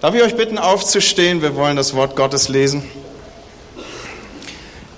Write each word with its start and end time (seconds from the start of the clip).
Darf 0.00 0.14
ich 0.14 0.22
euch 0.22 0.36
bitten, 0.36 0.58
aufzustehen? 0.58 1.42
Wir 1.42 1.56
wollen 1.56 1.74
das 1.74 1.92
Wort 1.92 2.14
Gottes 2.14 2.48
lesen. 2.48 2.84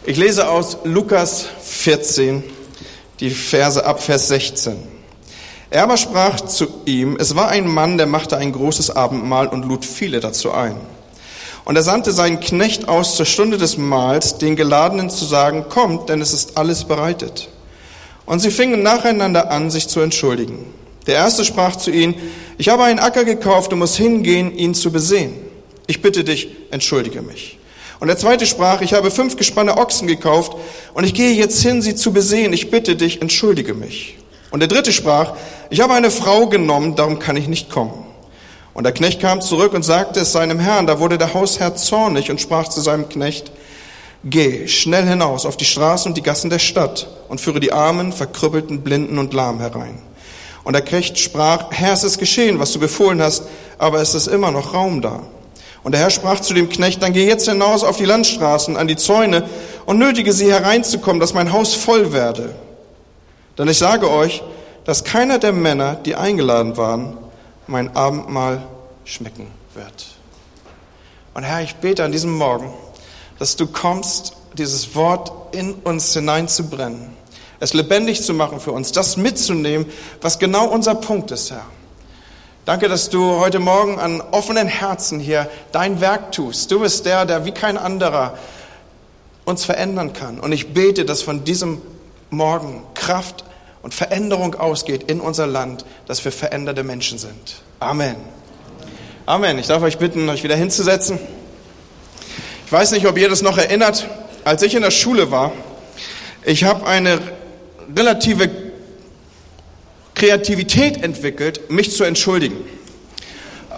Ich 0.05 0.19
lese 0.19 0.51
aus 0.51 0.77
Lukas 0.85 1.47
14, 1.63 2.45
die 3.19 3.31
Verse 3.31 3.83
ab 3.83 4.03
Vers 4.03 4.29
16. 4.29 4.77
Er 5.71 5.85
aber 5.85 5.97
sprach 5.97 6.43
zu 6.43 6.83
ihm, 6.85 7.17
es 7.19 7.35
war 7.35 7.49
ein 7.49 7.67
Mann, 7.67 7.97
der 7.97 8.09
machte 8.09 8.37
ein 8.37 8.53
großes 8.53 8.91
Abendmahl 8.95 9.47
und 9.47 9.65
lud 9.65 9.87
viele 9.87 10.21
dazu 10.21 10.53
ein. 10.53 10.77
Und 11.65 11.77
er 11.77 11.83
sandte 11.83 12.13
seinen 12.13 12.39
Knecht 12.39 12.87
aus 12.87 13.17
zur 13.17 13.25
Stunde 13.25 13.57
des 13.57 13.79
Mahls, 13.79 14.37
den 14.37 14.55
Geladenen 14.55 15.09
zu 15.09 15.25
sagen, 15.25 15.71
kommt, 15.71 16.11
denn 16.11 16.21
es 16.21 16.35
ist 16.35 16.59
alles 16.59 16.85
bereitet. 16.85 17.49
Und 18.27 18.41
sie 18.41 18.51
fingen 18.51 18.83
nacheinander 18.83 19.51
an, 19.51 19.71
sich 19.71 19.89
zu 19.89 20.01
entschuldigen. 20.01 20.67
Der 21.11 21.17
erste 21.17 21.45
sprach 21.45 21.75
zu 21.75 21.91
ihnen, 21.91 22.15
ich 22.57 22.69
habe 22.69 22.85
einen 22.85 23.01
Acker 23.01 23.25
gekauft 23.25 23.73
und 23.73 23.81
muss 23.81 23.97
hingehen, 23.97 24.57
ihn 24.57 24.75
zu 24.75 24.93
besehen. 24.93 25.35
Ich 25.89 26.03
bitte 26.03 26.23
dich, 26.23 26.51
entschuldige 26.71 27.21
mich. 27.21 27.59
Und 27.99 28.07
der 28.07 28.17
zweite 28.17 28.47
sprach, 28.47 28.81
ich 28.81 28.95
habe 28.95 29.11
fünf 29.11 29.35
gespanne 29.37 29.77
Ochsen 29.77 30.07
gekauft 30.07 30.57
und 30.95 31.03
ich 31.03 31.13
gehe 31.13 31.33
jetzt 31.33 31.61
hin, 31.63 31.83
sie 31.83 31.97
zu 31.97 32.13
besehen. 32.13 32.53
Ich 32.53 32.71
bitte 32.71 32.95
dich, 32.95 33.21
entschuldige 33.23 33.75
mich. 33.75 34.19
Und 34.53 34.61
der 34.61 34.69
dritte 34.69 34.93
sprach, 34.93 35.33
ich 35.69 35.81
habe 35.81 35.95
eine 35.95 36.13
Frau 36.13 36.47
genommen, 36.47 36.95
darum 36.95 37.19
kann 37.19 37.37
ich 37.37 37.49
nicht 37.49 37.71
kommen. 37.71 38.07
Und 38.73 38.85
der 38.85 38.93
Knecht 38.93 39.21
kam 39.21 39.41
zurück 39.41 39.75
und 39.75 39.85
sagte 39.85 40.21
es 40.21 40.31
seinem 40.31 40.61
Herrn. 40.61 40.87
Da 40.87 41.01
wurde 41.01 41.19
der 41.19 41.35
Hausherr 41.35 41.75
zornig 41.75 42.31
und 42.31 42.41
sprach 42.41 42.69
zu 42.69 42.81
seinem 42.81 43.09
Knecht, 43.09 43.51
Geh 44.23 44.69
schnell 44.69 45.09
hinaus 45.09 45.45
auf 45.45 45.57
die 45.57 45.65
Straßen 45.65 46.11
und 46.11 46.17
die 46.17 46.23
Gassen 46.23 46.51
der 46.51 46.61
Stadt 46.61 47.09
und 47.29 47.41
führe 47.41 47.59
die 47.59 47.73
Armen, 47.73 48.13
Verkrüppelten, 48.13 48.83
Blinden 48.83 49.19
und 49.19 49.35
Lahm 49.35 49.59
herein. 49.59 49.99
Und 50.65 50.75
der 50.75 50.83
Knecht 50.83 51.19
sprach, 51.19 51.71
Herr, 51.71 51.95
es 51.95 52.05
ist 52.05 52.19
geschehen, 52.19 52.59
was 52.59 52.73
du 52.73 52.79
befohlen 52.79 53.23
hast, 53.23 53.45
aber 53.79 54.01
es 54.01 54.15
ist 54.15 54.27
immer 54.27 54.51
noch 54.51 54.75
Raum 54.75 55.01
da. 55.01 55.23
Und 55.83 55.93
der 55.93 56.01
Herr 56.01 56.11
sprach 56.11 56.41
zu 56.41 56.53
dem 56.53 56.69
Knecht, 56.69 57.03
dann 57.03 57.13
geh 57.13 57.27
jetzt 57.27 57.49
hinaus 57.49 57.83
auf 57.83 57.97
die 57.97 58.05
Landstraßen, 58.05 58.77
an 58.77 58.87
die 58.87 58.97
Zäune 58.97 59.49
und 59.87 59.99
nötige 59.99 60.33
sie 60.33 60.53
hereinzukommen, 60.53 61.21
dass 61.21 61.33
mein 61.33 61.53
Haus 61.53 61.75
voll 61.75 62.13
werde. 62.13 62.55
Denn 63.57 63.69
ich 63.69 63.79
sage 63.79 64.11
euch, 64.11 64.43
dass 64.85 65.05
keiner 65.05 65.39
der 65.39 65.53
Männer, 65.53 65.95
die 65.95 66.17
eingeladen 66.17 66.77
waren, 66.77 67.17
mein 67.67 67.97
Abendmahl 67.97 68.63
schmecken 69.05 69.47
wird. 69.75 70.07
Und 71.33 71.45
Herr, 71.45 71.63
ich 71.63 71.77
bete 71.77 72.05
an 72.05 72.13
diesem 72.13 72.37
Morgen, 72.37 72.73
dass 73.39 73.57
du 73.57 73.67
kommst, 73.67 74.35
dieses 74.59 74.95
Wort 74.95 75.55
in 75.55 75.75
uns 75.75 76.13
hineinzubrennen 76.13 77.20
es 77.61 77.75
lebendig 77.75 78.23
zu 78.23 78.35
machen 78.35 78.59
für 78.59 78.73
uns, 78.73 78.91
das 78.91 79.17
mitzunehmen, 79.17 79.87
was 80.21 80.39
genau 80.39 80.67
unser 80.67 80.95
Punkt 80.95 81.31
ist, 81.31 81.51
Herr. 81.51 81.67
Danke, 82.65 82.89
dass 82.89 83.11
du 83.11 83.39
heute 83.39 83.59
Morgen 83.59 83.99
an 83.99 84.21
offenen 84.21 84.67
Herzen 84.67 85.19
hier 85.21 85.49
dein 85.73 86.01
Werk 86.01 86.33
tust. 86.33 86.71
Du 86.71 86.81
bist 86.81 87.07
der, 87.07 87.27
der 87.27 87.45
wie 87.45 87.53
kein 87.53 87.77
anderer 87.77 88.39
uns 89.45 89.65
verändern 89.65 90.13
kann. 90.13 90.41
Und 90.41 90.53
ich 90.53 90.73
bete, 90.73 91.05
dass 91.05 91.23
von 91.23 91.45
diesem 91.45 91.81
Morgen 92.31 92.83
Kraft 92.95 93.45
und 93.83 93.95
Veränderung 93.95 94.55
ausgeht 94.55 95.05
in 95.05 95.21
unser 95.21 95.47
Land, 95.47 95.85
dass 96.07 96.25
wir 96.25 96.33
veränderte 96.33 96.85
Menschen 96.85 97.19
sind. 97.19 97.63
Amen. 97.81 98.17
Amen. 99.27 99.59
Ich 99.59 99.67
darf 99.67 99.83
euch 99.83 99.99
bitten, 99.99 100.29
euch 100.29 100.45
wieder 100.45 100.57
hinzusetzen. 100.57 101.19
Ich 102.67 102.73
weiß 102.73 102.93
nicht, 102.93 103.07
ob 103.07 103.19
ihr 103.19 103.29
das 103.29 103.43
noch 103.43 103.59
erinnert. 103.59 104.07
Als 104.45 104.63
ich 104.63 104.75
in 104.75 104.83
der 104.83 104.91
Schule 104.91 105.31
war, 105.31 105.53
ich 106.45 106.65
habe 106.65 106.87
eine 106.87 107.19
relative 107.97 108.51
Kreativität 110.15 111.03
entwickelt, 111.03 111.71
mich 111.71 111.93
zu 111.93 112.05
entschuldigen. 112.05 112.57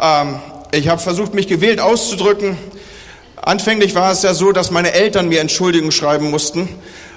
Ähm, 0.01 0.41
ich 0.73 0.89
habe 0.89 1.01
versucht, 1.01 1.35
mich 1.35 1.47
gewählt 1.47 1.81
auszudrücken. 1.81 2.57
Anfänglich 3.37 3.95
war 3.95 4.13
es 4.13 4.23
ja 4.23 4.35
so, 4.35 4.53
dass 4.53 4.71
meine 4.71 4.93
Eltern 4.93 5.29
mir 5.29 5.41
Entschuldigungen 5.41 5.93
schreiben 5.93 6.31
mussten. 6.31 6.69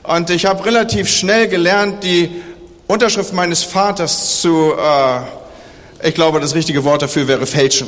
Und 0.04 0.30
ich 0.30 0.46
habe 0.46 0.66
relativ 0.66 1.10
schnell 1.10 1.48
gelernt, 1.48 2.04
die 2.04 2.30
Unterschrift 2.88 3.34
meines 3.34 3.64
Vaters 3.64 4.42
zu, 4.42 4.74
äh, 4.74 6.08
ich 6.08 6.14
glaube, 6.14 6.40
das 6.40 6.54
richtige 6.54 6.84
Wort 6.84 7.02
dafür 7.02 7.28
wäre 7.28 7.48
fälschen. 7.48 7.88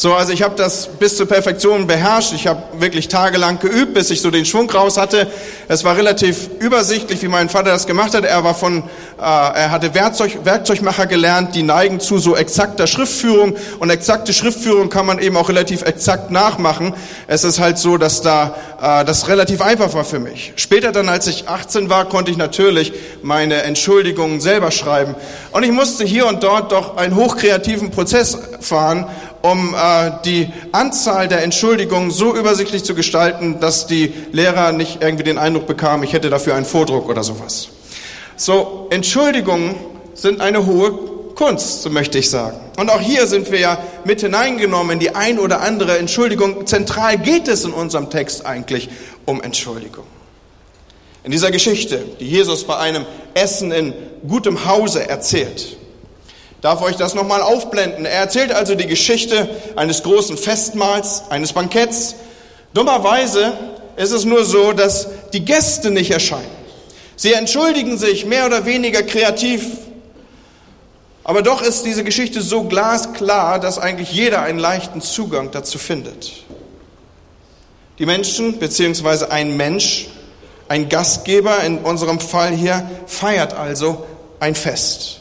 So, 0.00 0.14
also 0.14 0.32
ich 0.32 0.42
habe 0.42 0.54
das 0.54 0.86
bis 0.86 1.16
zur 1.16 1.26
Perfektion 1.26 1.88
beherrscht. 1.88 2.32
Ich 2.32 2.46
habe 2.46 2.62
wirklich 2.78 3.08
tagelang 3.08 3.58
geübt, 3.58 3.94
bis 3.94 4.10
ich 4.10 4.20
so 4.20 4.30
den 4.30 4.44
Schwung 4.44 4.70
raus 4.70 4.96
hatte. 4.96 5.26
Es 5.66 5.82
war 5.82 5.96
relativ 5.96 6.50
übersichtlich, 6.60 7.20
wie 7.20 7.26
mein 7.26 7.48
Vater 7.48 7.70
das 7.70 7.84
gemacht 7.84 8.14
hat. 8.14 8.24
Er 8.24 8.44
war 8.44 8.54
von, 8.54 8.84
äh, 9.18 9.22
er 9.22 9.72
hatte 9.72 9.94
Werkzeug, 9.94 10.38
Werkzeugmacher 10.44 11.06
gelernt, 11.06 11.56
die 11.56 11.64
neigen 11.64 11.98
zu 11.98 12.20
so 12.20 12.36
exakter 12.36 12.86
Schriftführung 12.86 13.56
und 13.80 13.90
exakte 13.90 14.32
Schriftführung 14.32 14.88
kann 14.88 15.04
man 15.04 15.18
eben 15.18 15.36
auch 15.36 15.48
relativ 15.48 15.82
exakt 15.82 16.30
nachmachen. 16.30 16.94
Es 17.26 17.42
ist 17.42 17.58
halt 17.58 17.78
so, 17.78 17.96
dass 17.96 18.22
da 18.22 18.54
äh, 18.80 19.04
das 19.04 19.26
relativ 19.26 19.60
einfach 19.60 19.94
war 19.94 20.04
für 20.04 20.20
mich. 20.20 20.52
Später 20.54 20.92
dann, 20.92 21.08
als 21.08 21.26
ich 21.26 21.48
18 21.48 21.90
war, 21.90 22.04
konnte 22.04 22.30
ich 22.30 22.36
natürlich 22.36 22.92
meine 23.24 23.62
Entschuldigungen 23.64 24.40
selber 24.40 24.70
schreiben 24.70 25.16
und 25.50 25.64
ich 25.64 25.72
musste 25.72 26.04
hier 26.04 26.28
und 26.28 26.44
dort 26.44 26.70
doch 26.70 26.96
einen 26.96 27.16
hochkreativen 27.16 27.90
Prozess 27.90 28.38
fahren 28.60 29.06
um 29.42 29.74
äh, 29.74 30.10
die 30.24 30.50
Anzahl 30.72 31.28
der 31.28 31.42
Entschuldigungen 31.42 32.10
so 32.10 32.34
übersichtlich 32.34 32.84
zu 32.84 32.94
gestalten, 32.94 33.60
dass 33.60 33.86
die 33.86 34.12
Lehrer 34.32 34.72
nicht 34.72 35.02
irgendwie 35.02 35.24
den 35.24 35.38
Eindruck 35.38 35.66
bekamen, 35.66 36.04
ich 36.04 36.12
hätte 36.12 36.30
dafür 36.30 36.54
einen 36.54 36.66
Vordruck 36.66 37.08
oder 37.08 37.22
sowas. 37.22 37.68
So, 38.36 38.88
Entschuldigungen 38.90 39.74
sind 40.14 40.40
eine 40.40 40.66
hohe 40.66 40.92
Kunst, 41.34 41.82
so 41.82 41.90
möchte 41.90 42.18
ich 42.18 42.30
sagen. 42.30 42.58
Und 42.78 42.90
auch 42.90 43.00
hier 43.00 43.26
sind 43.26 43.50
wir 43.50 43.60
ja 43.60 43.78
mit 44.04 44.20
hineingenommen 44.20 44.92
in 44.92 44.98
die 44.98 45.14
ein 45.14 45.38
oder 45.38 45.60
andere 45.60 45.98
Entschuldigung. 45.98 46.66
Zentral 46.66 47.18
geht 47.18 47.46
es 47.48 47.64
in 47.64 47.72
unserem 47.72 48.10
Text 48.10 48.44
eigentlich 48.44 48.88
um 49.24 49.40
Entschuldigung. 49.40 50.04
In 51.24 51.30
dieser 51.30 51.50
Geschichte, 51.50 52.04
die 52.18 52.28
Jesus 52.28 52.64
bei 52.64 52.76
einem 52.76 53.06
Essen 53.34 53.70
in 53.70 53.92
gutem 54.26 54.66
Hause 54.66 55.08
erzählt, 55.08 55.77
darf 56.60 56.82
euch 56.82 56.96
das 56.96 57.14
nochmal 57.14 57.42
aufblenden. 57.42 58.04
Er 58.04 58.20
erzählt 58.20 58.52
also 58.52 58.74
die 58.74 58.86
Geschichte 58.86 59.48
eines 59.76 60.02
großen 60.02 60.36
Festmahls, 60.36 61.24
eines 61.30 61.52
Banketts. 61.52 62.16
Dummerweise 62.74 63.52
ist 63.96 64.12
es 64.12 64.24
nur 64.24 64.44
so, 64.44 64.72
dass 64.72 65.08
die 65.32 65.44
Gäste 65.44 65.90
nicht 65.90 66.10
erscheinen. 66.10 66.58
Sie 67.16 67.32
entschuldigen 67.32 67.98
sich 67.98 68.26
mehr 68.26 68.46
oder 68.46 68.64
weniger 68.64 69.02
kreativ. 69.02 69.66
Aber 71.24 71.42
doch 71.42 71.62
ist 71.62 71.84
diese 71.84 72.04
Geschichte 72.04 72.40
so 72.40 72.64
glasklar, 72.64 73.58
dass 73.58 73.78
eigentlich 73.78 74.12
jeder 74.12 74.42
einen 74.42 74.58
leichten 74.58 75.00
Zugang 75.00 75.50
dazu 75.50 75.78
findet. 75.78 76.44
Die 77.98 78.06
Menschen, 78.06 78.58
beziehungsweise 78.58 79.30
ein 79.32 79.56
Mensch, 79.56 80.08
ein 80.68 80.88
Gastgeber 80.88 81.62
in 81.64 81.78
unserem 81.78 82.20
Fall 82.20 82.52
hier, 82.52 82.88
feiert 83.06 83.54
also 83.54 84.06
ein 84.38 84.54
Fest. 84.54 85.17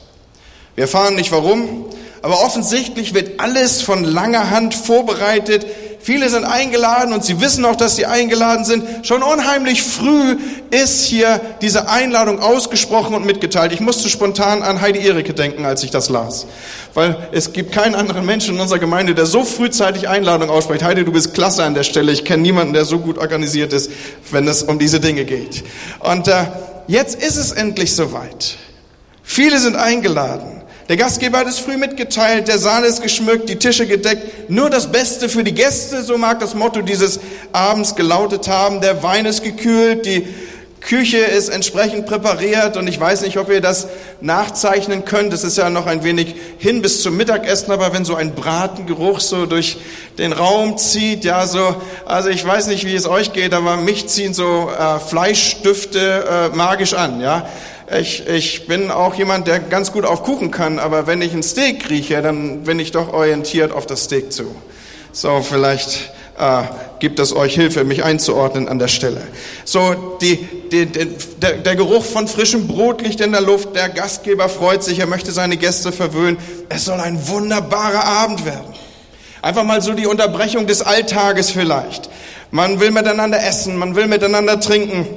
Wir 0.78 0.84
erfahren 0.84 1.16
nicht 1.16 1.32
warum, 1.32 1.86
aber 2.22 2.44
offensichtlich 2.44 3.16
wird 3.16 3.40
alles 3.40 3.82
von 3.82 4.04
langer 4.04 4.52
Hand 4.52 4.76
vorbereitet. 4.76 5.66
Viele 6.00 6.30
sind 6.30 6.46
eingeladen 6.46 7.14
und 7.14 7.26
sie 7.26 7.42
wissen 7.42 7.66
auch, 7.66 7.76
dass 7.76 7.96
sie 7.96 8.06
eingeladen 8.06 8.64
sind. 8.64 8.84
Schon 9.02 9.24
unheimlich 9.24 9.82
früh 9.82 10.38
ist 10.70 11.06
hier 11.06 11.42
diese 11.62 11.90
Einladung 11.90 12.40
ausgesprochen 12.40 13.16
und 13.16 13.26
mitgeteilt. 13.26 13.72
Ich 13.72 13.80
musste 13.80 14.08
spontan 14.08 14.62
an 14.62 14.80
Heidi 14.80 15.00
Erike 15.00 15.34
denken, 15.34 15.66
als 15.66 15.82
ich 15.82 15.90
das 15.90 16.10
las. 16.10 16.46
Weil 16.94 17.28
es 17.32 17.54
gibt 17.54 17.72
keinen 17.72 17.96
anderen 17.96 18.24
Menschen 18.28 18.54
in 18.54 18.62
unserer 18.62 18.78
Gemeinde, 18.78 19.16
der 19.16 19.26
so 19.26 19.46
frühzeitig 19.46 20.08
Einladung 20.08 20.52
ausspricht. 20.52 20.84
Heidi, 20.84 21.04
du 21.06 21.12
bist 21.12 21.34
klasse 21.34 21.64
an 21.64 21.74
der 21.74 21.84
Stelle. 21.84 22.12
Ich 22.12 22.24
kenne 22.24 22.44
niemanden, 22.44 22.74
der 22.74 22.86
so 22.86 23.00
gut 23.00 23.18
organisiert 23.18 23.74
ist, 23.74 23.90
wenn 24.30 24.48
es 24.48 24.62
um 24.62 24.78
diese 24.78 25.00
Dinge 25.00 25.26
geht. 25.26 25.64
Und 26.02 26.28
äh, 26.28 26.44
jetzt 26.86 27.20
ist 27.20 27.38
es 27.38 27.52
endlich 27.52 27.96
soweit. 27.96 28.58
Viele 29.24 29.58
sind 29.58 29.76
eingeladen. 29.76 30.57
Der 30.90 30.96
Gastgeber 30.96 31.40
hat 31.40 31.48
es 31.48 31.60
früh 31.60 31.76
mitgeteilt, 31.76 32.48
der 32.48 32.60
Saal 32.60 32.86
ist 32.86 33.02
geschmückt, 33.02 33.50
die 33.50 33.58
Tische 33.58 33.86
gedeckt, 33.86 34.50
nur 34.50 34.70
das 34.70 34.90
Beste 34.90 35.28
für 35.28 35.44
die 35.44 35.54
Gäste, 35.54 36.02
so 36.02 36.18
mag 36.18 36.40
das 36.40 36.56
Motto 36.56 36.82
dieses 36.82 37.20
Abends 37.52 37.96
gelautet 37.96 38.48
haben. 38.48 38.80
Der 38.80 39.04
Wein 39.04 39.26
ist 39.26 39.44
gekühlt, 39.44 40.06
die 40.06 40.26
Küche 40.82 41.18
ist 41.18 41.50
entsprechend 41.50 42.06
präpariert 42.06 42.78
und 42.78 42.88
ich 42.88 43.00
weiß 43.00 43.22
nicht, 43.22 43.38
ob 43.38 43.50
ihr 43.50 43.62
das 43.62 43.88
nachzeichnen 44.22 45.06
könnt. 45.06 45.34
Es 45.34 45.44
ist 45.44 45.58
ja 45.58 45.70
noch 45.70 45.86
ein 45.86 46.04
wenig 46.04 46.36
hin 46.60 46.82
bis 46.82 47.02
zum 47.02 47.18
Mittagessen, 47.18 47.72
aber 47.72 47.94
wenn 47.94 48.06
so 48.06 48.16
ein 48.16 48.36
Bratengeruch 48.36 49.20
so 49.20 49.46
durch 49.46 49.78
den 50.18 50.34
Raum 50.34 50.78
zieht, 50.78 51.26
ja 51.26 51.46
so, 51.48 51.76
also 52.06 52.30
ich 52.30 52.46
weiß 52.46 52.68
nicht, 52.68 52.86
wie 52.86 52.96
es 52.96 53.08
euch 53.08 53.34
geht, 53.34 53.54
aber 53.54 53.78
mich 53.78 54.08
ziehen 54.08 54.34
so 54.34 54.70
äh, 54.70 55.00
Fleischstifte 55.00 56.52
äh, 56.54 56.56
magisch 56.56 56.94
an, 56.94 57.22
ja. 57.22 57.48
Ich, 58.00 58.28
ich 58.28 58.68
bin 58.68 58.92
auch 58.92 59.16
jemand, 59.16 59.48
der 59.48 59.60
ganz 59.60 59.94
gut 59.94 60.06
auf 60.06 60.24
Kuchen 60.24 60.52
kann, 60.52 60.78
aber 60.78 61.08
wenn 61.08 61.22
ich 61.22 61.34
ein 61.34 61.42
Steak 61.42 61.90
rieche, 61.90 62.22
dann 62.22 62.64
bin 62.64 62.80
ich 62.80 62.92
doch 62.92 63.14
orientiert 63.14 63.72
auf 63.72 63.86
das 63.86 64.04
Steak 64.04 64.34
zu. 64.34 64.54
So, 65.14 65.42
vielleicht 65.42 66.12
äh, 66.38 66.64
gibt 67.00 67.20
es 67.20 67.36
euch 67.36 67.56
Hilfe, 67.56 67.84
mich 67.84 68.04
einzuordnen 68.04 68.68
an 68.68 68.78
der 68.78 68.90
Stelle. 68.90 69.22
So, 69.64 70.18
die, 70.22 70.48
die, 70.72 70.86
der, 70.86 71.54
der 71.54 71.76
Geruch 71.76 72.04
von 72.06 72.28
frischem 72.28 72.68
Brot 72.68 73.02
liegt 73.02 73.22
in 73.22 73.32
der 73.32 73.42
Luft. 73.42 73.76
Der 73.76 73.90
Gastgeber 73.90 74.50
freut 74.50 74.84
sich, 74.84 75.00
er 75.00 75.08
möchte 75.08 75.32
seine 75.32 75.58
Gäste 75.58 75.92
verwöhnen. 75.92 76.38
Es 76.70 76.86
soll 76.86 77.00
ein 77.00 77.28
wunderbarer 77.28 78.06
Abend 78.06 78.46
werden. 78.46 78.74
Einfach 79.42 79.64
mal 79.64 79.82
so 79.82 79.94
die 79.94 80.08
Unterbrechung 80.08 80.68
des 80.68 80.82
Alltages 80.82 81.52
vielleicht. 81.52 82.10
Man 82.52 82.80
will 82.80 82.92
miteinander 82.92 83.44
essen, 83.44 83.78
man 83.78 83.96
will 83.96 84.08
miteinander 84.08 84.60
trinken. 84.60 85.08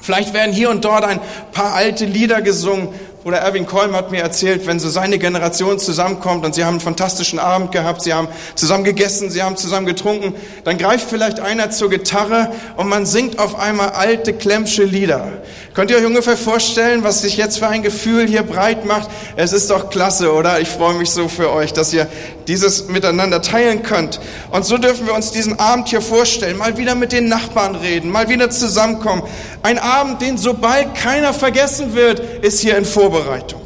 Vielleicht 0.00 0.32
werden 0.32 0.52
hier 0.52 0.70
und 0.70 0.84
dort 0.84 1.04
ein 1.04 1.20
paar 1.52 1.74
alte 1.74 2.06
Lieder 2.06 2.40
gesungen. 2.40 2.88
Oder 3.22 3.36
Erwin 3.36 3.66
Kolm 3.66 3.94
hat 3.94 4.10
mir 4.10 4.22
erzählt, 4.22 4.66
wenn 4.66 4.80
so 4.80 4.88
seine 4.88 5.18
Generation 5.18 5.78
zusammenkommt 5.78 6.42
und 6.46 6.54
sie 6.54 6.64
haben 6.64 6.74
einen 6.74 6.80
fantastischen 6.80 7.38
Abend 7.38 7.70
gehabt, 7.70 8.00
sie 8.00 8.14
haben 8.14 8.28
zusammen 8.54 8.82
gegessen, 8.82 9.28
sie 9.30 9.42
haben 9.42 9.58
zusammen 9.58 9.84
getrunken, 9.84 10.34
dann 10.64 10.78
greift 10.78 11.10
vielleicht 11.10 11.38
einer 11.38 11.70
zur 11.70 11.90
Gitarre 11.90 12.50
und 12.78 12.88
man 12.88 13.04
singt 13.04 13.38
auf 13.38 13.58
einmal 13.58 13.90
alte 13.90 14.32
Klemmsche 14.32 14.84
Lieder. 14.84 15.28
Könnt 15.74 15.90
ihr 15.90 15.98
euch 15.98 16.06
ungefähr 16.06 16.38
vorstellen, 16.38 17.04
was 17.04 17.20
sich 17.20 17.36
jetzt 17.36 17.58
für 17.58 17.68
ein 17.68 17.82
Gefühl 17.82 18.26
hier 18.26 18.42
breit 18.42 18.86
macht? 18.86 19.10
Es 19.36 19.52
ist 19.52 19.70
doch 19.70 19.90
klasse, 19.90 20.32
oder? 20.32 20.58
Ich 20.60 20.68
freue 20.68 20.94
mich 20.94 21.10
so 21.10 21.28
für 21.28 21.52
euch, 21.52 21.74
dass 21.74 21.92
ihr 21.92 22.08
dieses 22.50 22.88
miteinander 22.88 23.42
teilen 23.42 23.84
könnt. 23.84 24.20
Und 24.50 24.64
so 24.64 24.76
dürfen 24.76 25.06
wir 25.06 25.14
uns 25.14 25.30
diesen 25.30 25.60
Abend 25.60 25.86
hier 25.88 26.00
vorstellen. 26.00 26.58
Mal 26.58 26.76
wieder 26.76 26.96
mit 26.96 27.12
den 27.12 27.28
Nachbarn 27.28 27.76
reden, 27.76 28.10
mal 28.10 28.28
wieder 28.28 28.50
zusammenkommen. 28.50 29.22
Ein 29.62 29.78
Abend, 29.78 30.20
den 30.20 30.36
sobald 30.36 30.96
keiner 30.96 31.32
vergessen 31.32 31.94
wird, 31.94 32.18
ist 32.18 32.58
hier 32.58 32.76
in 32.76 32.84
Vorbereitung. 32.84 33.62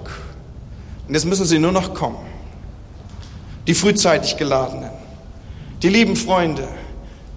Und 1.09 1.15
jetzt 1.15 1.25
müssen 1.25 1.47
sie 1.47 1.59
nur 1.59 1.73
noch 1.73 1.95
kommen. 1.95 2.19
Die 3.67 3.73
frühzeitig 3.73 4.37
geladenen, 4.37 4.91
die 5.83 5.89
lieben 5.89 6.15
Freunde, 6.15 6.69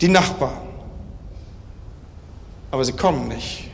die 0.02 0.10
Nachbarn. 0.10 0.58
Aber 2.72 2.84
sie 2.84 2.92
kommen 2.92 3.30
nicht. 3.30 3.70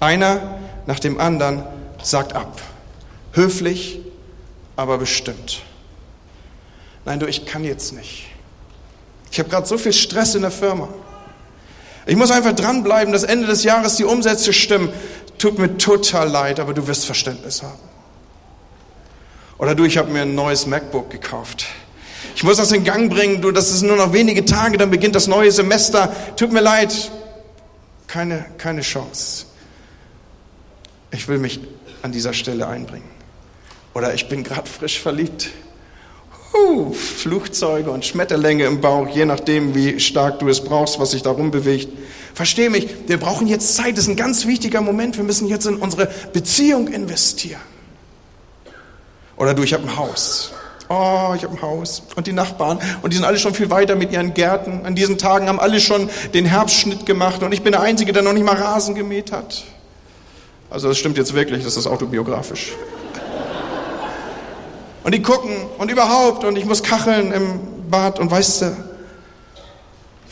Einer 0.00 0.60
nach 0.86 0.98
dem 0.98 1.20
anderen 1.20 1.62
sagt 2.02 2.32
ab. 2.32 2.62
Höflich, 3.34 4.00
aber 4.76 4.96
bestimmt. 4.96 5.67
Nein, 7.08 7.20
du, 7.20 7.26
ich 7.26 7.46
kann 7.46 7.64
jetzt 7.64 7.94
nicht. 7.94 8.26
Ich 9.30 9.38
habe 9.38 9.48
gerade 9.48 9.66
so 9.66 9.78
viel 9.78 9.94
Stress 9.94 10.34
in 10.34 10.42
der 10.42 10.50
Firma. 10.50 10.90
Ich 12.04 12.16
muss 12.16 12.30
einfach 12.30 12.52
dranbleiben, 12.52 13.14
dass 13.14 13.22
Ende 13.22 13.46
des 13.46 13.64
Jahres 13.64 13.96
die 13.96 14.04
Umsätze 14.04 14.52
stimmen. 14.52 14.90
Tut 15.38 15.58
mir 15.58 15.78
total 15.78 16.28
leid, 16.28 16.60
aber 16.60 16.74
du 16.74 16.86
wirst 16.86 17.06
Verständnis 17.06 17.62
haben. 17.62 17.78
Oder 19.56 19.74
du, 19.74 19.84
ich 19.84 19.96
habe 19.96 20.10
mir 20.10 20.20
ein 20.20 20.34
neues 20.34 20.66
MacBook 20.66 21.08
gekauft. 21.08 21.64
Ich 22.36 22.44
muss 22.44 22.58
das 22.58 22.72
in 22.72 22.84
Gang 22.84 23.10
bringen, 23.10 23.40
du, 23.40 23.52
das 23.52 23.70
ist 23.70 23.80
nur 23.80 23.96
noch 23.96 24.12
wenige 24.12 24.44
Tage, 24.44 24.76
dann 24.76 24.90
beginnt 24.90 25.14
das 25.14 25.28
neue 25.28 25.50
Semester. 25.50 26.14
Tut 26.36 26.52
mir 26.52 26.60
leid. 26.60 27.10
Keine, 28.06 28.44
keine 28.58 28.82
Chance. 28.82 29.46
Ich 31.12 31.26
will 31.26 31.38
mich 31.38 31.58
an 32.02 32.12
dieser 32.12 32.34
Stelle 32.34 32.68
einbringen. 32.68 33.08
Oder 33.94 34.12
ich 34.12 34.28
bin 34.28 34.44
gerade 34.44 34.68
frisch 34.68 35.00
verliebt. 35.00 35.48
Uh, 36.66 36.92
Flugzeuge 36.92 37.90
und 37.90 38.04
Schmetterlänge 38.04 38.64
im 38.64 38.80
Bauch, 38.80 39.08
je 39.08 39.24
nachdem, 39.24 39.74
wie 39.74 40.00
stark 40.00 40.38
du 40.38 40.48
es 40.48 40.62
brauchst, 40.62 40.98
was 40.98 41.12
sich 41.12 41.22
darum 41.22 41.50
bewegt. 41.50 41.88
Versteh 42.34 42.68
mich, 42.68 42.88
wir 43.06 43.18
brauchen 43.18 43.46
jetzt 43.46 43.74
Zeit, 43.74 43.96
das 43.96 44.04
ist 44.04 44.10
ein 44.10 44.16
ganz 44.16 44.46
wichtiger 44.46 44.80
Moment, 44.80 45.16
wir 45.16 45.24
müssen 45.24 45.48
jetzt 45.48 45.66
in 45.66 45.76
unsere 45.76 46.08
Beziehung 46.32 46.88
investieren. 46.88 47.60
Oder 49.36 49.54
du, 49.54 49.62
ich 49.62 49.72
habe 49.72 49.84
ein 49.84 49.96
Haus. 49.96 50.52
Oh, 50.88 51.32
ich 51.36 51.44
habe 51.44 51.54
ein 51.54 51.62
Haus. 51.62 52.02
Und 52.16 52.26
die 52.26 52.32
Nachbarn. 52.32 52.78
Und 53.02 53.12
die 53.12 53.16
sind 53.16 53.26
alle 53.26 53.38
schon 53.38 53.54
viel 53.54 53.70
weiter 53.70 53.94
mit 53.94 54.10
ihren 54.10 54.34
Gärten. 54.34 54.84
An 54.84 54.94
diesen 54.94 55.18
Tagen 55.18 55.48
haben 55.48 55.60
alle 55.60 55.80
schon 55.80 56.08
den 56.34 56.46
Herbstschnitt 56.46 57.06
gemacht. 57.06 57.42
Und 57.42 57.52
ich 57.52 57.62
bin 57.62 57.72
der 57.72 57.82
Einzige, 57.82 58.12
der 58.12 58.22
noch 58.22 58.32
nicht 58.32 58.44
mal 58.44 58.56
Rasen 58.56 58.94
gemäht 58.94 59.30
hat. 59.30 59.64
Also 60.70 60.88
das 60.88 60.98
stimmt 60.98 61.18
jetzt 61.18 61.34
wirklich, 61.34 61.62
das 61.62 61.76
ist 61.76 61.86
autobiografisch. 61.86 62.72
Und 65.04 65.14
die 65.14 65.22
gucken 65.22 65.56
und 65.78 65.90
überhaupt 65.90 66.44
und 66.44 66.56
ich 66.56 66.64
muss 66.64 66.82
kacheln 66.82 67.32
im 67.32 67.90
Bad 67.90 68.18
und 68.18 68.30
weißt 68.30 68.62
du, 68.62 68.76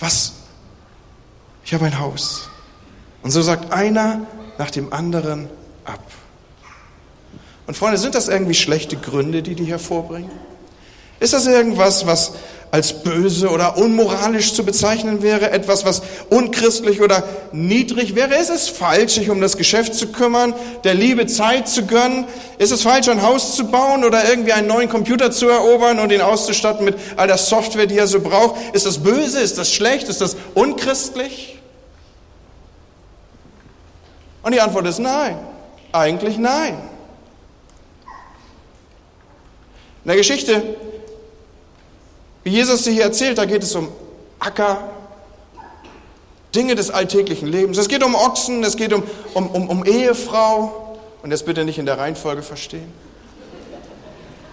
was? 0.01 0.33
Ich 1.65 1.73
habe 1.73 1.87
ein 1.87 1.99
Haus. 1.99 2.49
Und 3.23 3.31
so 3.31 3.43
sagt 3.43 3.73
einer 3.73 4.27
nach 4.59 4.71
dem 4.71 4.93
anderen 4.93 5.49
ab. 5.85 6.01
Und 7.67 7.77
Freunde, 7.77 7.99
sind 7.99 8.15
das 8.15 8.29
irgendwie 8.29 8.55
schlechte 8.55 8.97
Gründe, 8.97 9.43
die 9.43 9.55
die 9.55 9.65
hervorbringen? 9.65 10.31
Ist 11.19 11.33
das 11.33 11.47
irgendwas, 11.47 12.07
was 12.07 12.33
als 12.76 12.93
böse 12.93 13.49
oder 13.49 13.78
unmoralisch 13.78 14.52
zu 14.52 14.62
bezeichnen 14.62 15.23
wäre, 15.23 15.50
etwas, 15.50 15.87
was 15.87 16.02
unchristlich 16.28 17.00
oder 17.00 17.25
niedrig 17.50 18.14
wäre? 18.14 18.34
Ist 18.34 18.50
es 18.50 18.69
falsch, 18.69 19.14
sich 19.14 19.31
um 19.31 19.40
das 19.40 19.56
Geschäft 19.56 19.94
zu 19.94 20.08
kümmern, 20.08 20.52
der 20.84 20.93
Liebe 20.93 21.26
Zeit 21.26 21.70
zu 21.70 21.87
gönnen? 21.87 22.26
Ist 22.58 22.73
es 22.73 22.82
falsch, 22.82 23.08
ein 23.08 23.23
Haus 23.23 23.56
zu 23.56 23.69
bauen 23.69 24.05
oder 24.05 24.28
irgendwie 24.28 24.52
einen 24.52 24.69
neuen 24.69 24.90
Computer 24.90 25.31
zu 25.31 25.49
erobern 25.49 25.99
und 25.99 26.12
ihn 26.12 26.20
auszustatten 26.20 26.84
mit 26.84 26.96
all 27.17 27.26
der 27.26 27.38
Software, 27.38 27.87
die 27.87 27.96
er 27.96 28.06
so 28.06 28.20
braucht? 28.20 28.56
Ist 28.75 28.84
das 28.84 28.99
böse? 28.99 29.40
Ist 29.40 29.56
das 29.56 29.72
schlecht? 29.72 30.11
Ist 30.11 30.20
das 30.20 30.37
unchristlich? 30.52 31.58
Und 34.43 34.52
die 34.52 34.61
Antwort 34.61 34.87
ist 34.87 34.99
nein. 34.99 35.38
Eigentlich 35.93 36.37
nein. 36.37 36.75
In 40.05 40.08
der 40.08 40.17
Geschichte 40.17 40.76
wie 42.46 42.50
Jesus 42.50 42.84
sie 42.84 42.93
hier 42.93 43.02
erzählt, 43.02 43.38
da 43.38 43.44
geht 43.44 43.64
es 43.64 43.75
um 43.75 43.88
Acker, 44.38 44.78
Dinge 46.54 46.76
des 46.76 46.90
alltäglichen 46.90 47.48
Lebens. 47.48 47.76
Es 47.76 47.88
geht 47.88 48.04
um 48.04 48.14
Ochsen, 48.14 48.62
es 48.62 48.76
geht 48.76 48.93
um, 48.93 49.02
um, 49.34 49.48
um, 49.48 49.69
um 49.69 49.84
Ehefrau. 49.84 50.96
Und 51.25 51.31
das 51.31 51.43
bitte 51.43 51.64
nicht 51.64 51.78
in 51.78 51.87
der 51.87 51.98
Reihenfolge 51.98 52.43
verstehen. 52.43 52.93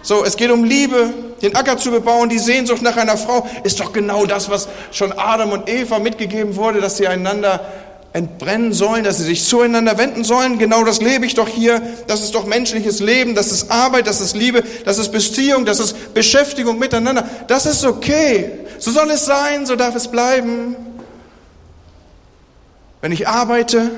So, 0.02 0.26
es 0.26 0.38
geht 0.38 0.50
um 0.50 0.64
Liebe, 0.64 1.14
den 1.44 1.56
Acker 1.56 1.78
zu 1.78 1.92
bebauen, 1.92 2.30
die 2.30 2.40
Sehnsucht 2.40 2.82
nach 2.82 2.98
einer 2.98 3.16
Frau 3.16 3.48
ist 3.64 3.80
doch 3.80 3.94
genau 3.94 4.26
das, 4.26 4.50
was 4.50 4.68
schon 4.92 5.12
Adam 5.12 5.52
und 5.52 5.70
Eva 5.70 6.00
mitgegeben 6.00 6.56
wurde, 6.56 6.82
dass 6.82 6.98
sie 6.98 7.08
einander 7.08 7.60
entbrennen 8.14 8.74
sollen, 8.74 9.04
dass 9.04 9.18
sie 9.18 9.24
sich 9.24 9.44
zueinander 9.44 9.98
wenden 9.98 10.24
sollen. 10.24 10.60
Genau 10.60 10.84
das 10.84 11.02
lebe 11.02 11.26
ich 11.26 11.34
doch 11.34 11.48
hier. 11.48 11.82
Das 12.08 12.22
ist 12.22 12.36
doch 12.36 12.46
menschliches 12.46 13.00
Leben, 13.00 13.34
das 13.34 13.52
ist 13.52 13.72
Arbeit, 13.72 14.06
das 14.06 14.22
ist 14.22 14.36
Liebe, 14.36 14.64
das 14.86 15.00
ist 15.00 15.12
Beziehung, 15.12 15.66
das 15.66 15.80
ist 15.80 16.14
Beschäftigung 16.14 16.78
miteinander. 16.78 17.28
Das 17.48 17.66
ist 17.66 17.84
okay. 17.84 18.52
So 18.78 18.92
soll 18.92 19.10
es 19.10 19.26
sein, 19.26 19.66
so 19.66 19.76
darf 19.76 19.96
es 19.96 20.08
bleiben. 20.08 20.76
Wenn 23.02 23.12
ich 23.12 23.28
arbeite, 23.28 23.90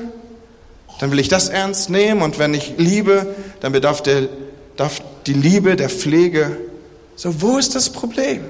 dann 1.00 1.12
will 1.12 1.20
ich 1.20 1.28
das 1.28 1.50
ernst 1.50 1.90
nehmen 1.90 2.22
und 2.22 2.40
wenn 2.40 2.54
ich 2.54 2.76
liebe, 2.78 3.36
dann 3.60 3.74
bedarf 3.74 4.02
der, 4.02 4.30
darf 4.78 5.02
die 5.28 5.34
Liebe 5.34 5.76
der 5.76 5.90
Pflege. 5.90 6.58
So, 7.18 7.42
wo 7.42 7.58
ist 7.58 7.76
das 7.76 7.90
Problem? 7.90 8.46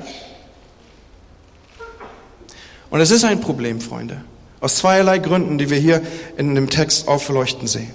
Und 2.91 3.01
es 3.01 3.09
ist 3.09 3.23
ein 3.23 3.41
Problem, 3.41 3.81
Freunde. 3.81 4.21
Aus 4.65 4.77
zweierlei 4.77 5.19
Gründen, 5.19 5.59
die 5.59 5.69
wir 5.69 5.77
hier 5.77 6.01
in 6.37 6.55
dem 6.55 6.71
Text 6.71 7.07
aufleuchten 7.07 7.67
sehen. 7.67 7.93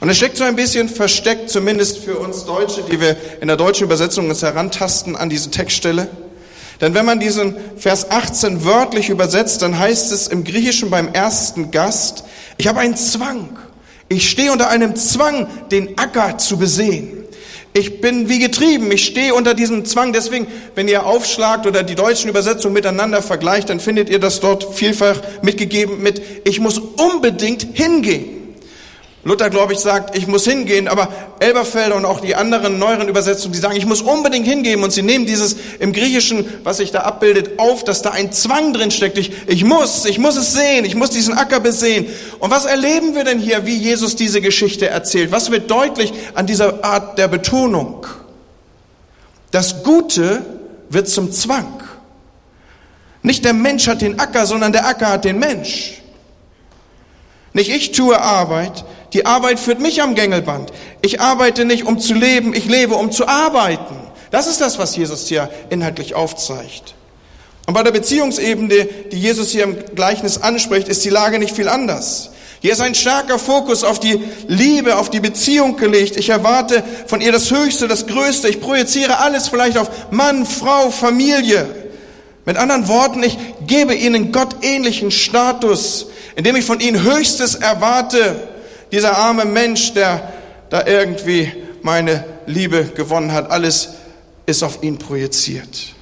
Und 0.00 0.08
es 0.08 0.16
steckt 0.16 0.36
so 0.36 0.42
ein 0.42 0.56
bisschen 0.56 0.88
versteckt, 0.88 1.48
zumindest 1.48 1.98
für 1.98 2.18
uns 2.18 2.44
Deutsche, 2.44 2.82
die 2.90 3.00
wir 3.00 3.16
in 3.40 3.46
der 3.46 3.56
deutschen 3.56 3.84
Übersetzung 3.84 4.28
uns 4.28 4.42
herantasten 4.42 5.14
an 5.14 5.30
diese 5.30 5.52
Textstelle. 5.52 6.08
Denn 6.80 6.94
wenn 6.94 7.06
man 7.06 7.20
diesen 7.20 7.54
Vers 7.76 8.10
18 8.10 8.64
wörtlich 8.64 9.10
übersetzt, 9.10 9.62
dann 9.62 9.78
heißt 9.78 10.10
es 10.10 10.26
im 10.26 10.42
Griechischen 10.42 10.90
beim 10.90 11.06
ersten 11.06 11.70
Gast, 11.70 12.24
ich 12.58 12.66
habe 12.66 12.80
einen 12.80 12.96
Zwang. 12.96 13.56
Ich 14.08 14.28
stehe 14.28 14.50
unter 14.50 14.68
einem 14.70 14.96
Zwang, 14.96 15.46
den 15.70 15.96
Acker 15.96 16.36
zu 16.36 16.56
besehen. 16.56 17.15
Ich 17.76 18.00
bin 18.00 18.30
wie 18.30 18.38
getrieben, 18.38 18.90
ich 18.90 19.04
stehe 19.04 19.34
unter 19.34 19.52
diesem 19.52 19.84
Zwang. 19.84 20.14
Deswegen, 20.14 20.46
wenn 20.74 20.88
ihr 20.88 21.04
aufschlagt 21.04 21.66
oder 21.66 21.82
die 21.82 21.94
deutschen 21.94 22.30
Übersetzungen 22.30 22.72
miteinander 22.72 23.20
vergleicht, 23.20 23.68
dann 23.68 23.80
findet 23.80 24.08
ihr 24.08 24.18
das 24.18 24.40
dort 24.40 24.74
vielfach 24.74 25.20
mitgegeben 25.42 26.02
mit, 26.02 26.22
ich 26.44 26.58
muss 26.58 26.78
unbedingt 26.78 27.66
hingehen. 27.74 28.35
Luther, 29.26 29.50
glaube 29.50 29.72
ich, 29.72 29.80
sagt, 29.80 30.16
ich 30.16 30.28
muss 30.28 30.44
hingehen, 30.44 30.86
aber 30.86 31.08
Elberfelder 31.40 31.96
und 31.96 32.04
auch 32.04 32.20
die 32.20 32.36
anderen 32.36 32.78
neueren 32.78 33.08
Übersetzungen, 33.08 33.52
die 33.52 33.58
sagen, 33.58 33.74
ich 33.74 33.84
muss 33.84 34.00
unbedingt 34.00 34.46
hingehen 34.46 34.84
und 34.84 34.92
sie 34.92 35.02
nehmen 35.02 35.26
dieses 35.26 35.56
im 35.80 35.92
Griechischen, 35.92 36.46
was 36.62 36.76
sich 36.76 36.92
da 36.92 37.00
abbildet, 37.00 37.58
auf, 37.58 37.82
dass 37.82 38.02
da 38.02 38.10
ein 38.10 38.30
Zwang 38.30 38.72
drin 38.72 38.92
steckt. 38.92 39.18
Ich, 39.18 39.32
ich 39.48 39.64
muss, 39.64 40.04
ich 40.04 40.20
muss 40.20 40.36
es 40.36 40.52
sehen, 40.52 40.84
ich 40.84 40.94
muss 40.94 41.10
diesen 41.10 41.34
Acker 41.34 41.58
besehen. 41.58 42.06
Und 42.38 42.52
was 42.52 42.66
erleben 42.66 43.16
wir 43.16 43.24
denn 43.24 43.40
hier, 43.40 43.66
wie 43.66 43.76
Jesus 43.76 44.14
diese 44.14 44.40
Geschichte 44.40 44.86
erzählt? 44.86 45.32
Was 45.32 45.50
wird 45.50 45.72
deutlich 45.72 46.12
an 46.34 46.46
dieser 46.46 46.84
Art 46.84 47.18
der 47.18 47.26
Betonung? 47.26 48.06
Das 49.50 49.82
Gute 49.82 50.46
wird 50.88 51.08
zum 51.08 51.32
Zwang. 51.32 51.82
Nicht 53.22 53.44
der 53.44 53.54
Mensch 53.54 53.88
hat 53.88 54.02
den 54.02 54.20
Acker, 54.20 54.46
sondern 54.46 54.70
der 54.70 54.86
Acker 54.86 55.08
hat 55.08 55.24
den 55.24 55.40
Mensch. 55.40 56.00
Nicht 57.54 57.70
ich 57.70 57.90
tue 57.90 58.20
Arbeit, 58.20 58.84
die 59.16 59.24
Arbeit 59.24 59.58
führt 59.58 59.80
mich 59.80 60.02
am 60.02 60.14
Gängelband. 60.14 60.74
Ich 61.00 61.22
arbeite 61.22 61.64
nicht, 61.64 61.86
um 61.86 61.98
zu 61.98 62.12
leben, 62.12 62.54
ich 62.54 62.66
lebe, 62.66 62.96
um 62.96 63.10
zu 63.10 63.26
arbeiten. 63.26 63.96
Das 64.30 64.46
ist 64.46 64.60
das, 64.60 64.78
was 64.78 64.94
Jesus 64.94 65.26
hier 65.26 65.48
inhaltlich 65.70 66.14
aufzeigt. 66.14 66.94
Und 67.66 67.72
bei 67.72 67.82
der 67.82 67.92
Beziehungsebene, 67.92 68.86
die 69.10 69.18
Jesus 69.18 69.52
hier 69.52 69.64
im 69.64 69.78
Gleichnis 69.94 70.36
anspricht, 70.36 70.88
ist 70.88 71.02
die 71.02 71.08
Lage 71.08 71.38
nicht 71.38 71.56
viel 71.56 71.70
anders. 71.70 72.28
Hier 72.60 72.72
ist 72.72 72.82
ein 72.82 72.94
starker 72.94 73.38
Fokus 73.38 73.84
auf 73.84 74.00
die 74.00 74.22
Liebe, 74.48 74.98
auf 74.98 75.08
die 75.08 75.20
Beziehung 75.20 75.78
gelegt. 75.78 76.18
Ich 76.18 76.28
erwarte 76.28 76.84
von 77.06 77.22
ihr 77.22 77.32
das 77.32 77.50
Höchste, 77.50 77.88
das 77.88 78.06
Größte. 78.06 78.50
Ich 78.50 78.60
projiziere 78.60 79.20
alles 79.20 79.48
vielleicht 79.48 79.78
auf 79.78 79.88
Mann, 80.10 80.44
Frau, 80.44 80.90
Familie. 80.90 81.66
Mit 82.44 82.58
anderen 82.58 82.86
Worten, 82.86 83.22
ich 83.22 83.38
gebe 83.66 83.94
ihnen 83.94 84.30
gottähnlichen 84.30 85.10
Status, 85.10 86.08
indem 86.34 86.56
ich 86.56 86.66
von 86.66 86.80
ihnen 86.80 87.02
Höchstes 87.02 87.54
erwarte. 87.54 88.55
Dieser 88.92 89.16
arme 89.16 89.44
Mensch, 89.44 89.92
der 89.94 90.32
da 90.70 90.86
irgendwie 90.86 91.52
meine 91.82 92.24
Liebe 92.46 92.84
gewonnen 92.84 93.32
hat, 93.32 93.50
alles 93.50 93.90
ist 94.46 94.62
auf 94.62 94.82
ihn 94.82 94.98
projiziert. 94.98 95.94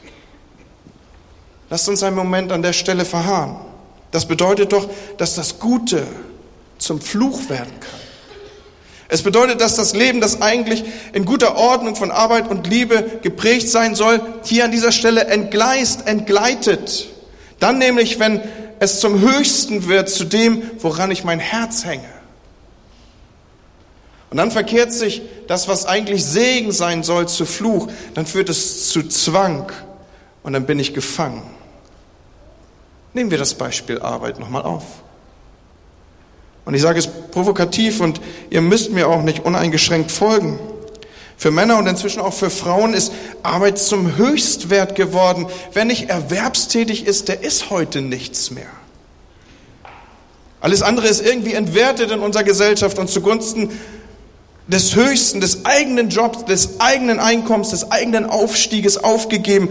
Lasst 1.71 1.89
uns 1.89 2.03
einen 2.03 2.17
Moment 2.17 2.53
an 2.53 2.63
der 2.63 2.73
Stelle 2.73 3.05
verharren. 3.05 3.57
Das 4.11 4.27
bedeutet 4.27 4.73
doch, 4.73 4.89
dass 5.17 5.35
das 5.35 5.59
Gute 5.59 6.07
zum 6.79 7.01
Fluch 7.01 7.49
werden 7.49 7.81
kann. 7.81 8.01
Es 9.09 9.23
bedeutet, 9.23 9.61
dass 9.61 9.77
das 9.77 9.95
Leben, 9.95 10.21
das 10.21 10.41
eigentlich 10.41 10.85
in 11.13 11.25
guter 11.25 11.57
Ordnung 11.57 11.95
von 11.97 12.11
Arbeit 12.11 12.49
und 12.49 12.67
Liebe 12.67 13.19
geprägt 13.23 13.69
sein 13.69 13.95
soll, 13.95 14.21
hier 14.45 14.65
an 14.65 14.71
dieser 14.71 14.93
Stelle 14.93 15.27
entgleist, 15.27 16.07
entgleitet. 16.07 17.09
Dann 17.61 17.79
nämlich, 17.79 18.19
wenn 18.19 18.41
es 18.81 19.01
zum 19.01 19.21
Höchsten 19.21 19.89
wird, 19.89 20.09
zu 20.09 20.25
dem, 20.25 20.63
woran 20.79 21.11
ich 21.11 21.25
mein 21.25 21.39
Herz 21.39 21.85
hänge. 21.85 22.14
Und 24.35 24.39
dann 24.39 24.51
verkehrt 24.51 24.93
sich 24.93 25.23
das, 25.47 25.69
was 25.69 25.87
eigentlich 25.87 26.25
Segen 26.25 26.73
sein 26.73 27.05
soll, 27.05 27.29
zu 27.29 27.47
Fluch. 27.47 27.87
Dann 28.15 28.27
führt 28.27 28.49
es 28.49 28.89
zu 28.89 29.05
Zwang 29.05 29.71
und 30.43 30.55
dann 30.55 30.67
bin 30.67 30.81
ich 30.81 30.93
gefangen. 30.93 31.45
Nehmen 33.13 33.31
wir 33.31 33.39
das 33.39 33.55
Beispiel 33.55 34.01
Arbeit 34.01 34.41
nochmal 34.41 34.63
auf. 34.63 34.83
Und 36.65 36.75
ich 36.75 36.83
sage 36.83 36.99
es 36.99 37.07
provokativ 37.07 38.01
und 38.01 38.21
ihr 38.51 38.61
müsst 38.61 38.91
mir 38.91 39.07
auch 39.07 39.23
nicht 39.23 39.45
uneingeschränkt 39.45 40.11
folgen. 40.11 40.59
Für 41.37 41.53
Männer 41.53 41.79
und 41.79 41.87
inzwischen 41.87 42.21
auch 42.21 42.35
für 42.35 42.51
Frauen 42.51 42.93
ist 42.93 43.13
Arbeit 43.45 43.79
zum 43.79 44.17
Höchstwert 44.17 44.97
geworden. 44.97 45.47
Wer 45.75 45.85
nicht 45.85 46.11
erwerbstätig 46.11 47.07
ist, 47.07 47.29
der 47.29 47.45
ist 47.45 47.71
heute 47.71 48.01
nichts 48.01 48.51
mehr. 48.51 48.67
Alles 50.61 50.83
andere 50.83 51.07
ist 51.07 51.25
irgendwie 51.25 51.53
entwertet 51.55 52.11
in 52.11 52.19
unserer 52.19 52.43
Gesellschaft 52.43 52.99
und 52.99 53.09
zugunsten 53.09 53.71
des 54.67 54.95
Höchsten, 54.95 55.41
des 55.41 55.65
eigenen 55.65 56.09
Jobs, 56.09 56.45
des 56.47 56.81
eigenen 56.81 57.21
Einkommens, 57.21 57.71
des 57.71 57.91
eigenen 57.91 58.27
Aufstieges 58.27 59.03
aufgegeben. 59.03 59.69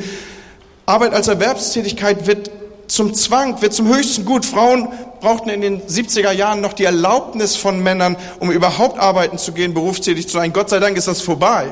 Arbeit 0.85 1.13
als 1.13 1.27
Erwerbstätigkeit 1.27 2.27
wird 2.27 2.51
zum 2.88 3.13
Zwang, 3.13 3.62
wird 3.62 3.73
zum 3.73 3.88
höchsten 3.88 4.25
Gut. 4.25 4.45
Frauen 4.45 4.89
brauchten 5.19 5.50
in 5.50 5.62
den 5.62 5.81
70er 5.81 6.31
Jahren 6.31 6.62
noch 6.62 6.73
die 6.73 6.83
Erlaubnis 6.83 7.55
von 7.55 7.81
Männern, 7.81 8.17
um 8.39 8.51
überhaupt 8.51 9.00
arbeiten 9.00 9.38
zu 9.38 9.53
gehen, 9.53 9.73
berufstätig 9.73 10.27
zu 10.27 10.33
sein. 10.33 10.53
Gott 10.53 10.69
sei 10.69 10.79
Dank 10.79 10.97
ist 10.97 11.07
das 11.07 11.21
vorbei. 11.21 11.71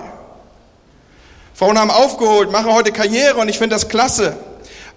Frauen 1.54 1.78
haben 1.78 1.92
aufgeholt, 1.92 2.52
machen 2.52 2.74
heute 2.74 2.92
Karriere 2.92 3.36
und 3.36 3.50
ich 3.50 3.58
finde 3.58 3.76
das 3.76 3.88
klasse. 3.88 4.38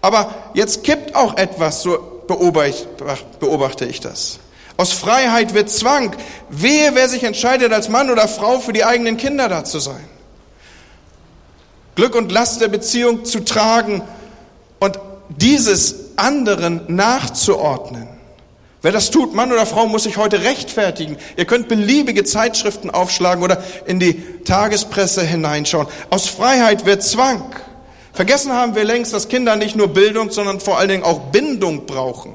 Aber 0.00 0.35
jetzt 0.54 0.85
kippt 0.85 1.14
auch 1.14 1.37
etwas, 1.37 1.83
so 1.83 1.99
beobachte 2.26 3.85
ich 3.85 4.00
das. 4.00 4.38
Aus 4.76 4.93
Freiheit 4.93 5.54
wird 5.54 5.71
Zwang. 5.71 6.16
Wehe, 6.50 6.95
wer 6.95 7.09
sich 7.09 7.23
entscheidet, 7.23 7.73
als 7.73 7.88
Mann 7.88 8.11
oder 8.11 8.26
Frau 8.26 8.59
für 8.59 8.73
die 8.73 8.85
eigenen 8.85 9.16
Kinder 9.16 9.49
da 9.49 9.64
zu 9.64 9.78
sein. 9.78 10.04
Glück 11.95 12.14
und 12.16 12.33
Last 12.33 12.61
der 12.61 12.69
Beziehung 12.69 13.25
zu 13.25 13.45
tragen 13.45 14.02
und 14.81 14.99
dieses 15.28 16.16
anderen 16.16 16.83
nachzuordnen. 16.88 18.09
Wer 18.83 18.93
das 18.93 19.11
tut, 19.11 19.33
Mann 19.33 19.50
oder 19.50 19.64
Frau, 19.64 19.87
muss 19.87 20.02
sich 20.02 20.19
heute 20.19 20.43
rechtfertigen. 20.43 21.16
Ihr 21.37 21.47
könnt 21.47 21.69
beliebige 21.69 22.25
Zeitschriften 22.25 22.90
aufschlagen 22.90 23.43
oder 23.43 23.62
in 23.87 23.99
die 23.99 24.23
Tagespresse 24.45 25.23
hineinschauen. 25.23 25.87
Aus 26.11 26.26
Freiheit 26.26 26.85
wird 26.85 27.02
Zwang. 27.02 27.54
Vergessen 28.12 28.52
haben 28.52 28.75
wir 28.75 28.85
längst, 28.85 29.14
dass 29.14 29.28
Kinder 29.28 29.57
nicht 29.57 29.75
nur 29.75 29.88
Bildung, 29.88 30.31
sondern 30.31 30.61
vor 30.61 30.78
allen 30.78 30.88
Dingen 30.88 31.02
auch 31.02 31.31
Bindung 31.33 31.87
brauchen. 31.87 32.35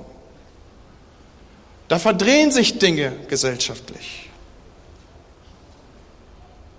Da 1.90 1.98
verdrehen 1.98 2.52
sich 2.52 2.80
Dinge 2.80 3.12
gesellschaftlich. 3.28 4.30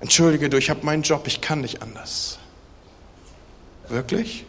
Entschuldige 0.00 0.49
du, 0.49 0.57
ich 0.57 0.71
habe 0.71 0.87
meinen 0.87 1.02
Job, 1.02 1.26
ich 1.26 1.40
kann 1.40 1.61
nicht 1.61 1.83
anders. 1.83 2.38
Wirklich? 3.88 4.45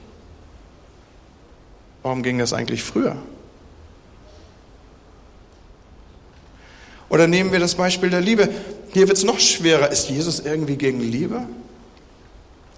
Warum 2.04 2.24
ging 2.24 2.38
das 2.38 2.54
eigentlich 2.54 2.84
früher? 2.84 3.18
Oder 7.10 7.28
nehmen 7.28 7.52
wir 7.52 7.60
das 7.60 7.76
Beispiel 7.76 8.10
der 8.10 8.22
Liebe. 8.22 8.48
Hier 8.94 9.08
wird 9.08 9.18
es 9.18 9.24
noch 9.24 9.40
schwerer. 9.40 9.92
Ist 9.92 10.10
Jesus 10.10 10.40
irgendwie 10.40 10.78
gegen 10.78 11.02
Liebe? 11.02 11.48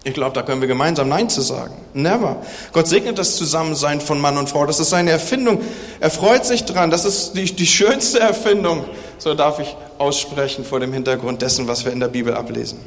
Ich 0.06 0.14
glaube, 0.14 0.34
da 0.34 0.42
können 0.42 0.60
wir 0.60 0.68
gemeinsam 0.68 1.08
Nein 1.08 1.30
zu 1.30 1.42
sagen. 1.42 1.74
Never. 1.94 2.42
Gott 2.74 2.88
segnet 2.88 3.18
das 3.18 3.38
Zusammensein 3.38 4.02
von 4.02 4.20
Mann 4.20 4.38
und 4.38 4.50
Frau. 4.50 4.66
Das 4.66 4.80
ist 4.80 4.90
seine 4.90 5.12
Erfindung. 5.12 5.62
Er 6.02 6.10
freut 6.10 6.46
sich 6.46 6.66
dran. 6.66 6.92
Das 6.92 7.06
ist 7.06 7.34
die, 7.34 7.46
die 7.46 7.66
schönste 7.66 8.20
Erfindung. 8.20 8.84
So 9.18 9.34
darf 9.34 9.60
ich 9.60 9.78
aussprechen 10.00 10.66
vor 10.66 10.82
dem 10.82 10.92
Hintergrund 10.92 11.42
dessen, 11.42 11.70
was 11.70 11.86
wir 11.86 11.94
in 11.94 12.02
der 12.02 12.10
Bibel 12.10 12.34
ablesen. 12.34 12.80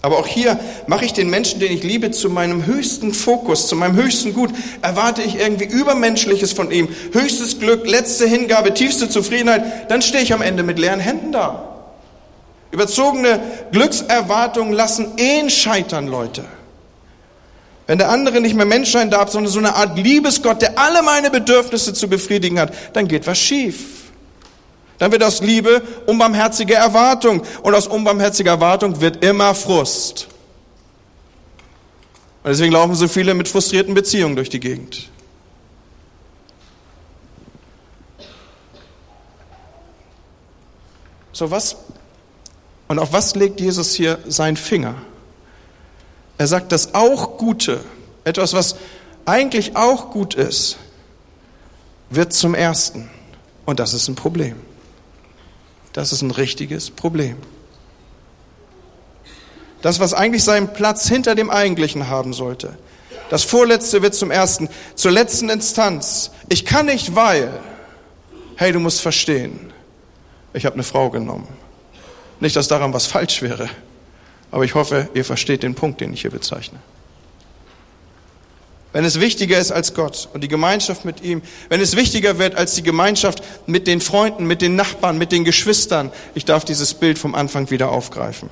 Aber 0.00 0.18
auch 0.18 0.26
hier 0.26 0.60
mache 0.86 1.06
ich 1.06 1.14
den 1.14 1.30
Menschen, 1.30 1.58
den 1.60 1.72
ich 1.72 1.82
liebe, 1.82 2.10
zu 2.10 2.28
meinem 2.28 2.66
höchsten 2.66 3.12
Fokus, 3.14 3.66
zu 3.66 3.74
meinem 3.74 3.96
höchsten 3.96 4.34
Gut. 4.34 4.50
Erwarte 4.82 5.22
ich 5.22 5.40
irgendwie 5.40 5.64
Übermenschliches 5.64 6.52
von 6.52 6.70
ihm, 6.70 6.88
höchstes 7.12 7.58
Glück, 7.58 7.88
letzte 7.88 8.28
Hingabe, 8.28 8.74
tiefste 8.74 9.08
Zufriedenheit, 9.08 9.90
dann 9.90 10.02
stehe 10.02 10.22
ich 10.22 10.34
am 10.34 10.42
Ende 10.42 10.62
mit 10.62 10.78
leeren 10.78 11.00
Händen 11.00 11.32
da. 11.32 11.73
Überzogene 12.74 13.40
Glückserwartungen 13.70 14.72
lassen 14.72 15.16
Ehen 15.16 15.48
scheitern, 15.48 16.08
Leute. 16.08 16.44
Wenn 17.86 17.98
der 17.98 18.10
andere 18.10 18.40
nicht 18.40 18.56
mehr 18.56 18.66
Mensch 18.66 18.90
sein 18.90 19.12
darf, 19.12 19.30
sondern 19.30 19.52
so 19.52 19.60
eine 19.60 19.76
Art 19.76 19.96
Liebesgott, 19.96 20.60
der 20.60 20.76
alle 20.76 21.00
meine 21.04 21.30
Bedürfnisse 21.30 21.94
zu 21.94 22.08
befriedigen 22.08 22.58
hat, 22.58 22.72
dann 22.92 23.06
geht 23.06 23.28
was 23.28 23.38
schief. 23.38 24.10
Dann 24.98 25.12
wird 25.12 25.22
aus 25.22 25.40
Liebe 25.40 25.82
unbarmherzige 26.06 26.74
Erwartung 26.74 27.44
und 27.62 27.74
aus 27.76 27.86
unbarmherziger 27.86 28.50
Erwartung 28.50 29.00
wird 29.00 29.24
immer 29.24 29.54
Frust. 29.54 30.26
Und 32.42 32.50
deswegen 32.50 32.72
laufen 32.72 32.96
so 32.96 33.06
viele 33.06 33.34
mit 33.34 33.46
frustrierten 33.46 33.94
Beziehungen 33.94 34.34
durch 34.34 34.50
die 34.50 34.58
Gegend. 34.58 35.10
So 41.32 41.52
was 41.52 41.76
und 42.88 42.98
auf 42.98 43.12
was 43.12 43.34
legt 43.34 43.60
Jesus 43.60 43.94
hier 43.94 44.18
seinen 44.26 44.56
Finger? 44.56 44.94
Er 46.36 46.46
sagt, 46.46 46.72
das 46.72 46.94
auch 46.94 47.38
Gute, 47.38 47.80
etwas, 48.24 48.52
was 48.52 48.76
eigentlich 49.24 49.76
auch 49.76 50.10
gut 50.10 50.34
ist, 50.34 50.76
wird 52.10 52.32
zum 52.32 52.54
Ersten. 52.54 53.08
Und 53.64 53.80
das 53.80 53.94
ist 53.94 54.08
ein 54.08 54.14
Problem. 54.14 54.56
Das 55.92 56.12
ist 56.12 56.22
ein 56.22 56.30
richtiges 56.30 56.90
Problem. 56.90 57.36
Das, 59.80 60.00
was 60.00 60.12
eigentlich 60.12 60.44
seinen 60.44 60.72
Platz 60.72 61.08
hinter 61.08 61.34
dem 61.34 61.50
Eigentlichen 61.50 62.08
haben 62.08 62.32
sollte. 62.32 62.76
Das 63.30 63.44
Vorletzte 63.44 64.02
wird 64.02 64.14
zum 64.14 64.30
Ersten, 64.30 64.68
zur 64.94 65.10
letzten 65.10 65.48
Instanz. 65.48 66.30
Ich 66.48 66.64
kann 66.64 66.86
nicht, 66.86 67.14
weil, 67.14 67.60
hey, 68.56 68.72
du 68.72 68.80
musst 68.80 69.00
verstehen, 69.00 69.72
ich 70.52 70.66
habe 70.66 70.74
eine 70.74 70.82
Frau 70.82 71.10
genommen. 71.10 71.48
Nicht, 72.44 72.56
dass 72.56 72.68
daran 72.68 72.92
was 72.92 73.06
falsch 73.06 73.40
wäre, 73.40 73.70
aber 74.50 74.64
ich 74.64 74.74
hoffe, 74.74 75.08
ihr 75.14 75.24
versteht 75.24 75.62
den 75.62 75.74
Punkt, 75.74 76.02
den 76.02 76.12
ich 76.12 76.20
hier 76.20 76.30
bezeichne 76.30 76.78
wenn 78.94 79.04
es 79.04 79.18
wichtiger 79.18 79.58
ist 79.58 79.72
als 79.72 79.94
Gott 79.94 80.28
und 80.34 80.44
die 80.44 80.48
Gemeinschaft 80.48 81.04
mit 81.04 81.20
ihm, 81.20 81.42
wenn 81.68 81.80
es 81.80 81.96
wichtiger 81.96 82.38
wird 82.38 82.54
als 82.54 82.76
die 82.76 82.82
Gemeinschaft 82.84 83.42
mit 83.66 83.88
den 83.88 84.00
Freunden, 84.00 84.46
mit 84.46 84.62
den 84.62 84.76
Nachbarn, 84.76 85.18
mit 85.18 85.32
den 85.32 85.44
Geschwistern, 85.44 86.12
ich 86.36 86.44
darf 86.44 86.64
dieses 86.64 86.94
Bild 86.94 87.18
vom 87.18 87.34
Anfang 87.34 87.70
wieder 87.70 87.88
aufgreifen, 87.88 88.50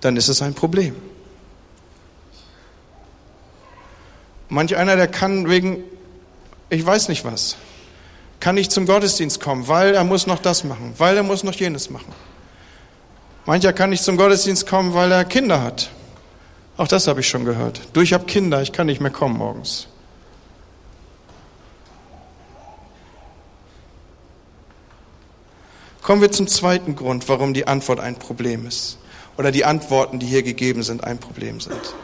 dann 0.00 0.16
ist 0.16 0.28
es 0.28 0.40
ein 0.40 0.54
Problem. 0.54 0.96
Manch 4.48 4.74
einer, 4.74 4.96
der 4.96 5.08
kann 5.08 5.50
wegen, 5.50 5.84
ich 6.70 6.86
weiß 6.86 7.08
nicht 7.08 7.26
was, 7.26 7.56
kann 8.40 8.54
nicht 8.54 8.72
zum 8.72 8.86
Gottesdienst 8.86 9.38
kommen, 9.38 9.68
weil 9.68 9.94
er 9.94 10.04
muss 10.04 10.26
noch 10.26 10.38
das 10.38 10.64
machen, 10.64 10.94
weil 10.96 11.18
er 11.18 11.24
muss 11.24 11.44
noch 11.44 11.54
jenes 11.54 11.90
machen. 11.90 12.14
Mancher 13.46 13.72
kann 13.72 13.90
nicht 13.90 14.02
zum 14.02 14.16
Gottesdienst 14.16 14.66
kommen, 14.66 14.94
weil 14.94 15.12
er 15.12 15.24
Kinder 15.24 15.62
hat. 15.62 15.90
Auch 16.76 16.88
das 16.88 17.06
habe 17.06 17.20
ich 17.20 17.28
schon 17.28 17.44
gehört. 17.44 17.80
Du, 17.92 18.00
ich 18.00 18.12
habe 18.12 18.24
Kinder, 18.24 18.62
ich 18.62 18.72
kann 18.72 18.86
nicht 18.86 19.00
mehr 19.00 19.10
kommen 19.10 19.36
morgens. 19.36 19.86
Kommen 26.02 26.20
wir 26.20 26.30
zum 26.32 26.48
zweiten 26.48 26.96
Grund, 26.96 27.28
warum 27.28 27.54
die 27.54 27.66
Antwort 27.66 28.00
ein 28.00 28.16
Problem 28.16 28.66
ist. 28.66 28.98
Oder 29.36 29.52
die 29.52 29.64
Antworten, 29.64 30.18
die 30.18 30.26
hier 30.26 30.42
gegeben 30.42 30.82
sind, 30.82 31.04
ein 31.04 31.18
Problem 31.18 31.60
sind. 31.60 31.94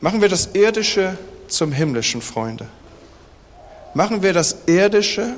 Machen 0.00 0.20
wir 0.20 0.28
das 0.28 0.54
Irdische 0.54 1.18
zum 1.48 1.72
Himmlischen, 1.72 2.22
Freunde. 2.22 2.66
Machen 3.94 4.22
wir 4.22 4.32
das 4.32 4.58
Irdische 4.66 5.34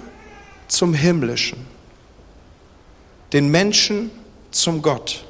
zum 0.68 0.94
Himmlischen, 0.94 1.66
den 3.32 3.50
Menschen 3.50 4.11
zum 4.50 4.83
Gott, 4.83 5.25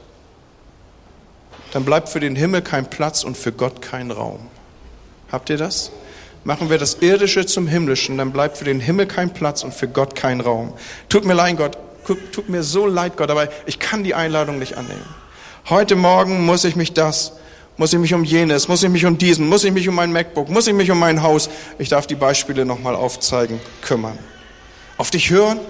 dann 1.73 1.85
bleibt 1.85 2.09
für 2.09 2.21
den 2.21 2.37
Himmel 2.37 2.63
kein 2.63 2.89
Platz 2.89 3.25
und 3.25 3.37
für 3.37 3.53
Gott 3.53 3.83
kein 3.83 4.11
Raum. 4.11 4.41
Habt 5.31 5.51
ihr 5.51 5.57
das? 5.57 5.93
Machen 6.43 6.71
wir 6.71 6.79
das 6.79 6.95
Irdische 7.01 7.45
zum 7.45 7.67
Himmlischen, 7.67 8.17
dann 8.17 8.33
bleibt 8.33 8.57
für 8.57 8.65
den 8.65 8.81
Himmel 8.81 9.07
kein 9.07 9.33
Platz 9.33 9.63
und 9.63 9.75
für 9.75 9.89
Gott 9.89 10.15
kein 10.15 10.41
Raum. 10.41 10.73
Tut 11.09 11.25
mir 11.25 11.35
leid, 11.35 11.59
Gott, 11.59 11.77
tut 12.33 12.49
mir 12.49 12.63
so 12.63 12.87
leid, 12.87 13.17
Gott, 13.17 13.31
aber 13.31 13.49
ich 13.67 13.79
kann 13.79 14.05
die 14.05 14.15
Einladung 14.15 14.59
nicht 14.59 14.77
annehmen. 14.79 15.05
Heute 15.69 15.97
Morgen 15.97 16.47
muss 16.47 16.65
ich 16.65 16.77
mich 16.77 16.95
das, 16.95 17.35
muss 17.77 17.93
ich 17.93 17.99
mich 17.99 18.15
um 18.15 18.25
jenes, 18.25 18.69
muss 18.69 18.83
ich 18.83 18.89
mich 18.89 19.05
um 19.05 19.19
diesen, 19.19 19.49
muss 19.49 19.65
ich 19.65 19.73
mich 19.73 19.87
um 19.89 19.95
mein 19.95 20.13
MacBook, 20.13 20.49
muss 20.49 20.67
ich 20.67 20.75
mich 20.75 20.91
um 20.91 20.99
mein 20.99 21.23
Haus, 21.23 21.51
ich 21.79 21.91
darf 21.91 22.07
die 22.07 22.15
Beispiele 22.15 22.65
nochmal 22.65 22.95
aufzeigen, 22.95 23.61
kümmern. 23.83 24.19
Auf 24.97 25.11
dich 25.11 25.31
hören, 25.31 25.61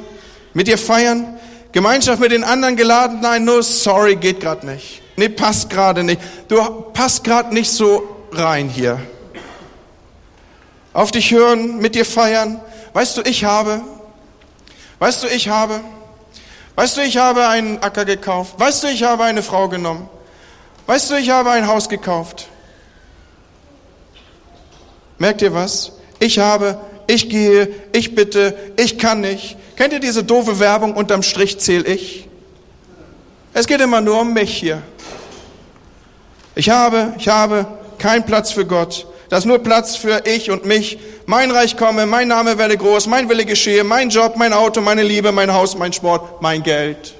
mit 0.55 0.69
dir 0.69 0.79
feiern, 0.79 1.39
Gemeinschaft 1.73 2.21
mit 2.21 2.33
den 2.33 2.45
anderen 2.45 2.77
geladen, 2.77 3.21
nein, 3.21 3.45
nur 3.45 3.63
sorry, 3.63 4.17
geht 4.17 4.41
gerade 4.41 4.67
nicht. 4.67 5.03
Nee, 5.17 5.29
passt 5.29 5.71
gerade 5.71 6.03
nicht. 6.03 6.21
Du 6.49 6.63
passt 6.93 7.25
gerade 7.25 7.55
nicht 7.55 7.71
so 7.71 8.03
rein 8.33 8.69
hier 8.69 9.01
auf 10.93 11.11
dich 11.11 11.31
hören, 11.31 11.79
mit 11.79 11.95
dir 11.95 12.05
feiern. 12.05 12.61
Weißt 12.93 13.17
du, 13.17 13.23
ich 13.23 13.45
habe, 13.45 13.83
weißt 14.99 15.23
du, 15.23 15.29
ich 15.29 15.49
habe, 15.49 15.81
weißt 16.75 16.97
du, 16.97 17.03
ich 17.03 17.17
habe 17.17 17.49
einen 17.49 17.83
Acker 17.83 18.05
gekauft. 18.05 18.59
Weißt 18.59 18.83
du, 18.83 18.89
ich 18.89 19.03
habe 19.03 19.25
eine 19.25 19.43
Frau 19.43 19.69
genommen. 19.69 20.09
Weißt 20.87 21.11
du, 21.11 21.15
ich 21.15 21.31
habe 21.31 21.51
ein 21.51 21.67
Haus 21.67 21.89
gekauft. 21.89 22.49
Merkt 25.19 25.43
ihr 25.43 25.55
was? 25.55 25.93
Ich 26.19 26.39
habe, 26.39 26.81
ich 27.11 27.29
gehe, 27.29 27.69
ich 27.93 28.15
bitte, 28.15 28.57
ich 28.77 28.99
kann 28.99 29.21
nicht. 29.21 29.57
Kennt 29.77 29.93
ihr 29.93 30.01
diese 30.01 30.23
doofe 30.23 30.61
Werbung, 30.61 30.95
unterm 30.95 31.23
Strich 31.23 31.59
zähle 31.59 31.87
ich? 31.87 32.29
Es 33.53 33.67
geht 33.67 33.81
immer 33.81 34.01
nur 34.01 34.21
um 34.21 34.33
mich 34.33 34.57
hier. 34.57 34.83
Ich 36.55 36.71
habe, 36.71 37.15
ich 37.19 37.29
habe 37.29 37.67
keinen 37.99 38.25
Platz 38.25 38.53
für 38.53 38.65
Gott. 38.65 39.07
Da 39.29 39.39
ist 39.39 39.45
nur 39.45 39.59
Platz 39.59 39.97
für 39.97 40.23
ich 40.25 40.51
und 40.51 40.67
mich. 40.67 40.99
Mein 41.27 41.51
Reich 41.51 41.77
komme, 41.77 42.07
mein 42.07 42.29
Name 42.29 42.59
werde 42.59 42.77
groß, 42.77 43.07
mein 43.07 43.29
Wille 43.29 43.45
geschehe, 43.45 43.85
mein 43.85 44.11
Job, 44.11 44.37
mein 44.37 44.53
Auto, 44.53 44.81
meine 44.81 45.03
Liebe, 45.03 45.33
mein 45.33 45.53
Haus, 45.53 45.77
mein 45.77 45.93
Sport, 45.93 46.41
mein 46.43 46.63
Geld. 46.63 47.15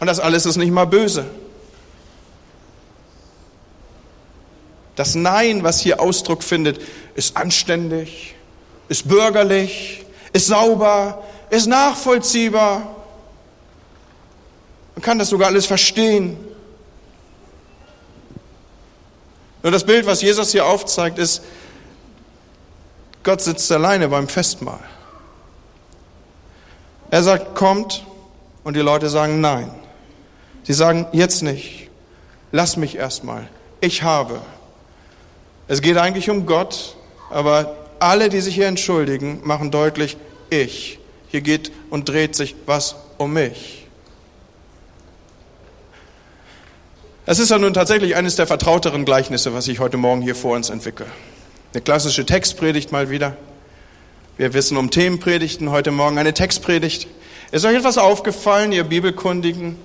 Und 0.00 0.06
das 0.06 0.20
alles 0.20 0.46
ist 0.46 0.56
nicht 0.56 0.70
mal 0.70 0.84
böse. 0.84 1.26
Das 4.98 5.14
Nein, 5.14 5.62
was 5.62 5.78
hier 5.78 6.00
Ausdruck 6.00 6.42
findet, 6.42 6.80
ist 7.14 7.36
anständig, 7.36 8.34
ist 8.88 9.06
bürgerlich, 9.06 10.04
ist 10.32 10.48
sauber, 10.48 11.22
ist 11.50 11.68
nachvollziehbar. 11.68 12.96
Man 14.96 15.02
kann 15.02 15.20
das 15.20 15.28
sogar 15.28 15.46
alles 15.46 15.66
verstehen. 15.66 16.36
Nur 19.62 19.70
das 19.70 19.84
Bild, 19.84 20.04
was 20.04 20.20
Jesus 20.20 20.50
hier 20.50 20.66
aufzeigt, 20.66 21.20
ist, 21.20 21.44
Gott 23.22 23.40
sitzt 23.40 23.70
alleine 23.70 24.08
beim 24.08 24.26
Festmahl. 24.26 24.82
Er 27.12 27.22
sagt, 27.22 27.54
kommt, 27.54 28.04
und 28.64 28.74
die 28.74 28.80
Leute 28.80 29.08
sagen 29.08 29.40
nein. 29.40 29.70
Sie 30.64 30.72
sagen, 30.72 31.06
jetzt 31.12 31.44
nicht. 31.44 31.88
Lass 32.50 32.76
mich 32.76 32.96
erstmal. 32.96 33.48
Ich 33.80 34.02
habe. 34.02 34.40
Es 35.68 35.82
geht 35.82 35.98
eigentlich 35.98 36.30
um 36.30 36.46
Gott, 36.46 36.96
aber 37.30 37.76
alle, 37.98 38.30
die 38.30 38.40
sich 38.40 38.54
hier 38.54 38.66
entschuldigen, 38.66 39.40
machen 39.44 39.70
deutlich, 39.70 40.16
ich. 40.50 40.98
Hier 41.28 41.42
geht 41.42 41.70
und 41.90 42.08
dreht 42.08 42.34
sich 42.34 42.56
was 42.64 42.96
um 43.18 43.34
mich. 43.34 43.86
Es 47.26 47.38
ist 47.38 47.50
ja 47.50 47.58
nun 47.58 47.74
tatsächlich 47.74 48.16
eines 48.16 48.36
der 48.36 48.46
vertrauteren 48.46 49.04
Gleichnisse, 49.04 49.52
was 49.52 49.68
ich 49.68 49.78
heute 49.78 49.98
Morgen 49.98 50.22
hier 50.22 50.34
vor 50.34 50.56
uns 50.56 50.70
entwickle. 50.70 51.04
Eine 51.74 51.82
klassische 51.82 52.24
Textpredigt 52.24 52.90
mal 52.90 53.10
wieder. 53.10 53.36
Wir 54.38 54.54
wissen 54.54 54.78
um 54.78 54.90
Themenpredigten, 54.90 55.70
heute 55.70 55.90
Morgen 55.90 56.16
eine 56.16 56.32
Textpredigt. 56.32 57.08
Ist 57.50 57.66
euch 57.66 57.76
etwas 57.76 57.98
aufgefallen, 57.98 58.72
ihr 58.72 58.84
Bibelkundigen, 58.84 59.76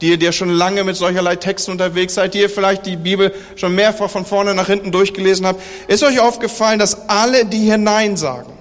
die 0.00 0.14
ihr 0.14 0.32
schon 0.32 0.50
lange 0.50 0.84
mit 0.84 0.96
solcherlei 0.96 1.36
Texten 1.36 1.72
unterwegs 1.72 2.14
seid, 2.14 2.34
die 2.34 2.40
ihr 2.40 2.50
vielleicht 2.50 2.86
die 2.86 2.96
Bibel 2.96 3.34
schon 3.56 3.74
mehrfach 3.74 4.10
von 4.10 4.24
vorne 4.24 4.54
nach 4.54 4.66
hinten 4.66 4.92
durchgelesen 4.92 5.46
habt? 5.46 5.60
Ist 5.88 6.02
euch 6.02 6.20
aufgefallen, 6.20 6.78
dass 6.78 7.08
alle, 7.08 7.44
die 7.44 7.58
hier 7.58 7.78
Nein 7.78 8.16
sagen, 8.16 8.52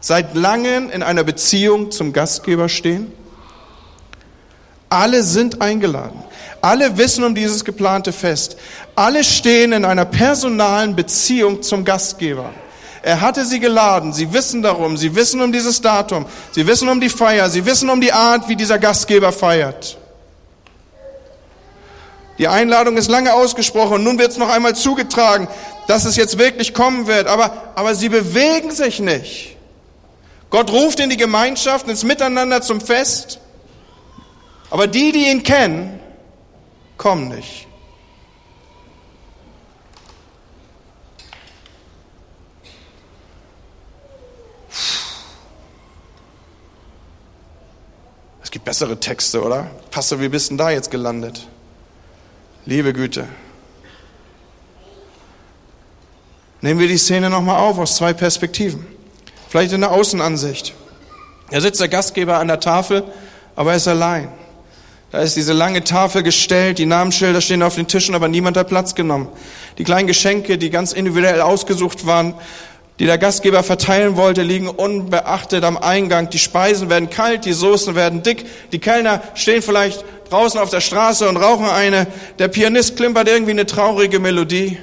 seit 0.00 0.34
langem 0.34 0.90
in 0.90 1.02
einer 1.02 1.24
Beziehung 1.24 1.90
zum 1.90 2.12
Gastgeber 2.12 2.68
stehen? 2.68 3.12
Alle 4.88 5.22
sind 5.22 5.62
eingeladen. 5.62 6.22
Alle 6.60 6.98
wissen 6.98 7.24
um 7.24 7.34
dieses 7.34 7.64
geplante 7.64 8.12
Fest. 8.12 8.56
Alle 8.94 9.24
stehen 9.24 9.72
in 9.72 9.84
einer 9.84 10.04
personalen 10.04 10.94
Beziehung 10.94 11.62
zum 11.62 11.84
Gastgeber. 11.84 12.50
Er 13.02 13.20
hatte 13.20 13.44
sie 13.44 13.58
geladen. 13.58 14.12
Sie 14.12 14.32
wissen 14.32 14.62
darum. 14.62 14.96
Sie 14.96 15.14
wissen 15.14 15.40
um 15.40 15.50
dieses 15.50 15.80
Datum. 15.80 16.26
Sie 16.52 16.66
wissen 16.66 16.88
um 16.88 17.00
die 17.00 17.08
Feier. 17.08 17.50
Sie 17.50 17.66
wissen 17.66 17.90
um 17.90 18.00
die 18.00 18.12
Art, 18.12 18.48
wie 18.48 18.54
dieser 18.54 18.78
Gastgeber 18.78 19.32
feiert. 19.32 19.98
Die 22.42 22.48
Einladung 22.48 22.96
ist 22.96 23.08
lange 23.08 23.34
ausgesprochen 23.34 23.94
und 23.94 24.02
nun 24.02 24.18
wird 24.18 24.32
es 24.32 24.36
noch 24.36 24.48
einmal 24.48 24.74
zugetragen, 24.74 25.46
dass 25.86 26.04
es 26.04 26.16
jetzt 26.16 26.38
wirklich 26.38 26.74
kommen 26.74 27.06
wird. 27.06 27.28
Aber, 27.28 27.72
aber 27.76 27.94
sie 27.94 28.08
bewegen 28.08 28.72
sich 28.72 28.98
nicht. 28.98 29.56
Gott 30.50 30.72
ruft 30.72 30.98
in 30.98 31.08
die 31.08 31.16
Gemeinschaft, 31.16 31.86
ins 31.86 32.02
Miteinander 32.02 32.60
zum 32.60 32.80
Fest. 32.80 33.38
Aber 34.70 34.88
die, 34.88 35.12
die 35.12 35.30
ihn 35.30 35.44
kennen, 35.44 36.00
komm 36.96 37.28
nicht. 37.28 37.68
Es 48.42 48.50
gibt 48.50 48.64
bessere 48.64 48.98
Texte, 48.98 49.40
oder? 49.40 49.70
Pastor, 49.92 50.20
wie 50.20 50.28
bist 50.28 50.50
denn 50.50 50.58
da 50.58 50.70
jetzt 50.70 50.90
gelandet? 50.90 51.46
Liebe 52.64 52.92
Güte. 52.92 53.26
Nehmen 56.60 56.78
wir 56.78 56.86
die 56.86 56.96
Szene 56.96 57.28
nochmal 57.28 57.56
auf 57.56 57.76
aus 57.78 57.96
zwei 57.96 58.12
Perspektiven. 58.12 58.86
Vielleicht 59.48 59.72
in 59.72 59.80
der 59.80 59.90
Außenansicht. 59.90 60.72
Da 61.50 61.60
sitzt 61.60 61.80
der 61.80 61.88
Gastgeber 61.88 62.38
an 62.38 62.46
der 62.46 62.60
Tafel, 62.60 63.02
aber 63.56 63.72
er 63.72 63.78
ist 63.78 63.88
allein. 63.88 64.28
Da 65.10 65.18
ist 65.18 65.36
diese 65.36 65.52
lange 65.52 65.82
Tafel 65.82 66.22
gestellt, 66.22 66.78
die 66.78 66.86
Namensschilder 66.86 67.40
stehen 67.40 67.64
auf 67.64 67.74
den 67.74 67.88
Tischen, 67.88 68.14
aber 68.14 68.28
niemand 68.28 68.56
hat 68.56 68.68
Platz 68.68 68.94
genommen. 68.94 69.28
Die 69.78 69.84
kleinen 69.84 70.06
Geschenke, 70.06 70.56
die 70.56 70.70
ganz 70.70 70.92
individuell 70.92 71.40
ausgesucht 71.40 72.06
waren, 72.06 72.32
die 73.02 73.06
der 73.06 73.18
Gastgeber 73.18 73.64
verteilen 73.64 74.14
wollte, 74.14 74.42
liegen 74.42 74.68
unbeachtet 74.68 75.64
am 75.64 75.76
Eingang. 75.76 76.30
Die 76.30 76.38
Speisen 76.38 76.88
werden 76.88 77.10
kalt, 77.10 77.44
die 77.44 77.52
Soßen 77.52 77.96
werden 77.96 78.22
dick, 78.22 78.46
die 78.70 78.78
Kellner 78.78 79.20
stehen 79.34 79.60
vielleicht 79.60 80.04
draußen 80.30 80.60
auf 80.60 80.70
der 80.70 80.80
Straße 80.80 81.28
und 81.28 81.36
rauchen 81.36 81.66
eine. 81.66 82.06
Der 82.38 82.46
Pianist 82.46 82.94
klimpert 82.94 83.28
irgendwie 83.28 83.50
eine 83.50 83.66
traurige 83.66 84.20
Melodie. 84.20 84.78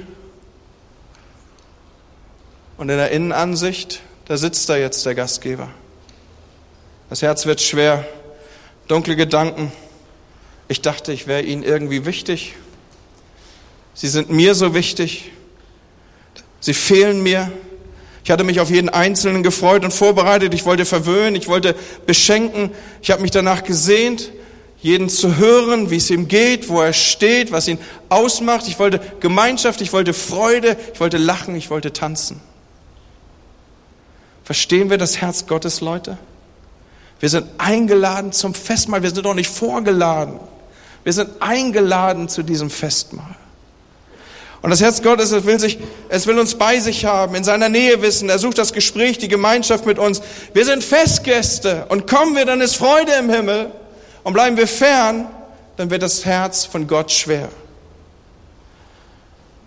Und 2.76 2.90
in 2.90 2.98
der 2.98 3.10
Innenansicht, 3.10 4.02
da 4.26 4.36
sitzt 4.36 4.68
da 4.68 4.76
jetzt 4.76 5.06
der 5.06 5.14
Gastgeber. 5.14 5.70
Das 7.08 7.22
Herz 7.22 7.46
wird 7.46 7.62
schwer, 7.62 8.04
dunkle 8.86 9.16
Gedanken, 9.16 9.72
ich 10.68 10.82
dachte, 10.82 11.14
ich 11.14 11.26
wäre 11.26 11.40
Ihnen 11.40 11.62
irgendwie 11.62 12.04
wichtig. 12.04 12.54
Sie 13.94 14.08
sind 14.08 14.28
mir 14.28 14.54
so 14.54 14.74
wichtig. 14.74 15.32
Sie 16.60 16.74
fehlen 16.74 17.22
mir. 17.22 17.50
Ich 18.24 18.30
hatte 18.30 18.44
mich 18.44 18.60
auf 18.60 18.70
jeden 18.70 18.88
Einzelnen 18.88 19.42
gefreut 19.42 19.84
und 19.84 19.92
vorbereitet. 19.92 20.52
Ich 20.54 20.64
wollte 20.64 20.84
verwöhnen, 20.84 21.34
ich 21.36 21.48
wollte 21.48 21.74
beschenken. 22.06 22.70
Ich 23.02 23.10
habe 23.10 23.22
mich 23.22 23.30
danach 23.30 23.64
gesehnt, 23.64 24.32
jeden 24.82 25.08
zu 25.08 25.36
hören, 25.36 25.90
wie 25.90 25.96
es 25.96 26.10
ihm 26.10 26.28
geht, 26.28 26.68
wo 26.68 26.80
er 26.80 26.92
steht, 26.92 27.52
was 27.52 27.68
ihn 27.68 27.78
ausmacht. 28.08 28.66
Ich 28.68 28.78
wollte 28.78 29.00
Gemeinschaft, 29.20 29.80
ich 29.80 29.92
wollte 29.92 30.12
Freude, 30.14 30.76
ich 30.92 31.00
wollte 31.00 31.18
lachen, 31.18 31.54
ich 31.54 31.70
wollte 31.70 31.92
tanzen. 31.92 32.40
Verstehen 34.44 34.90
wir 34.90 34.98
das 34.98 35.20
Herz 35.20 35.46
Gottes, 35.46 35.80
Leute? 35.80 36.18
Wir 37.20 37.28
sind 37.28 37.46
eingeladen 37.58 38.32
zum 38.32 38.54
Festmahl, 38.54 39.02
wir 39.02 39.10
sind 39.10 39.24
doch 39.24 39.34
nicht 39.34 39.50
vorgeladen. 39.50 40.40
Wir 41.04 41.12
sind 41.12 41.30
eingeladen 41.40 42.28
zu 42.28 42.42
diesem 42.42 42.70
Festmahl. 42.70 43.36
Und 44.62 44.70
das 44.70 44.82
Herz 44.82 45.02
Gottes, 45.02 45.32
es 45.32 45.46
will, 45.46 45.58
sich, 45.58 45.78
es 46.10 46.26
will 46.26 46.38
uns 46.38 46.54
bei 46.54 46.80
sich 46.80 47.06
haben, 47.06 47.34
in 47.34 47.44
seiner 47.44 47.70
Nähe 47.70 48.02
wissen. 48.02 48.28
Er 48.28 48.38
sucht 48.38 48.58
das 48.58 48.72
Gespräch, 48.74 49.16
die 49.16 49.28
Gemeinschaft 49.28 49.86
mit 49.86 49.98
uns. 49.98 50.20
Wir 50.52 50.66
sind 50.66 50.84
Festgäste 50.84 51.86
und 51.88 52.06
kommen 52.06 52.36
wir, 52.36 52.44
dann 52.44 52.60
ist 52.60 52.76
Freude 52.76 53.12
im 53.18 53.30
Himmel. 53.30 53.70
Und 54.22 54.34
bleiben 54.34 54.58
wir 54.58 54.66
fern, 54.66 55.28
dann 55.78 55.88
wird 55.88 56.02
das 56.02 56.26
Herz 56.26 56.66
von 56.66 56.86
Gott 56.86 57.10
schwer. 57.10 57.48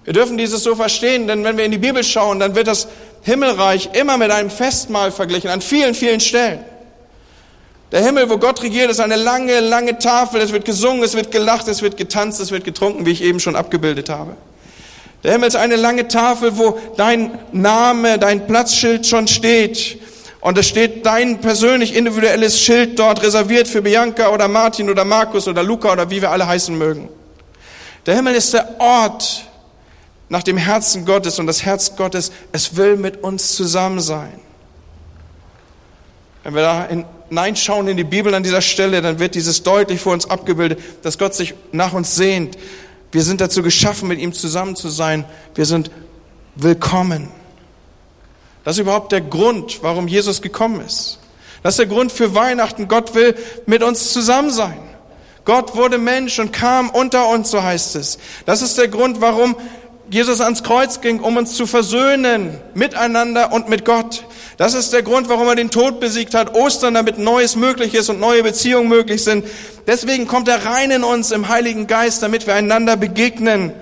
Wir 0.03 0.13
dürfen 0.13 0.37
dieses 0.37 0.61
so 0.61 0.75
verstehen, 0.75 1.27
denn 1.27 1.43
wenn 1.43 1.57
wir 1.57 1.65
in 1.65 1.71
die 1.71 1.77
Bibel 1.79 2.03
schauen, 2.03 2.39
dann 2.39 2.53
wird 2.53 2.67
das 2.67 2.87
Himmelreich 3.23 3.89
immer 3.93 4.17
mit 4.17 4.29
einem 4.29 4.51
Festmahl 4.51 5.11
verglichen, 5.11 5.49
an 5.49 5.61
vielen, 5.61 5.95
vielen 5.95 6.19
Stellen. 6.19 6.63
Der 7.91 8.03
Himmel, 8.03 8.29
wo 8.29 8.37
Gott 8.37 8.61
regiert, 8.61 8.91
ist 8.91 8.99
eine 8.99 9.15
lange, 9.15 9.59
lange 9.59 9.97
Tafel. 9.97 10.41
Es 10.41 10.51
wird 10.51 10.65
gesungen, 10.65 11.03
es 11.03 11.15
wird 11.15 11.31
gelacht, 11.31 11.67
es 11.67 11.81
wird 11.81 11.95
getanzt, 11.95 12.39
es 12.39 12.51
wird 12.51 12.63
getrunken, 12.63 13.05
wie 13.05 13.11
ich 13.11 13.23
eben 13.23 13.39
schon 13.39 13.55
abgebildet 13.55 14.09
habe. 14.09 14.35
Der 15.23 15.31
Himmel 15.31 15.47
ist 15.47 15.55
eine 15.55 15.77
lange 15.77 16.07
Tafel, 16.07 16.57
wo 16.57 16.77
dein 16.97 17.39
Name, 17.53 18.19
dein 18.19 18.45
Platzschild 18.45 19.07
schon 19.07 19.27
steht. 19.27 19.99
Und 20.41 20.57
es 20.57 20.67
steht 20.67 21.05
dein 21.05 21.39
persönlich 21.39 21.95
individuelles 21.95 22.59
Schild 22.59 22.99
dort 22.99 23.23
reserviert 23.23 23.69
für 23.69 23.81
Bianca 23.81 24.29
oder 24.29 24.49
Martin 24.49 24.89
oder 24.89 25.05
Markus 25.05 25.47
oder 25.47 25.63
Luca 25.63 25.93
oder 25.93 26.09
wie 26.09 26.21
wir 26.21 26.31
alle 26.31 26.45
heißen 26.45 26.77
mögen. 26.77 27.07
Der 28.05 28.15
Himmel 28.15 28.35
ist 28.35 28.53
der 28.53 28.81
Ort 28.81 29.45
nach 30.27 30.43
dem 30.43 30.57
Herzen 30.57 31.05
Gottes 31.05 31.39
und 31.39 31.47
das 31.47 31.63
Herz 31.63 31.95
Gottes, 31.95 32.33
es 32.51 32.75
will 32.75 32.97
mit 32.97 33.23
uns 33.23 33.55
zusammen 33.55 34.01
sein. 34.01 34.39
Wenn 36.43 36.55
wir 36.55 36.61
da 36.61 36.87
hineinschauen 37.29 37.87
in 37.87 37.95
die 37.95 38.03
Bibel 38.03 38.33
an 38.35 38.43
dieser 38.43 38.61
Stelle, 38.61 39.01
dann 39.01 39.19
wird 39.19 39.35
dieses 39.35 39.63
deutlich 39.63 40.01
vor 40.01 40.11
uns 40.11 40.29
abgebildet, 40.29 40.79
dass 41.03 41.17
Gott 41.17 41.33
sich 41.33 41.53
nach 41.71 41.93
uns 41.93 42.15
sehnt. 42.15 42.57
Wir 43.13 43.21
sind 43.21 43.41
dazu 43.41 43.61
geschaffen, 43.61 44.07
mit 44.07 44.19
ihm 44.19 44.33
zusammen 44.33 44.75
zu 44.75 44.89
sein. 44.89 45.23
Wir 45.53 45.67
sind 45.67 45.91
willkommen. 46.55 47.29
Das 48.63 48.75
ist 48.75 48.79
überhaupt 48.79 49.11
der 49.11 49.21
Grund, 49.21 49.83
warum 49.83 50.07
Jesus 50.07 50.41
gekommen 50.41 50.81
ist. 50.81 51.19
Das 51.61 51.73
ist 51.75 51.79
der 51.79 51.85
Grund 51.85 52.11
für 52.11 52.33
Weihnachten. 52.33 52.87
Gott 52.87 53.13
will 53.13 53.35
mit 53.67 53.83
uns 53.83 54.11
zusammen 54.13 54.49
sein. 54.49 54.79
Gott 55.45 55.75
wurde 55.75 55.99
Mensch 55.99 56.39
und 56.39 56.53
kam 56.53 56.89
unter 56.89 57.29
uns, 57.29 57.51
so 57.51 57.61
heißt 57.61 57.97
es. 57.97 58.17
Das 58.47 58.63
ist 58.63 58.79
der 58.79 58.87
Grund, 58.87 59.21
warum 59.21 59.55
Jesus 60.09 60.41
ans 60.41 60.63
Kreuz 60.63 61.01
ging, 61.01 61.21
um 61.21 61.37
uns 61.37 61.55
zu 61.55 61.65
versöhnen 61.65 62.59
miteinander 62.73 63.53
und 63.53 63.69
mit 63.69 63.85
Gott. 63.85 64.25
Das 64.57 64.73
ist 64.73 64.93
der 64.93 65.01
Grund, 65.01 65.29
warum 65.29 65.47
er 65.47 65.55
den 65.55 65.71
Tod 65.71 65.99
besiegt 65.99 66.33
hat. 66.33 66.55
Ostern, 66.55 66.93
damit 66.93 67.17
Neues 67.17 67.55
möglich 67.55 67.95
ist 67.95 68.09
und 68.09 68.19
neue 68.19 68.43
Beziehungen 68.43 68.89
möglich 68.89 69.23
sind. 69.23 69.45
Deswegen 69.87 70.27
kommt 70.27 70.47
er 70.47 70.65
rein 70.65 70.91
in 70.91 71.03
uns 71.03 71.31
im 71.31 71.47
Heiligen 71.47 71.87
Geist, 71.87 72.21
damit 72.21 72.45
wir 72.47 72.53
einander 72.53 72.97
begegnen. 72.97 73.73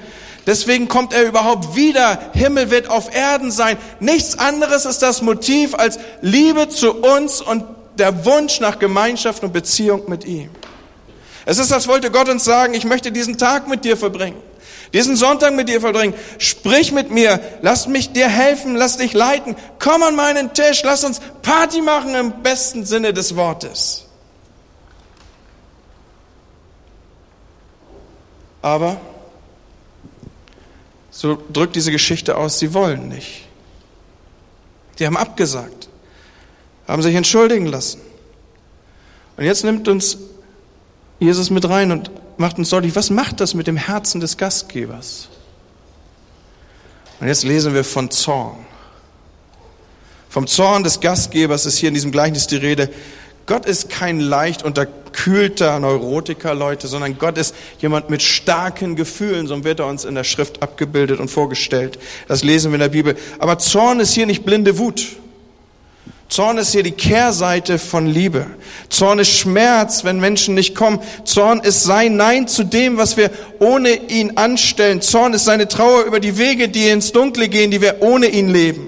Deswegen 0.48 0.88
kommt 0.88 1.14
er 1.14 1.24
überhaupt 1.24 1.76
wieder. 1.76 2.20
Himmel 2.34 2.72
wird 2.72 2.90
auf 2.90 3.14
Erden 3.14 3.52
sein. 3.52 3.78
Nichts 4.00 4.40
anderes 4.40 4.86
ist 4.86 5.02
das 5.02 5.22
Motiv 5.22 5.76
als 5.76 6.00
Liebe 6.22 6.70
zu 6.70 6.94
uns 6.94 7.42
und 7.42 7.64
der 7.98 8.26
Wunsch 8.26 8.60
nach 8.60 8.80
Gemeinschaft 8.80 9.44
und 9.44 9.54
Beziehung 9.54 10.04
mit 10.08 10.26
ihm. 10.26 10.50
Es 11.46 11.58
ist, 11.58 11.72
als 11.72 11.88
wollte 11.88 12.12
Gott 12.12 12.30
uns 12.30 12.44
sagen, 12.44 12.74
ich 12.74 12.86
möchte 12.86 13.12
diesen 13.12 13.38
Tag 13.38 13.68
mit 13.68 13.84
dir 13.84 13.98
verbringen. 13.98 14.38
Diesen 14.94 15.16
Sonntag 15.16 15.54
mit 15.54 15.70
dir 15.70 15.80
verbringen. 15.80 16.14
Sprich 16.38 16.92
mit 16.92 17.12
mir. 17.12 17.40
Lass 17.62 17.88
mich 17.88 18.12
dir 18.12 18.28
helfen. 18.28 18.76
Lass 18.76 18.98
dich 18.98 19.14
leiten. 19.14 19.56
Komm 19.80 20.04
an 20.04 20.16
meinen 20.16 20.54
Tisch. 20.54 20.84
Lass 20.84 21.04
uns 21.04 21.22
Party 21.42 21.82
machen 21.82 22.14
im 22.16 22.44
besten 22.44 22.86
Sinne 22.86 23.14
des 23.14 23.36
Wortes. 23.36 24.06
Aber 28.62 28.98
so 31.10 31.38
drückt 31.52 31.76
diese 31.76 31.92
Geschichte 31.92 32.38
aus, 32.38 32.60
sie 32.60 32.74
wollen 32.74 33.10
nicht. 33.10 33.46
Die 35.00 35.06
haben 35.06 35.18
abgesagt, 35.18 35.90
haben 36.88 37.02
sich 37.02 37.16
entschuldigen 37.16 37.66
lassen. 37.66 38.02
Und 39.38 39.46
jetzt 39.46 39.64
nimmt 39.64 39.88
uns 39.88 40.18
Jesus 41.20 41.50
mit 41.50 41.68
rein 41.68 41.92
und 41.92 42.12
macht 42.42 42.58
uns 42.58 42.70
deutlich, 42.70 42.96
was 42.96 43.10
macht 43.10 43.40
das 43.40 43.54
mit 43.54 43.68
dem 43.68 43.78
Herzen 43.78 44.20
des 44.20 44.36
Gastgebers? 44.38 45.30
Und 47.20 47.28
jetzt 47.28 47.44
lesen 47.44 47.74
wir 47.74 47.84
von 47.84 48.12
Zorn. 48.12 48.66
Vom 50.30 50.48
Zorn 50.48 50.84
des 50.84 51.00
Gastgebers 51.00 51.66
ist 51.66 51.78
hier 51.78 51.90
in 51.90 51.94
diesem 51.94 52.12
Gleichnis 52.12 52.48
die 52.48 52.56
Rede. 52.56 52.90
Gott 53.46 53.66
ist 53.66 53.90
kein 53.90 54.20
leicht 54.20 54.64
unterkühlter 54.64 55.80
Neurotiker, 55.80 56.56
Leute, 56.56 56.88
sondern 56.88 57.18
Gott 57.18 57.38
ist 57.38 57.54
jemand 57.80 58.10
mit 58.10 58.22
starken 58.22 58.96
Gefühlen, 58.96 59.48
so 59.48 59.64
wird 59.64 59.80
er 59.80 59.88
uns 59.88 60.06
in 60.06 60.16
der 60.16 60.24
Schrift 60.24 60.64
abgebildet 60.64 61.20
und 61.20 61.30
vorgestellt. 61.30 62.00
Das 62.28 62.44
lesen 62.44 62.72
wir 62.72 62.76
in 62.76 62.82
der 62.82 62.90
Bibel. 62.90 63.18
Aber 63.40 63.58
Zorn 63.58 64.00
ist 64.00 64.14
hier 64.14 64.26
nicht 64.26 64.46
blinde 64.46 64.78
Wut. 64.78 65.18
Zorn 66.32 66.58
ist 66.58 66.72
hier 66.72 66.84
die 66.84 66.94
Kehrseite 66.94 67.78
von 67.78 68.08
Liebe. 68.08 68.48
Zorn 68.88 69.20
ist 69.20 69.32
Schmerz, 69.32 70.06
wenn 70.06 70.18
Menschen 70.22 70.56
nicht 70.56 70.76
kommen. 70.76 71.02
Zorn 71.26 71.60
ist 71.60 71.84
sein 71.84 72.16
Nein 72.16 72.48
zu 72.48 72.64
dem, 72.64 72.96
was 72.96 73.18
wir 73.18 73.32
ohne 73.60 73.90
ihn 74.10 74.38
anstellen. 74.38 75.02
Zorn 75.02 75.34
ist 75.34 75.44
seine 75.44 75.68
Trauer 75.68 76.06
über 76.06 76.22
die 76.22 76.38
Wege, 76.38 76.70
die 76.70 76.88
ins 76.88 77.12
Dunkle 77.12 77.50
gehen, 77.50 77.70
die 77.70 77.82
wir 77.82 78.02
ohne 78.02 78.28
ihn 78.28 78.48
leben. 78.48 78.88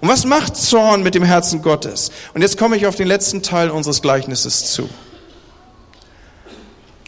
Und 0.00 0.08
was 0.08 0.24
macht 0.24 0.56
Zorn 0.56 1.04
mit 1.04 1.14
dem 1.14 1.22
Herzen 1.22 1.62
Gottes? 1.62 2.10
Und 2.34 2.42
jetzt 2.42 2.58
komme 2.58 2.76
ich 2.76 2.88
auf 2.88 2.96
den 2.96 3.06
letzten 3.06 3.44
Teil 3.44 3.70
unseres 3.70 4.02
Gleichnisses 4.02 4.72
zu. 4.72 4.90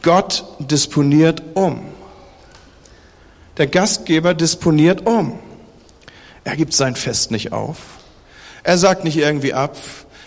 Gott 0.03 0.45
disponiert 0.61 1.43
um. 1.55 1.83
Der 3.57 3.67
Gastgeber 3.67 4.35
disponiert 4.35 5.05
um. 5.05 5.41
Er 6.45 6.55
gibt 6.55 6.75
sein 6.75 6.95
Fest 6.95 7.33
nicht 7.33 7.51
auf. 7.51 7.79
Er 8.63 8.79
sagt 8.79 9.05
nicht 9.05 9.17
irgendwie 9.17 9.55
ab. 9.55 9.77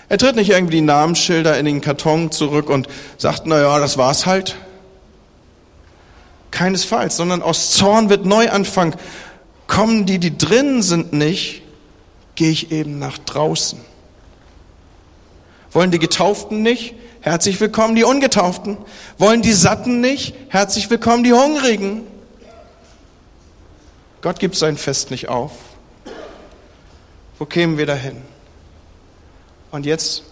Er 0.10 0.18
tritt 0.18 0.36
nicht 0.36 0.50
irgendwie 0.50 0.76
die 0.76 0.82
Namensschilder 0.82 1.58
in 1.58 1.66
den 1.66 1.82
Karton 1.82 2.32
zurück 2.32 2.70
und 2.70 2.88
sagt, 3.18 3.44
na 3.46 3.60
ja, 3.60 3.80
das 3.80 3.98
war's 3.98 4.26
halt. 4.26 4.56
Keinesfalls, 6.52 7.18
sondern 7.18 7.42
aus 7.42 7.72
Zorn 7.72 8.10
wird 8.10 8.26
Neuanfang. 8.26 8.96
Kommen 9.68 10.06
die, 10.06 10.20
die 10.20 10.38
drinnen 10.38 10.84
sind, 10.84 11.12
nicht, 11.12 11.64
gehe 12.36 12.52
ich 12.52 12.72
eben 12.72 13.00
nach 13.00 13.18
draußen. 13.18 13.80
Wollen 15.72 15.92
die 15.92 16.00
Getauften 16.00 16.62
nicht? 16.62 16.94
Herzlich 17.22 17.60
willkommen 17.60 17.96
die 17.96 18.04
Ungetauften. 18.04 18.78
Wollen 19.18 19.42
die 19.42 19.54
Satten 19.54 20.00
nicht? 20.00 20.36
Herzlich 20.50 20.90
willkommen 20.90 21.24
die 21.24 21.34
Hungrigen. 21.34 22.04
Gott 24.22 24.40
gibt 24.40 24.56
sein 24.56 24.78
Fest 24.78 25.12
nicht 25.12 25.28
auf. 25.28 25.52
Wo 27.38 27.46
kämen 27.46 27.78
wir 27.78 27.86
dahin? 27.86 28.18
Und 29.72 29.86
jetzt, 29.86 30.24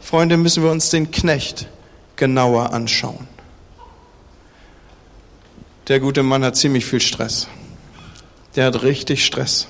Freunde, 0.00 0.36
müssen 0.36 0.62
wir 0.62 0.70
uns 0.70 0.90
den 0.90 1.10
Knecht 1.10 1.68
genauer 2.16 2.72
anschauen. 2.72 3.28
Der 5.88 6.00
gute 6.00 6.22
Mann 6.22 6.44
hat 6.44 6.56
ziemlich 6.56 6.86
viel 6.86 7.00
Stress. 7.00 7.48
Der 8.56 8.66
hat 8.66 8.82
richtig 8.82 9.24
Stress. 9.24 9.68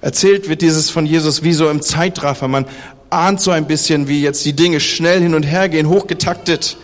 Erzählt 0.00 0.48
wird 0.48 0.62
dieses 0.62 0.90
von 0.90 1.06
Jesus 1.06 1.42
wie 1.42 1.52
so 1.52 1.70
im 1.70 1.80
Zeitraffer. 1.80 2.48
Man 2.48 2.66
ahnt 3.08 3.40
so 3.40 3.50
ein 3.50 3.66
bisschen, 3.66 4.08
wie 4.08 4.22
jetzt 4.22 4.44
die 4.44 4.54
Dinge 4.54 4.80
schnell 4.80 5.20
hin 5.20 5.34
und 5.34 5.44
her 5.44 5.68
gehen, 5.68 5.88
hochgetaktet 5.88 6.76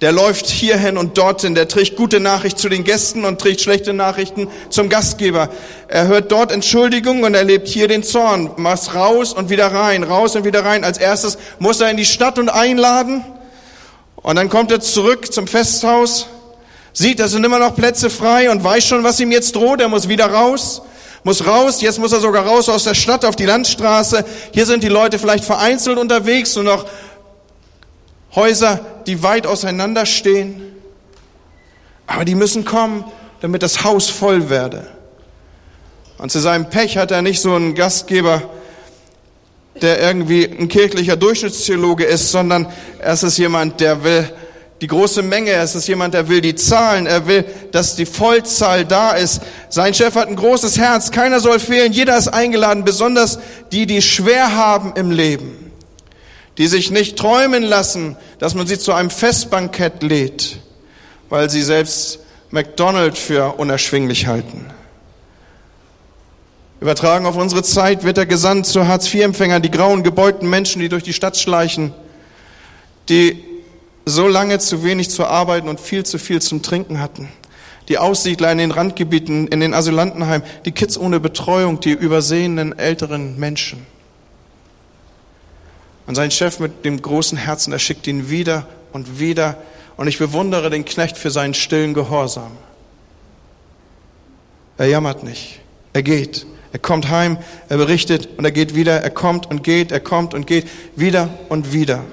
der 0.00 0.12
läuft 0.12 0.46
hierhin 0.46 0.98
und 0.98 1.16
dorthin, 1.16 1.54
der 1.54 1.68
trägt 1.68 1.96
gute 1.96 2.20
Nachricht 2.20 2.58
zu 2.58 2.68
den 2.68 2.84
Gästen 2.84 3.24
und 3.24 3.40
trägt 3.40 3.60
schlechte 3.60 3.92
Nachrichten 3.92 4.48
zum 4.68 4.88
Gastgeber. 4.88 5.48
Er 5.88 6.06
hört 6.06 6.32
dort 6.32 6.52
Entschuldigung 6.52 7.22
und 7.22 7.34
erlebt 7.34 7.68
hier 7.68 7.88
den 7.88 8.02
Zorn. 8.02 8.50
Mach's 8.56 8.94
raus 8.94 9.32
und 9.32 9.50
wieder 9.50 9.68
rein, 9.68 10.02
raus 10.02 10.36
und 10.36 10.44
wieder 10.44 10.64
rein. 10.64 10.84
Als 10.84 10.98
erstes 10.98 11.38
muss 11.58 11.80
er 11.80 11.90
in 11.90 11.96
die 11.96 12.04
Stadt 12.04 12.38
und 12.38 12.48
einladen. 12.48 13.24
Und 14.16 14.36
dann 14.36 14.48
kommt 14.48 14.72
er 14.72 14.80
zurück 14.80 15.32
zum 15.32 15.46
Festhaus, 15.46 16.26
sieht, 16.92 17.20
da 17.20 17.28
sind 17.28 17.44
immer 17.44 17.58
noch 17.58 17.76
Plätze 17.76 18.10
frei 18.10 18.50
und 18.50 18.64
weiß 18.64 18.84
schon, 18.84 19.04
was 19.04 19.20
ihm 19.20 19.30
jetzt 19.30 19.54
droht. 19.54 19.80
Er 19.80 19.88
muss 19.88 20.08
wieder 20.08 20.26
raus 20.26 20.82
muss 21.24 21.46
raus, 21.46 21.80
jetzt 21.80 21.98
muss 21.98 22.12
er 22.12 22.20
sogar 22.20 22.46
raus 22.46 22.68
aus 22.68 22.84
der 22.84 22.94
Stadt 22.94 23.24
auf 23.24 23.34
die 23.34 23.46
Landstraße. 23.46 24.24
Hier 24.52 24.66
sind 24.66 24.84
die 24.84 24.88
Leute 24.88 25.18
vielleicht 25.18 25.44
vereinzelt 25.44 25.98
unterwegs 25.98 26.54
und 26.58 26.66
noch 26.66 26.84
Häuser, 28.34 28.80
die 29.06 29.22
weit 29.22 29.46
auseinander 29.46 30.06
stehen, 30.06 30.62
aber 32.06 32.24
die 32.24 32.34
müssen 32.34 32.64
kommen, 32.64 33.04
damit 33.40 33.62
das 33.62 33.84
Haus 33.84 34.10
voll 34.10 34.50
werde. 34.50 34.86
Und 36.18 36.30
zu 36.30 36.40
seinem 36.40 36.70
Pech 36.70 36.96
hat 36.96 37.10
er 37.10 37.22
nicht 37.22 37.40
so 37.40 37.54
einen 37.54 37.74
Gastgeber, 37.74 38.42
der 39.82 40.00
irgendwie 40.00 40.44
ein 40.46 40.68
kirchlicher 40.68 41.16
Durchschnittstheologe 41.16 42.04
ist, 42.04 42.30
sondern 42.30 42.68
es 43.00 43.22
ist 43.22 43.38
jemand, 43.38 43.80
der 43.80 44.04
will 44.04 44.30
die 44.80 44.86
große 44.86 45.22
Menge, 45.22 45.52
es 45.52 45.74
ist 45.74 45.88
jemand, 45.88 46.14
der 46.14 46.28
will 46.28 46.40
die 46.40 46.54
Zahlen, 46.54 47.06
er 47.06 47.26
will, 47.26 47.44
dass 47.72 47.96
die 47.96 48.06
Vollzahl 48.06 48.84
da 48.84 49.12
ist. 49.12 49.40
Sein 49.68 49.94
Chef 49.94 50.14
hat 50.14 50.28
ein 50.28 50.36
großes 50.36 50.78
Herz, 50.78 51.10
keiner 51.10 51.40
soll 51.40 51.58
fehlen, 51.58 51.92
jeder 51.92 52.16
ist 52.18 52.28
eingeladen, 52.28 52.84
besonders 52.84 53.38
die, 53.72 53.86
die 53.86 54.02
schwer 54.02 54.54
haben 54.54 54.92
im 54.94 55.10
Leben 55.10 55.63
die 56.58 56.66
sich 56.66 56.90
nicht 56.90 57.16
träumen 57.18 57.62
lassen, 57.62 58.16
dass 58.38 58.54
man 58.54 58.66
sie 58.66 58.78
zu 58.78 58.92
einem 58.92 59.10
Festbankett 59.10 60.02
lädt, 60.02 60.58
weil 61.28 61.50
sie 61.50 61.62
selbst 61.62 62.20
McDonald 62.50 63.18
für 63.18 63.54
unerschwinglich 63.58 64.26
halten. 64.26 64.66
Übertragen 66.80 67.26
auf 67.26 67.36
unsere 67.36 67.62
Zeit 67.62 68.04
wird 68.04 68.18
er 68.18 68.26
gesandt 68.26 68.66
zu 68.66 68.86
Hartz-IV-Empfängern, 68.86 69.62
die 69.62 69.70
grauen, 69.70 70.02
gebeugten 70.02 70.48
Menschen, 70.50 70.80
die 70.80 70.88
durch 70.88 71.02
die 71.02 71.12
Stadt 71.12 71.36
schleichen, 71.36 71.94
die 73.08 73.42
so 74.04 74.28
lange 74.28 74.58
zu 74.58 74.84
wenig 74.84 75.10
zu 75.10 75.24
arbeiten 75.24 75.68
und 75.68 75.80
viel 75.80 76.04
zu 76.04 76.18
viel 76.18 76.42
zum 76.42 76.62
Trinken 76.62 77.00
hatten. 77.00 77.28
die 77.88 77.98
Aussiedler 77.98 78.50
in 78.50 78.58
den 78.58 78.70
Randgebieten, 78.70 79.48
in 79.48 79.60
den 79.60 79.74
Asylantenheimen, 79.74 80.46
die 80.64 80.72
Kids 80.72 80.96
ohne 80.96 81.20
Betreuung, 81.20 81.80
die 81.80 81.92
übersehenen 81.92 82.78
älteren 82.78 83.38
Menschen. 83.38 83.86
Und 86.06 86.14
sein 86.14 86.30
Chef 86.30 86.60
mit 86.60 86.84
dem 86.84 87.00
großen 87.00 87.38
Herzen, 87.38 87.72
er 87.72 87.78
schickt 87.78 88.06
ihn 88.06 88.28
wieder 88.30 88.66
und 88.92 89.18
wieder. 89.18 89.56
Und 89.96 90.08
ich 90.08 90.18
bewundere 90.18 90.70
den 90.70 90.84
Knecht 90.84 91.16
für 91.16 91.30
seinen 91.30 91.54
stillen 91.54 91.94
Gehorsam. 91.94 92.52
Er 94.76 94.86
jammert 94.86 95.22
nicht. 95.22 95.60
Er 95.92 96.02
geht. 96.02 96.46
Er 96.72 96.80
kommt 96.80 97.08
heim, 97.08 97.38
er 97.68 97.76
berichtet 97.76 98.28
und 98.36 98.44
er 98.44 98.50
geht 98.50 98.74
wieder. 98.74 99.00
Er 99.00 99.10
kommt 99.10 99.48
und 99.48 99.62
geht, 99.62 99.92
er 99.92 100.00
kommt 100.00 100.34
und 100.34 100.46
geht, 100.46 100.66
wieder 100.96 101.30
und 101.48 101.72
wieder. 101.72 102.04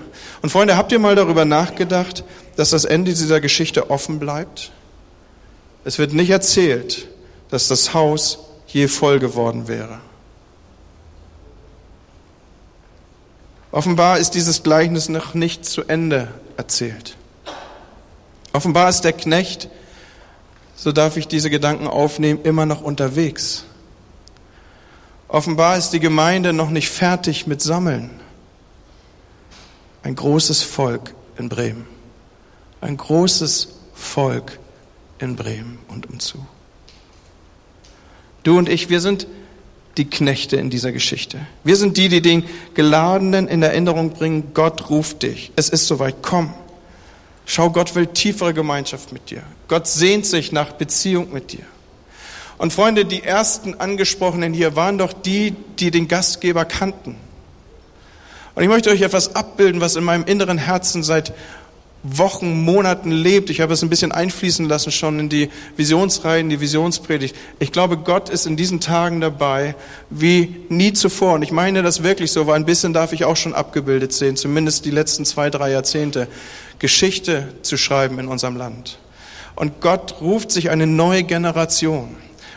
Und 0.43 0.51
Freunde, 0.51 0.77
habt 0.77 0.91
ihr 0.91 0.99
mal 0.99 1.15
darüber 1.15 1.45
nachgedacht, 1.45 2.23
dass 2.55 2.69
das 2.69 2.85
Ende 2.85 3.11
dieser 3.11 3.41
Geschichte 3.41 3.89
offen 3.89 4.19
bleibt? 4.19 4.71
Es 5.83 5.97
wird 5.97 6.13
nicht 6.13 6.29
erzählt, 6.29 7.07
dass 7.49 7.67
das 7.67 7.93
Haus 7.95 8.39
je 8.67 8.87
voll 8.87 9.19
geworden 9.19 9.67
wäre. 9.67 9.99
Offenbar 13.71 14.17
ist 14.17 14.31
dieses 14.31 14.63
Gleichnis 14.63 15.07
noch 15.07 15.33
nicht 15.33 15.65
zu 15.65 15.83
Ende 15.83 16.27
erzählt. 16.57 17.15
Offenbar 18.53 18.89
ist 18.89 19.01
der 19.01 19.13
Knecht, 19.13 19.69
so 20.75 20.91
darf 20.91 21.15
ich 21.15 21.27
diese 21.27 21.49
Gedanken 21.49 21.87
aufnehmen, 21.87 22.41
immer 22.43 22.65
noch 22.65 22.81
unterwegs. 22.81 23.63
Offenbar 25.29 25.77
ist 25.77 25.91
die 25.91 26.01
Gemeinde 26.01 26.51
noch 26.51 26.69
nicht 26.69 26.89
fertig 26.89 27.47
mit 27.47 27.61
Sammeln. 27.61 28.09
Ein 30.03 30.15
großes 30.15 30.63
Volk 30.63 31.13
in 31.37 31.47
Bremen. 31.47 31.87
Ein 32.81 32.97
großes 32.97 33.69
Volk 33.93 34.59
in 35.19 35.37
Bremen 35.37 35.79
und 35.87 36.09
umzu. 36.09 36.45
Du 38.43 38.57
und 38.57 38.67
ich, 38.67 38.89
wir 38.89 38.99
sind 38.99 39.27
die 39.97 40.05
Knechte 40.05 40.55
in 40.55 40.69
dieser 40.69 40.91
Geschichte. 40.91 41.39
Wir 41.63 41.75
sind 41.75 41.97
die, 41.97 42.09
die 42.09 42.21
den 42.21 42.43
Geladenen 42.73 43.47
in 43.47 43.61
Erinnerung 43.61 44.11
bringen, 44.11 44.51
Gott 44.53 44.89
ruft 44.89 45.23
dich. 45.23 45.51
Es 45.55 45.69
ist 45.69 45.87
soweit, 45.87 46.15
komm. 46.21 46.53
Schau, 47.45 47.69
Gott 47.69 47.95
will 47.95 48.07
tiefere 48.07 48.53
Gemeinschaft 48.53 49.11
mit 49.11 49.29
dir. 49.29 49.43
Gott 49.67 49.87
sehnt 49.87 50.25
sich 50.25 50.51
nach 50.51 50.71
Beziehung 50.73 51.33
mit 51.33 51.51
dir. 51.51 51.65
Und 52.57 52.71
Freunde, 52.71 53.05
die 53.05 53.23
ersten 53.23 53.73
Angesprochenen 53.73 54.53
hier 54.53 54.75
waren 54.75 54.97
doch 54.97 55.13
die, 55.13 55.55
die 55.79 55.91
den 55.91 56.07
Gastgeber 56.07 56.63
kannten. 56.63 57.15
Und 58.53 58.63
ich 58.63 58.69
möchte 58.69 58.89
euch 58.89 59.01
etwas 59.01 59.35
abbilden, 59.35 59.81
was 59.81 59.95
in 59.95 60.03
meinem 60.03 60.25
inneren 60.25 60.57
Herzen 60.57 61.03
seit 61.03 61.33
Wochen, 62.03 62.63
Monaten 62.63 63.11
lebt. 63.11 63.49
Ich 63.51 63.61
habe 63.61 63.73
es 63.73 63.83
ein 63.83 63.89
bisschen 63.89 64.11
einfließen 64.11 64.67
lassen 64.67 64.91
schon 64.91 65.19
in 65.19 65.29
die 65.29 65.49
Visionsreihe, 65.77 66.39
in 66.39 66.49
die 66.49 66.59
Visionspredigt. 66.59 67.35
Ich 67.59 67.71
glaube, 67.71 67.97
Gott 67.97 68.29
ist 68.29 68.47
in 68.47 68.57
diesen 68.57 68.79
Tagen 68.79 69.21
dabei 69.21 69.75
wie 70.09 70.55
nie 70.69 70.93
zuvor. 70.93 71.33
Und 71.33 71.43
ich 71.43 71.51
meine 71.51 71.83
das 71.83 72.01
wirklich 72.01 72.31
so, 72.31 72.47
weil 72.47 72.55
ein 72.55 72.65
bisschen 72.65 72.93
darf 72.93 73.13
ich 73.13 73.25
auch 73.25 73.37
schon 73.37 73.53
abgebildet 73.53 74.13
sehen, 74.13 74.35
zumindest 74.35 74.85
die 74.85 74.91
letzten 74.91 75.25
zwei, 75.25 75.49
drei 75.49 75.71
Jahrzehnte, 75.71 76.27
Geschichte 76.79 77.53
zu 77.61 77.77
schreiben 77.77 78.17
in 78.17 78.27
unserem 78.27 78.55
Land. 78.55 78.97
Und 79.55 79.81
Gott 79.81 80.21
ruft 80.21 80.51
sich 80.51 80.71
eine 80.71 80.87
neue 80.87 81.23
Generation, 81.23 82.15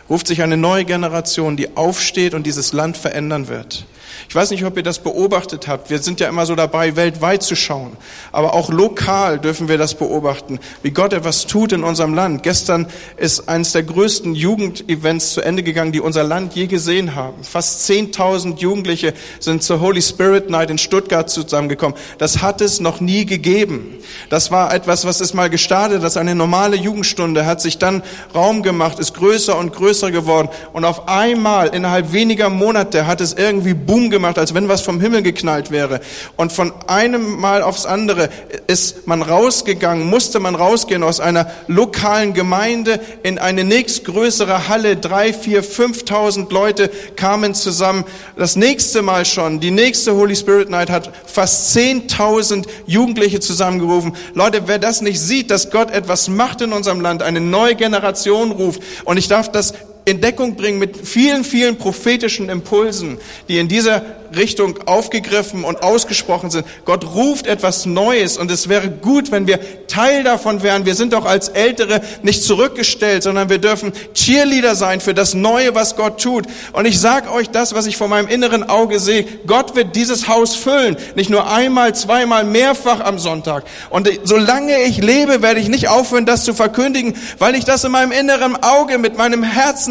ruft 0.09 0.27
sich 0.27 0.43
eine 0.43 0.57
neue 0.57 0.87
Generation, 0.87 1.59
die 1.59 1.77
aufsteht 1.77 2.33
und 2.33 2.47
dieses 2.47 2.73
Land 2.73 2.97
verändern 2.97 3.49
wird. 3.49 3.85
Ich 4.29 4.35
weiß 4.35 4.51
nicht, 4.51 4.65
ob 4.65 4.77
ihr 4.77 4.83
das 4.83 4.99
beobachtet 4.99 5.69
habt. 5.69 5.91
Wir 5.91 5.99
sind 6.01 6.21
ja 6.21 6.29
immer 6.29 6.47
so 6.47 6.55
dabei, 6.55 6.97
weltweit 6.97 7.43
zu 7.43 7.57
schauen. 7.57 7.97
Aber 8.33 8.55
auch 8.55 8.71
lokal 8.71 9.39
dürfen 9.39 9.69
wir 9.69 9.79
das 9.79 9.95
beobachten, 9.95 10.59
wie 10.83 10.91
Gott 10.91 11.13
etwas 11.13 11.47
tut 11.47 11.73
in 11.73 11.85
unserem 11.85 12.15
Land. 12.15 12.43
Gestern 12.43 12.87
ist 13.17 13.49
eines 13.49 13.73
der 13.73 13.83
größten 13.83 14.35
Jugendevents 14.35 15.35
zu 15.35 15.41
Ende 15.41 15.63
gegangen, 15.63 15.93
die 15.93 16.01
unser 16.01 16.25
Land 16.25 16.55
je 16.55 16.67
gesehen 16.67 17.15
haben. 17.15 17.43
Fast 17.43 17.89
10.000 17.91 18.59
Jugendliche 18.59 19.15
sind 19.41 19.63
zur 19.63 19.81
Holy 19.81 20.03
Spirit 20.03 20.51
Night 20.51 20.71
in 20.71 20.79
Stuttgart 20.79 21.29
zusammengekommen. 21.31 21.97
Das 22.19 22.43
hat 22.43 22.61
es 22.61 22.81
noch 22.81 23.01
nie 23.01 23.27
gegeben. 23.27 23.99
Das 24.31 24.51
war 24.51 24.73
etwas, 24.73 25.05
was 25.05 25.21
ist 25.21 25.35
mal 25.35 25.51
gestartet, 25.51 26.03
das 26.03 26.17
eine 26.17 26.35
normale 26.35 26.77
Jugendstunde 26.77 27.47
hat 27.47 27.61
sich 27.61 27.79
dann 27.79 28.03
Raum 28.35 28.63
gemacht, 28.63 28.99
ist 28.99 29.15
größer 29.15 29.57
und 29.57 29.73
größer 29.73 30.11
geworden. 30.11 30.49
Und 30.73 30.85
auf 30.85 31.09
einmal, 31.09 31.69
innerhalb 31.69 32.13
weniger 32.13 32.51
Monate, 32.51 33.07
hat 33.07 33.21
es 33.21 33.33
irgendwie 33.33 33.75
Boom 33.75 34.04
gemacht, 34.11 34.39
als 34.39 34.55
wenn 34.55 34.69
was 34.69 34.83
vom 34.83 35.01
Himmel 35.01 35.23
geknallt 35.23 35.71
wäre. 35.71 36.01
Und 36.37 36.53
von 36.53 36.73
einem 36.87 37.41
Mal 37.41 37.63
aufs 37.63 37.87
andere 37.87 38.29
ist 38.67 39.07
man 39.07 39.23
rausgegangen, 39.23 40.09
musste 40.09 40.41
man 40.41 40.55
rausgehen 40.55 41.03
aus 41.03 41.21
einer 41.21 41.51
lokalen 41.67 42.35
Gemeinde 42.35 43.01
in 43.23 43.39
eine 43.39 43.65
nächstgrößere 43.65 44.69
Halle. 44.69 44.97
Drei, 44.97 45.33
vier, 45.33 45.63
fünftausend 45.63 46.53
Leute 46.53 46.91
kamen 47.17 47.55
zusammen. 47.55 48.05
Das 48.37 48.57
nächste 48.57 49.03
Mal 49.03 49.25
schon, 49.25 49.61
die 49.61 49.71
nächste 49.71 50.15
Holy 50.15 50.37
Spirit 50.37 50.71
Night 50.71 50.91
hat 50.91 51.11
fast 51.27 51.73
zehntausend 51.73 52.67
Jugendliche 52.87 53.41
zusammengerufen. 53.41 54.17
Leute, 54.35 54.63
wer 54.67 54.79
das 54.79 55.01
nicht 55.01 55.21
sieht, 55.21 55.51
dass 55.51 55.71
Gott 55.71 55.91
etwas 55.91 56.29
macht 56.29 56.61
in 56.61 56.73
unserem 56.73 57.01
Land, 57.01 57.23
eine 57.23 57.41
neue 57.41 57.75
Generation 57.75 58.51
ruft, 58.51 58.83
und 59.05 59.17
ich 59.17 59.29
darf 59.29 59.51
das 59.51 59.75
in 60.05 60.21
Deckung 60.21 60.57
bringen 60.57 60.79
mit 60.79 61.07
vielen, 61.07 61.45
vielen 61.45 61.77
prophetischen 61.77 62.49
Impulsen, 62.49 63.19
die 63.49 63.59
in 63.59 63.69
dieser 63.69 64.03
Richtung 64.37 64.79
aufgegriffen 64.87 65.65
und 65.65 65.83
ausgesprochen 65.83 66.51
sind. 66.51 66.67
Gott 66.85 67.05
ruft 67.15 67.47
etwas 67.47 67.87
Neues 67.87 68.37
und 68.37 68.51
es 68.51 68.69
wäre 68.69 68.89
gut, 68.91 69.31
wenn 69.31 69.47
wir 69.47 69.87
Teil 69.87 70.25
davon 70.25 70.63
wären. 70.63 70.87
Wir 70.87 70.95
sind 70.95 71.13
doch 71.13 71.25
als 71.25 71.49
Ältere 71.49 72.01
nicht 72.23 72.43
zurückgestellt, 72.43 73.23
sondern 73.23 73.49
wir 73.49 73.59
dürfen 73.59 73.93
Cheerleader 74.15 74.75
sein 74.75 75.01
für 75.01 75.15
das 75.15 75.35
Neue, 75.35 75.75
was 75.75 75.97
Gott 75.97 76.21
tut. 76.21 76.47
Und 76.73 76.87
ich 76.87 77.01
sage 77.01 77.31
euch 77.31 77.51
das, 77.51 77.75
was 77.75 77.87
ich 77.87 77.97
vor 77.97 78.09
meinem 78.09 78.29
inneren 78.29 78.69
Auge 78.69 78.99
sehe. 78.99 79.25
Gott 79.47 79.77
wird 79.77 79.95
dieses 79.97 80.29
Haus 80.29 80.55
füllen. 80.57 80.97
Nicht 81.15 81.31
nur 81.31 81.51
einmal, 81.51 81.95
zweimal, 81.95 82.45
mehrfach 82.45 83.01
am 83.01 83.19
Sonntag. 83.19 83.65
Und 83.91 84.09
solange 84.25 84.83
ich 84.83 84.99
lebe, 84.99 85.43
werde 85.43 85.61
ich 85.61 85.69
nicht 85.69 85.89
aufhören, 85.89 86.27
das 86.27 86.45
zu 86.45 86.55
verkündigen, 86.55 87.17
weil 87.39 87.55
ich 87.55 87.65
das 87.65 87.85
in 87.85 87.93
meinem 87.93 88.13
inneren 88.13 88.63
Auge, 88.63 88.99
mit 88.99 89.17
meinem 89.17 89.43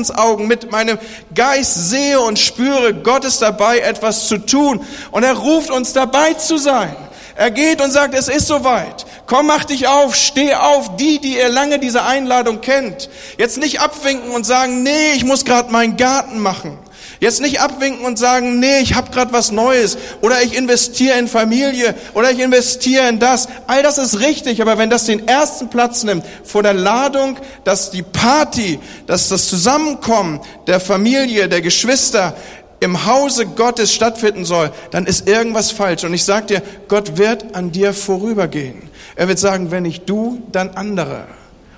Herzensaugen, 0.04 0.48
mit 0.48 0.72
meinem 0.72 0.98
Geist 1.34 1.90
sehe 1.90 2.20
und 2.20 2.40
spüre. 2.40 2.94
Gott 2.94 3.26
ist 3.26 3.42
dabei, 3.42 3.80
etwas 3.80 4.28
zu 4.28 4.38
tun. 4.38 4.86
Und 5.12 5.24
er 5.24 5.34
ruft 5.34 5.72
uns 5.72 5.94
dabei 5.94 6.34
zu 6.34 6.58
sein. 6.58 6.96
Er 7.36 7.50
geht 7.50 7.82
und 7.82 7.92
sagt, 7.92 8.14
es 8.14 8.28
ist 8.28 8.48
soweit. 8.48 9.06
Komm, 9.26 9.48
mach 9.48 9.64
dich 9.64 9.88
auf, 9.88 10.16
steh 10.16 10.54
auf, 10.54 10.98
die, 10.98 11.20
die 11.20 11.38
ihr 11.38 11.50
lange 11.50 11.80
diese 11.80 12.04
Einladung 12.04 12.62
kennt. 12.62 13.10
Jetzt 13.38 13.58
nicht 13.58 13.80
abwinken 13.80 14.32
und 14.32 14.46
sagen, 14.46 14.84
nee, 14.84 15.14
ich 15.16 15.24
muss 15.24 15.46
gerade 15.46 15.72
meinen 15.72 15.98
Garten 15.98 16.40
machen. 16.40 16.78
Jetzt 17.24 17.40
nicht 17.40 17.62
abwinken 17.62 18.06
und 18.06 18.20
sagen, 18.20 18.60
nee, 18.60 18.80
ich 18.82 18.96
habe 18.96 19.10
gerade 19.10 19.32
was 19.32 19.50
Neues 19.50 19.98
oder 20.20 20.44
ich 20.44 20.58
investiere 20.58 21.18
in 21.18 21.30
Familie 21.30 21.96
oder 22.16 22.30
ich 22.32 22.40
investiere 22.40 23.08
in 23.08 23.18
das. 23.18 23.48
All 23.66 23.82
das 23.82 23.98
ist 23.98 24.20
richtig, 24.20 24.62
aber 24.62 24.78
wenn 24.78 24.90
das 24.90 25.06
den 25.06 25.26
ersten 25.26 25.70
Platz 25.70 26.04
nimmt 26.04 26.26
vor 26.44 26.64
der 26.64 26.74
Ladung, 26.74 27.38
dass 27.64 27.92
die 27.92 28.02
Party, 28.02 28.78
dass 29.08 29.30
das 29.30 29.48
Zusammenkommen 29.48 30.42
der 30.68 30.82
Familie, 30.82 31.48
der 31.48 31.62
Geschwister 31.62 32.36
im 32.82 33.06
Hause 33.06 33.46
Gottes 33.46 33.94
stattfinden 33.94 34.44
soll, 34.44 34.74
dann 34.92 35.06
ist 35.06 35.26
irgendwas 35.26 35.72
falsch. 35.72 36.04
Und 36.04 36.14
ich 36.14 36.26
sage 36.26 36.48
dir, 36.48 36.62
Gott 36.90 37.18
wird 37.18 37.56
an 37.56 37.72
dir 37.72 37.94
vorübergehen. 37.94 38.82
Er 39.16 39.30
wird 39.30 39.40
sagen, 39.40 39.72
wenn 39.72 39.84
nicht 39.84 40.10
du, 40.10 40.44
dann 40.52 40.72
andere. 40.72 41.24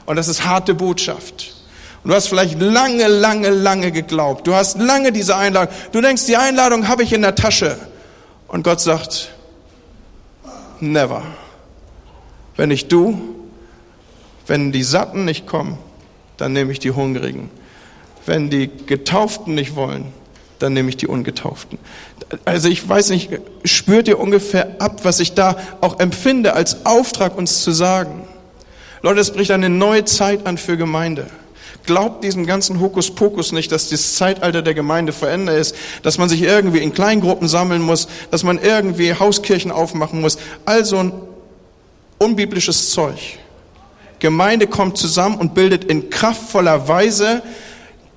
Und 0.08 0.16
das 0.16 0.28
ist 0.28 0.44
harte 0.44 0.74
Botschaft. 0.74 1.55
Und 2.06 2.12
du 2.12 2.16
hast 2.18 2.28
vielleicht 2.28 2.62
lange, 2.62 3.08
lange, 3.08 3.50
lange 3.50 3.92
geglaubt. 3.92 4.46
Du 4.46 4.54
hast 4.54 4.78
lange 4.78 5.12
diese 5.12 5.36
Einladung. 5.36 5.74
Du 5.92 6.02
denkst, 6.02 6.28
die 6.28 6.38
Einladung 6.38 6.88
habe 6.88 7.02
ich 7.02 7.12
in 7.12 7.24
der 7.24 7.34
Tasche. 7.34 7.80
Und 8.48 8.62
Gott 8.62 8.80
sagt, 8.80 9.32
never. 10.80 11.24
Wenn 12.58 12.70
nicht 12.70 12.92
du, 12.92 13.20
wenn 14.46 14.72
die 14.72 14.84
Satten 14.84 15.26
nicht 15.26 15.48
kommen, 15.48 15.80
dann 16.38 16.54
nehme 16.54 16.72
ich 16.72 16.78
die 16.78 16.92
Hungrigen. 16.92 17.50
Wenn 18.28 18.52
die 18.52 18.70
Getauften 18.86 19.56
nicht 19.56 19.76
wollen, 19.76 20.14
dann 20.60 20.74
nehme 20.74 20.90
ich 20.90 20.98
die 20.98 21.08
Ungetauften. 21.08 21.80
Also 22.46 22.70
ich 22.70 22.88
weiß 22.88 23.10
nicht, 23.10 23.32
spürt 23.64 24.08
ihr 24.08 24.20
ungefähr 24.20 24.76
ab, 24.78 25.00
was 25.02 25.20
ich 25.20 25.34
da 25.34 25.58
auch 25.82 26.00
empfinde 26.00 26.54
als 26.54 26.86
Auftrag, 26.86 27.36
uns 27.36 27.64
zu 27.64 27.72
sagen? 27.72 28.28
Leute, 29.02 29.22
es 29.22 29.32
bricht 29.34 29.50
eine 29.50 29.72
neue 29.72 30.06
Zeit 30.06 30.46
an 30.46 30.60
für 30.60 30.78
Gemeinde. 30.78 31.26
Glaubt 31.86 32.24
diesem 32.24 32.46
ganzen 32.46 32.80
Hokuspokus 32.80 33.52
nicht, 33.52 33.72
dass 33.72 33.90
das 33.90 34.16
Zeitalter 34.16 34.62
der 34.62 34.74
Gemeinde 34.74 35.14
verändert 35.14 35.58
ist, 35.58 35.76
dass 36.04 36.18
man 36.18 36.30
sich 36.30 36.42
irgendwie 36.42 36.80
in 36.80 36.94
Kleingruppen 36.94 37.48
sammeln 37.48 37.82
muss, 37.82 38.08
dass 38.32 38.44
man 38.44 38.58
irgendwie 38.58 39.14
Hauskirchen 39.14 39.72
aufmachen 39.72 40.22
muss. 40.22 40.38
Also 40.66 40.98
ein 40.98 41.14
unbiblisches 42.18 42.92
Zeug. 42.92 43.38
Gemeinde 44.20 44.68
kommt 44.68 44.98
zusammen 44.98 45.38
und 45.38 45.54
bildet 45.54 45.84
in 45.84 46.10
kraftvoller 46.10 46.88
Weise 46.88 47.44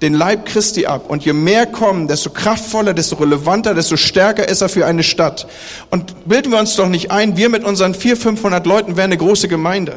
den 0.00 0.14
Leib 0.14 0.46
Christi 0.46 0.86
ab. 0.86 1.06
Und 1.08 1.24
je 1.24 1.32
mehr 1.32 1.66
kommen, 1.66 2.08
desto 2.08 2.30
kraftvoller, 2.30 2.94
desto 2.94 3.16
relevanter, 3.16 3.74
desto 3.74 3.96
stärker 3.96 4.48
ist 4.48 4.62
er 4.62 4.68
für 4.68 4.86
eine 4.86 5.02
Stadt. 5.02 5.46
Und 5.90 6.28
bilden 6.28 6.52
wir 6.52 6.58
uns 6.58 6.76
doch 6.76 6.88
nicht 6.88 7.10
ein, 7.10 7.36
wir 7.36 7.48
mit 7.48 7.64
unseren 7.64 7.94
vier, 7.94 8.16
500 8.16 8.64
Leuten 8.66 8.96
wären 8.96 9.06
eine 9.06 9.16
große 9.16 9.48
Gemeinde. 9.48 9.94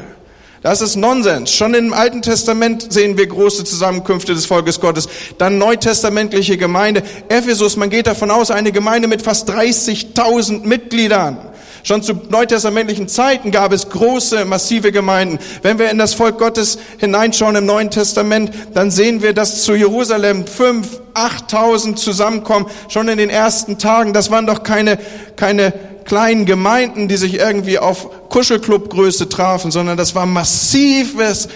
Das 0.62 0.80
ist 0.80 0.94
Nonsens. 0.94 1.52
Schon 1.52 1.74
im 1.74 1.92
Alten 1.92 2.22
Testament 2.22 2.92
sehen 2.92 3.18
wir 3.18 3.26
große 3.26 3.64
Zusammenkünfte 3.64 4.32
des 4.32 4.46
Volkes 4.46 4.78
Gottes. 4.78 5.08
Dann 5.36 5.58
neutestamentliche 5.58 6.56
Gemeinde. 6.56 7.02
Ephesus, 7.28 7.76
man 7.76 7.90
geht 7.90 8.06
davon 8.06 8.30
aus, 8.30 8.52
eine 8.52 8.70
Gemeinde 8.70 9.08
mit 9.08 9.22
fast 9.22 9.50
30.000 9.50 10.64
Mitgliedern. 10.64 11.38
Schon 11.82 12.04
zu 12.04 12.14
neutestamentlichen 12.28 13.08
Zeiten 13.08 13.50
gab 13.50 13.72
es 13.72 13.88
große, 13.88 14.44
massive 14.44 14.92
Gemeinden. 14.92 15.40
Wenn 15.62 15.80
wir 15.80 15.90
in 15.90 15.98
das 15.98 16.14
Volk 16.14 16.38
Gottes 16.38 16.78
hineinschauen 16.98 17.56
im 17.56 17.66
Neuen 17.66 17.90
Testament, 17.90 18.52
dann 18.72 18.92
sehen 18.92 19.20
wir, 19.20 19.32
dass 19.32 19.64
zu 19.64 19.74
Jerusalem 19.74 20.46
fünf, 20.46 21.00
achttausend 21.14 21.98
zusammenkommen, 21.98 22.66
schon 22.88 23.08
in 23.08 23.18
den 23.18 23.30
ersten 23.30 23.78
Tagen. 23.78 24.12
Das 24.12 24.30
waren 24.30 24.46
doch 24.46 24.62
keine, 24.62 24.96
keine 25.34 25.74
kleinen 26.04 26.46
Gemeinden, 26.46 27.08
die 27.08 27.16
sich 27.16 27.34
irgendwie 27.34 27.78
auf 27.78 28.28
Kuschelclubgröße 28.28 29.28
trafen, 29.28 29.70
sondern 29.70 29.96
das 29.96 30.14
war 30.14 30.26
massives, 30.26 31.48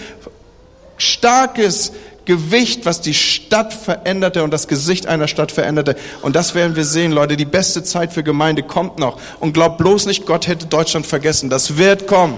starkes 0.99 1.93
Gewicht, 2.27 2.85
was 2.85 3.01
die 3.01 3.15
Stadt 3.15 3.73
veränderte 3.73 4.43
und 4.43 4.51
das 4.51 4.67
Gesicht 4.69 5.07
einer 5.07 5.29
Stadt 5.29 5.53
veränderte. 5.53 5.97
Und 6.23 6.37
das 6.37 6.55
werden 6.55 6.77
wir 6.77 6.85
sehen, 6.85 7.13
Leute. 7.13 7.37
Die 7.37 7.45
beste 7.45 7.85
Zeit 7.85 8.13
für 8.13 8.25
Gemeinde 8.25 8.63
kommt 8.65 8.99
noch. 8.99 9.19
Und 9.39 9.53
glaubt 9.53 9.79
bloß 9.79 10.07
nicht, 10.07 10.27
Gott 10.27 10.49
hätte 10.49 10.67
Deutschland 10.67 11.07
vergessen. 11.07 11.49
Das 11.49 11.79
wird 11.79 12.07
kommen. 12.07 12.37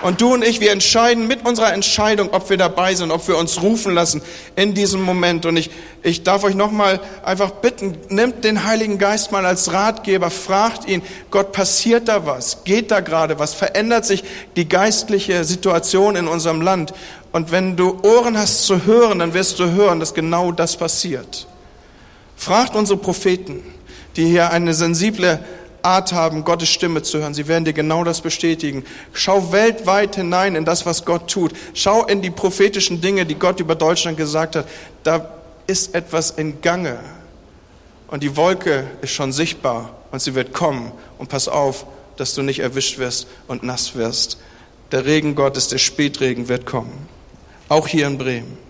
Und 0.00 0.20
du 0.20 0.32
und 0.32 0.44
ich, 0.44 0.60
wir 0.60 0.70
entscheiden 0.70 1.26
mit 1.26 1.44
unserer 1.44 1.72
Entscheidung, 1.72 2.30
ob 2.30 2.50
wir 2.50 2.56
dabei 2.56 2.94
sind, 2.94 3.10
ob 3.10 3.26
wir 3.26 3.36
uns 3.36 3.60
rufen 3.62 3.94
lassen 3.94 4.22
in 4.54 4.72
diesem 4.72 5.02
Moment. 5.02 5.44
Und 5.44 5.56
ich, 5.56 5.70
ich 6.04 6.22
darf 6.22 6.44
euch 6.44 6.54
nochmal 6.54 7.00
einfach 7.24 7.50
bitten, 7.50 7.98
nimmt 8.08 8.44
den 8.44 8.64
Heiligen 8.64 8.98
Geist 8.98 9.32
mal 9.32 9.44
als 9.44 9.72
Ratgeber, 9.72 10.30
fragt 10.30 10.88
ihn, 10.88 11.02
Gott, 11.32 11.50
passiert 11.50 12.06
da 12.06 12.26
was? 12.26 12.62
Geht 12.62 12.92
da 12.92 13.00
gerade 13.00 13.40
was? 13.40 13.54
Verändert 13.54 14.06
sich 14.06 14.22
die 14.54 14.68
geistliche 14.68 15.42
Situation 15.42 16.14
in 16.14 16.28
unserem 16.28 16.60
Land? 16.60 16.94
Und 17.32 17.50
wenn 17.50 17.76
du 17.76 18.00
Ohren 18.02 18.38
hast 18.38 18.64
zu 18.64 18.84
hören, 18.86 19.18
dann 19.18 19.34
wirst 19.34 19.58
du 19.58 19.72
hören, 19.72 19.98
dass 19.98 20.14
genau 20.14 20.52
das 20.52 20.76
passiert. 20.76 21.48
Fragt 22.36 22.76
unsere 22.76 23.00
Propheten, 23.00 23.64
die 24.14 24.26
hier 24.26 24.50
eine 24.50 24.74
sensible 24.74 25.40
Art 25.88 26.12
haben, 26.12 26.44
Gottes 26.44 26.68
Stimme 26.68 27.02
zu 27.02 27.18
hören. 27.18 27.32
Sie 27.32 27.48
werden 27.48 27.64
dir 27.64 27.72
genau 27.72 28.04
das 28.04 28.20
bestätigen. 28.20 28.84
Schau 29.14 29.52
weltweit 29.52 30.16
hinein 30.16 30.54
in 30.54 30.66
das, 30.66 30.84
was 30.84 31.06
Gott 31.06 31.30
tut. 31.30 31.52
Schau 31.72 32.04
in 32.04 32.20
die 32.20 32.30
prophetischen 32.30 33.00
Dinge, 33.00 33.24
die 33.24 33.36
Gott 33.36 33.58
über 33.58 33.74
Deutschland 33.74 34.18
gesagt 34.18 34.54
hat. 34.54 34.68
Da 35.02 35.30
ist 35.66 35.94
etwas 35.94 36.30
in 36.30 36.60
Gange. 36.60 36.98
Und 38.08 38.22
die 38.22 38.36
Wolke 38.36 38.86
ist 39.00 39.12
schon 39.12 39.32
sichtbar 39.32 39.96
und 40.10 40.20
sie 40.20 40.34
wird 40.34 40.52
kommen. 40.52 40.92
Und 41.16 41.30
pass 41.30 41.48
auf, 41.48 41.86
dass 42.18 42.34
du 42.34 42.42
nicht 42.42 42.58
erwischt 42.58 42.98
wirst 42.98 43.26
und 43.46 43.62
nass 43.62 43.94
wirst. 43.94 44.38
Der 44.92 45.06
Regen 45.06 45.34
Gottes, 45.34 45.68
der 45.68 45.78
Spätregen 45.78 46.48
wird 46.48 46.66
kommen. 46.66 47.08
Auch 47.68 47.86
hier 47.86 48.06
in 48.06 48.18
Bremen. 48.18 48.67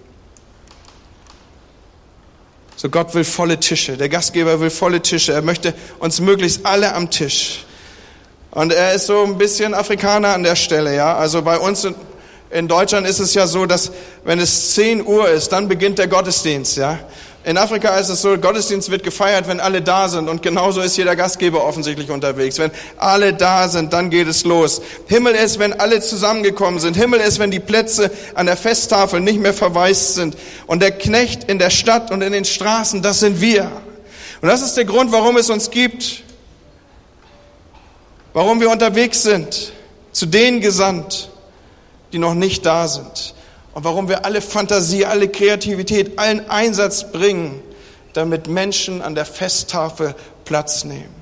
So 2.80 2.88
Gott 2.88 3.12
will 3.12 3.24
volle 3.24 3.58
Tische. 3.58 3.96
Der 3.96 4.08
Gastgeber 4.08 4.60
will 4.60 4.70
volle 4.70 5.02
Tische. 5.02 5.32
Er 5.32 5.42
möchte 5.42 5.74
uns 5.98 6.20
möglichst 6.20 6.64
alle 6.64 6.94
am 6.94 7.10
Tisch. 7.10 7.64
Und 8.52 8.72
er 8.72 8.92
ist 8.92 9.06
so 9.06 9.24
ein 9.24 9.36
bisschen 9.36 9.74
Afrikaner 9.74 10.28
an 10.28 10.44
der 10.44 10.54
Stelle, 10.54 10.94
ja. 10.94 11.16
Also 11.16 11.42
bei 11.42 11.58
uns 11.58 11.88
in 12.50 12.68
Deutschland 12.68 13.04
ist 13.04 13.18
es 13.18 13.34
ja 13.34 13.48
so, 13.48 13.66
dass 13.66 13.90
wenn 14.22 14.38
es 14.38 14.74
10 14.76 15.04
Uhr 15.04 15.28
ist, 15.28 15.48
dann 15.48 15.66
beginnt 15.66 15.98
der 15.98 16.06
Gottesdienst, 16.06 16.76
ja. 16.76 17.00
In 17.44 17.56
Afrika 17.56 17.96
ist 17.96 18.08
es 18.08 18.20
so, 18.20 18.36
Gottesdienst 18.36 18.90
wird 18.90 19.04
gefeiert, 19.04 19.46
wenn 19.46 19.60
alle 19.60 19.80
da 19.80 20.08
sind. 20.08 20.28
Und 20.28 20.42
genauso 20.42 20.80
ist 20.80 20.96
jeder 20.96 21.14
Gastgeber 21.14 21.64
offensichtlich 21.64 22.10
unterwegs. 22.10 22.58
Wenn 22.58 22.72
alle 22.96 23.32
da 23.32 23.68
sind, 23.68 23.92
dann 23.92 24.10
geht 24.10 24.26
es 24.26 24.44
los. 24.44 24.82
Himmel 25.06 25.34
ist, 25.34 25.58
wenn 25.58 25.78
alle 25.78 26.00
zusammengekommen 26.00 26.80
sind. 26.80 26.96
Himmel 26.96 27.20
ist, 27.20 27.38
wenn 27.38 27.50
die 27.50 27.60
Plätze 27.60 28.10
an 28.34 28.46
der 28.46 28.56
Festtafel 28.56 29.20
nicht 29.20 29.38
mehr 29.40 29.54
verwaist 29.54 30.14
sind. 30.14 30.36
Und 30.66 30.82
der 30.82 30.90
Knecht 30.90 31.44
in 31.44 31.58
der 31.58 31.70
Stadt 31.70 32.10
und 32.10 32.22
in 32.22 32.32
den 32.32 32.44
Straßen, 32.44 33.02
das 33.02 33.20
sind 33.20 33.40
wir. 33.40 33.70
Und 34.42 34.48
das 34.48 34.60
ist 34.60 34.76
der 34.76 34.84
Grund, 34.84 35.12
warum 35.12 35.36
es 35.36 35.48
uns 35.48 35.70
gibt. 35.70 36.24
Warum 38.32 38.60
wir 38.60 38.68
unterwegs 38.68 39.22
sind. 39.22 39.72
Zu 40.10 40.26
denen 40.26 40.60
gesandt, 40.60 41.30
die 42.12 42.18
noch 42.18 42.34
nicht 42.34 42.66
da 42.66 42.88
sind 42.88 43.34
und 43.74 43.84
warum 43.84 44.08
wir 44.08 44.24
alle 44.24 44.40
Fantasie, 44.40 45.04
alle 45.04 45.28
Kreativität, 45.28 46.18
allen 46.18 46.48
Einsatz 46.50 47.10
bringen, 47.10 47.62
damit 48.12 48.48
Menschen 48.48 49.02
an 49.02 49.14
der 49.14 49.24
Festtafel 49.24 50.14
Platz 50.44 50.84
nehmen. 50.84 51.14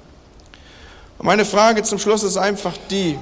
Und 1.18 1.26
meine 1.26 1.44
Frage 1.44 1.82
zum 1.82 1.98
Schluss 1.98 2.22
ist 2.22 2.36
einfach 2.36 2.74
die, 2.90 3.18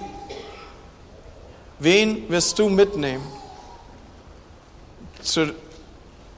wen 1.79 2.29
wirst 2.29 2.59
du 2.59 2.69
mitnehmen 2.69 3.27
zu 5.23 5.53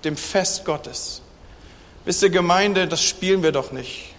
dem 0.05 0.16
Fest 0.16 0.64
Gottes? 0.64 1.22
Wisst 2.05 2.22
ihr, 2.22 2.31
Gemeinde, 2.31 2.87
das 2.87 3.03
spielen 3.03 3.42
wir 3.42 3.53
doch 3.53 3.72
nicht. 3.72 4.15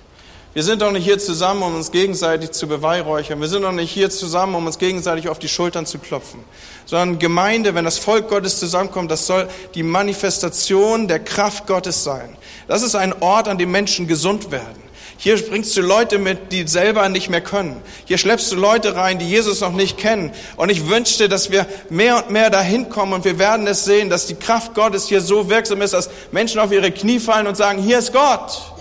Wir 0.58 0.64
sind 0.64 0.82
doch 0.82 0.92
nicht 0.92 1.04
hier 1.04 1.20
zusammen, 1.20 1.62
um 1.62 1.76
uns 1.76 1.92
gegenseitig 1.92 2.50
zu 2.50 2.66
beweihräuchern. 2.68 3.40
Wir 3.40 3.48
sind 3.48 3.62
doch 3.62 3.72
nicht 3.72 3.92
hier 3.92 4.10
zusammen, 4.10 4.56
um 4.56 4.66
uns 4.66 4.80
gegenseitig 4.80 5.30
auf 5.30 5.38
die 5.38 5.50
Schultern 5.50 5.86
zu 5.86 6.00
klopfen. 6.00 6.40
Sondern 6.88 7.20
Gemeinde, 7.20 7.76
wenn 7.76 7.86
das 7.86 8.00
Volk 8.00 8.28
Gottes 8.28 8.58
zusammenkommt, 8.58 9.12
das 9.12 9.28
soll 9.28 9.48
die 9.76 9.84
Manifestation 9.84 11.08
der 11.08 11.20
Kraft 11.20 11.68
Gottes 11.68 12.04
sein. 12.04 12.36
Das 12.68 12.82
ist 12.82 12.96
ein 12.96 13.14
Ort, 13.22 13.48
an 13.48 13.60
dem 13.60 13.70
Menschen 13.70 14.08
gesund 14.08 14.50
werden. 14.50 14.82
Hier 15.18 15.40
bringst 15.48 15.78
du 15.78 15.82
Leute 15.82 16.18
mit, 16.18 16.52
die 16.52 16.68
selber 16.68 17.08
nicht 17.08 17.30
mehr 17.30 17.42
können. 17.42 17.80
Hier 18.06 18.18
schleppst 18.18 18.52
du 18.52 18.56
Leute 18.56 18.96
rein, 18.96 19.20
die 19.20 19.30
Jesus 19.30 19.62
noch 19.62 19.74
nicht 19.74 20.00
kennen. 20.00 20.32
Und 20.56 20.72
ich 20.72 20.90
wünschte, 20.90 21.30
dass 21.30 21.52
wir 21.52 21.68
mehr 21.92 22.18
und 22.18 22.32
mehr 22.32 22.50
dahin 22.50 22.90
kommen 22.90 23.14
und 23.14 23.26
wir 23.26 23.38
werden 23.38 23.68
es 23.68 23.86
sehen, 23.86 24.10
dass 24.10 24.26
die 24.26 24.34
Kraft 24.34 24.74
Gottes 24.74 25.08
hier 25.08 25.22
so 25.22 25.52
wirksam 25.52 25.84
ist, 25.84 25.94
dass 25.94 26.10
Menschen 26.32 26.60
auf 26.60 26.72
ihre 26.72 26.92
Knie 26.92 27.20
fallen 27.20 27.46
und 27.46 27.58
sagen, 27.58 27.80
hier 27.80 28.00
ist 28.00 28.12
Gott. 28.12 28.74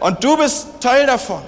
Und 0.00 0.22
du 0.22 0.36
bist 0.36 0.66
Teil 0.80 1.06
davon. 1.06 1.42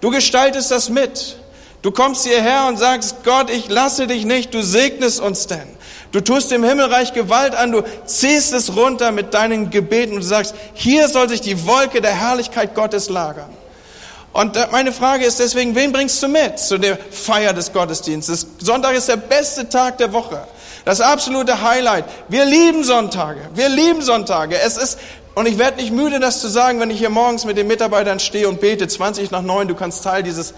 Du 0.00 0.10
gestaltest 0.10 0.70
das 0.70 0.88
mit. 0.88 1.36
Du 1.82 1.90
kommst 1.90 2.26
hierher 2.26 2.66
und 2.68 2.78
sagst, 2.78 3.24
Gott, 3.24 3.50
ich 3.50 3.68
lasse 3.68 4.06
dich 4.06 4.24
nicht, 4.24 4.54
du 4.54 4.62
segnest 4.62 5.20
uns 5.20 5.46
denn. 5.48 5.68
Du 6.12 6.20
tust 6.20 6.50
dem 6.50 6.62
Himmelreich 6.62 7.12
Gewalt 7.12 7.54
an, 7.54 7.72
du 7.72 7.82
ziehst 8.04 8.52
es 8.52 8.76
runter 8.76 9.12
mit 9.12 9.34
deinen 9.34 9.70
Gebeten 9.70 10.14
und 10.14 10.22
du 10.22 10.26
sagst, 10.26 10.54
hier 10.74 11.08
soll 11.08 11.28
sich 11.28 11.40
die 11.40 11.66
Wolke 11.66 12.00
der 12.00 12.14
Herrlichkeit 12.14 12.74
Gottes 12.74 13.08
lagern. 13.08 13.50
Und 14.32 14.56
meine 14.70 14.92
Frage 14.92 15.24
ist 15.24 15.40
deswegen, 15.40 15.74
wen 15.74 15.92
bringst 15.92 16.22
du 16.22 16.28
mit 16.28 16.58
zu 16.58 16.78
der 16.78 16.98
Feier 17.10 17.52
des 17.52 17.72
Gottesdienstes? 17.72 18.46
Sonntag 18.58 18.94
ist 18.94 19.08
der 19.08 19.16
beste 19.16 19.68
Tag 19.68 19.98
der 19.98 20.12
Woche. 20.12 20.46
Das 20.84 21.00
absolute 21.00 21.62
Highlight. 21.62 22.06
Wir 22.28 22.44
lieben 22.44 22.82
Sonntage. 22.82 23.40
Wir 23.54 23.68
lieben 23.68 24.02
Sonntage. 24.02 24.58
Es 24.58 24.76
ist 24.76 24.98
und 25.34 25.46
ich 25.46 25.58
werde 25.58 25.78
nicht 25.78 25.92
müde, 25.92 26.20
das 26.20 26.40
zu 26.40 26.48
sagen, 26.48 26.78
wenn 26.80 26.90
ich 26.90 26.98
hier 26.98 27.10
morgens 27.10 27.44
mit 27.44 27.56
den 27.56 27.66
Mitarbeitern 27.66 28.20
stehe 28.20 28.48
und 28.48 28.60
bete, 28.60 28.86
20 28.86 29.30
nach 29.30 29.42
9, 29.42 29.66
du 29.68 29.74
kannst 29.74 30.04
Teil 30.04 30.22
dieses 30.22 30.52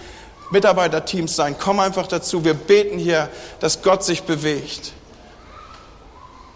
Mitarbeiterteams 0.51 1.37
sein. 1.37 1.57
Komm 1.59 1.79
einfach 1.79 2.07
dazu. 2.09 2.45
Wir 2.45 2.55
beten 2.55 2.99
hier, 2.99 3.29
dass 3.61 3.83
Gott 3.83 4.03
sich 4.03 4.25
bewegt. 4.25 4.93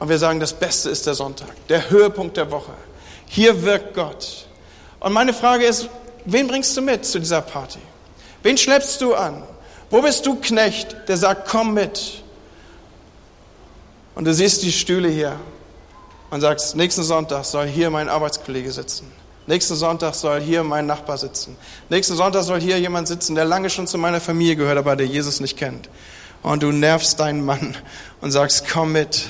Und 0.00 0.08
wir 0.08 0.18
sagen, 0.18 0.40
das 0.40 0.52
Beste 0.52 0.90
ist 0.90 1.06
der 1.06 1.14
Sonntag, 1.14 1.48
der 1.68 1.90
Höhepunkt 1.90 2.36
der 2.36 2.50
Woche. 2.50 2.72
Hier 3.26 3.62
wirkt 3.62 3.94
Gott. 3.94 4.46
Und 5.00 5.12
meine 5.12 5.32
Frage 5.32 5.64
ist, 5.64 5.88
wen 6.24 6.48
bringst 6.48 6.76
du 6.76 6.82
mit 6.82 7.04
zu 7.04 7.18
dieser 7.18 7.40
Party? 7.40 7.80
Wen 8.42 8.56
schleppst 8.56 9.00
du 9.00 9.14
an? 9.14 9.42
Wo 9.90 10.02
bist 10.02 10.26
du 10.26 10.36
Knecht, 10.36 10.96
der 11.08 11.16
sagt, 11.16 11.48
komm 11.48 11.74
mit? 11.74 12.22
Und 14.14 14.24
du 14.24 14.34
siehst 14.34 14.62
die 14.62 14.72
Stühle 14.72 15.08
hier 15.08 15.38
und 16.30 16.40
sagst, 16.40 16.76
nächsten 16.76 17.02
Sonntag 17.02 17.44
soll 17.44 17.66
hier 17.66 17.90
mein 17.90 18.08
Arbeitskollege 18.08 18.70
sitzen. 18.70 19.10
Nächsten 19.46 19.76
Sonntag 19.76 20.14
soll 20.14 20.40
hier 20.40 20.62
mein 20.62 20.86
Nachbar 20.86 21.16
sitzen. 21.16 21.56
Nächsten 21.88 22.16
Sonntag 22.16 22.42
soll 22.42 22.60
hier 22.60 22.78
jemand 22.78 23.08
sitzen, 23.08 23.34
der 23.34 23.46
lange 23.46 23.70
schon 23.70 23.86
zu 23.86 23.96
meiner 23.96 24.20
Familie 24.20 24.56
gehört, 24.56 24.76
aber 24.76 24.94
der 24.94 25.06
Jesus 25.06 25.40
nicht 25.40 25.56
kennt. 25.56 25.88
Und 26.42 26.62
du 26.62 26.70
nervst 26.70 27.18
deinen 27.18 27.44
Mann 27.44 27.74
und 28.20 28.30
sagst, 28.30 28.68
komm 28.70 28.92
mit. 28.92 29.26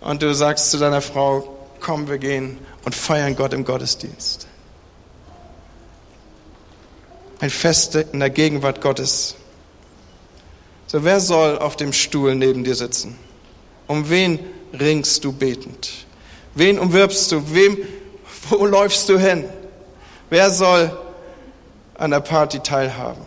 Und 0.00 0.20
du 0.20 0.34
sagst 0.34 0.70
zu 0.70 0.78
deiner 0.78 1.00
Frau, 1.00 1.56
komm, 1.80 2.08
wir 2.08 2.18
gehen 2.18 2.58
und 2.84 2.94
feiern 2.94 3.34
Gott 3.34 3.54
im 3.54 3.64
Gottesdienst. 3.64 4.46
Ein 7.40 7.50
Fest 7.50 7.94
in 7.94 8.20
der 8.20 8.28
Gegenwart 8.28 8.82
Gottes. 8.82 9.36
So, 10.86 11.02
wer 11.02 11.20
soll 11.20 11.58
auf 11.58 11.76
dem 11.76 11.94
Stuhl 11.94 12.34
neben 12.34 12.62
dir 12.62 12.74
sitzen? 12.74 13.16
Um 13.86 14.10
wen 14.10 14.38
ringst 14.78 15.24
du 15.24 15.32
betend? 15.32 16.06
Wen 16.54 16.78
umwirbst 16.78 17.32
du? 17.32 17.54
Wem, 17.54 17.78
wo 18.48 18.66
läufst 18.66 19.08
du 19.08 19.18
hin? 19.18 19.48
Wer 20.28 20.50
soll 20.50 20.96
an 21.94 22.10
der 22.10 22.20
Party 22.20 22.60
teilhaben? 22.60 23.22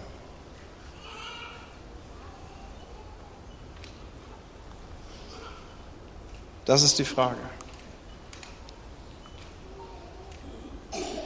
Das 6.66 6.82
ist 6.82 6.98
die 6.98 7.06
Frage. 7.06 7.38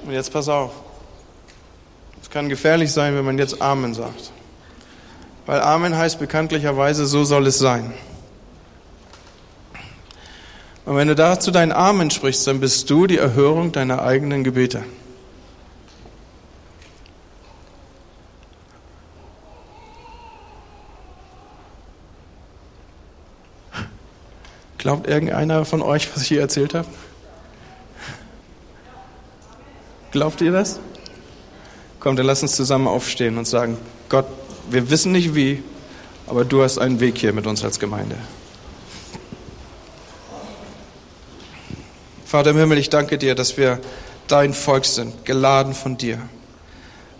Und 0.03 0.11
jetzt 0.13 0.31
pass 0.31 0.49
auf. 0.49 0.71
Es 2.21 2.29
kann 2.29 2.49
gefährlich 2.49 2.91
sein, 2.91 3.15
wenn 3.15 3.25
man 3.25 3.37
jetzt 3.37 3.61
Amen 3.61 3.93
sagt. 3.93 4.31
Weil 5.45 5.61
Amen 5.61 5.95
heißt 5.95 6.19
bekanntlicherweise, 6.19 7.05
so 7.05 7.23
soll 7.23 7.47
es 7.47 7.59
sein. 7.59 7.93
Und 10.87 10.95
wenn 10.95 11.09
du 11.09 11.15
dazu 11.15 11.51
dein 11.51 11.73
Amen 11.73 12.09
sprichst, 12.11 12.47
dann 12.47 12.61
bist 12.61 12.89
du 12.89 13.07
die 13.07 13.17
Erhörung 13.17 13.73
deiner 13.73 14.03
eigenen 14.03 14.45
Gebete. 14.45 14.85
Glaubt 24.77 25.09
irgendeiner 25.09 25.65
von 25.65 25.81
euch, 25.81 26.09
was 26.15 26.21
ich 26.21 26.29
hier 26.29 26.39
erzählt 26.39 26.73
habe? 26.73 26.87
Glaubt 30.11 30.39
ihr 30.39 30.53
das? 30.53 30.79
Kommt, 31.99 32.17
dann 32.17 32.25
lass 32.25 32.43
uns 32.43 32.55
zusammen 32.55 32.87
aufstehen 32.87 33.37
und 33.37 33.45
sagen, 33.45 33.77
Gott, 34.07 34.27
wir 34.69 34.89
wissen 34.89 35.11
nicht 35.11 35.35
wie, 35.35 35.61
aber 36.27 36.45
du 36.45 36.63
hast 36.63 36.77
einen 36.77 37.01
Weg 37.01 37.17
hier 37.17 37.33
mit 37.33 37.45
uns 37.45 37.65
als 37.65 37.77
Gemeinde. 37.77 38.15
Vater 42.27 42.49
im 42.49 42.57
Himmel, 42.57 42.77
ich 42.77 42.89
danke 42.89 43.17
dir, 43.17 43.35
dass 43.35 43.55
wir 43.55 43.79
dein 44.27 44.53
Volk 44.53 44.83
sind, 44.83 45.23
geladen 45.23 45.73
von 45.73 45.95
dir, 45.95 46.19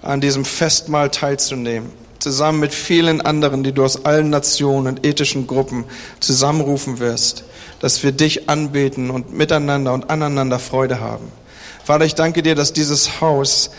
an 0.02 0.20
diesem 0.20 0.44
Festmahl 0.44 1.10
teilzunehmen, 1.10 1.94
zusammen 2.20 2.60
mit 2.60 2.74
vielen 2.74 3.22
anderen, 3.22 3.64
die 3.64 3.72
du 3.72 3.86
aus 3.86 4.04
allen 4.04 4.30
Nationen 4.30 4.88
und 4.88 5.06
ethischen 5.06 5.48
Gruppen 5.48 5.86
zusammenrufen 6.20 7.00
wirst, 7.00 7.46
dass 7.80 8.04
wir 8.04 8.12
dich 8.12 8.50
anbeten 8.50 9.10
und 9.10 9.32
miteinander 9.32 9.94
und 9.94 10.10
aneinander 10.10 10.60
Freude 10.60 11.00
haben. 11.00 11.32
Vater, 11.86 12.04
ich 12.04 12.16
danke 12.16 12.44
dir, 12.44 12.56
dass 12.56 12.74
dieses 12.74 13.22
Haus 13.22 13.70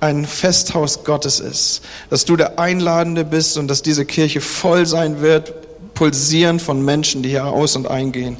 ein 0.00 0.26
Festhaus 0.26 1.04
Gottes 1.04 1.38
ist, 1.38 1.82
dass 2.10 2.24
du 2.24 2.34
der 2.34 2.58
Einladende 2.58 3.24
bist 3.24 3.56
und 3.56 3.68
dass 3.68 3.82
diese 3.82 4.04
Kirche 4.04 4.40
voll 4.40 4.84
sein 4.84 5.20
wird, 5.20 5.54
pulsieren 5.96 6.60
von 6.60 6.84
Menschen, 6.84 7.24
die 7.24 7.30
hier 7.30 7.46
aus 7.46 7.74
und 7.74 7.90
eingehen 7.90 8.36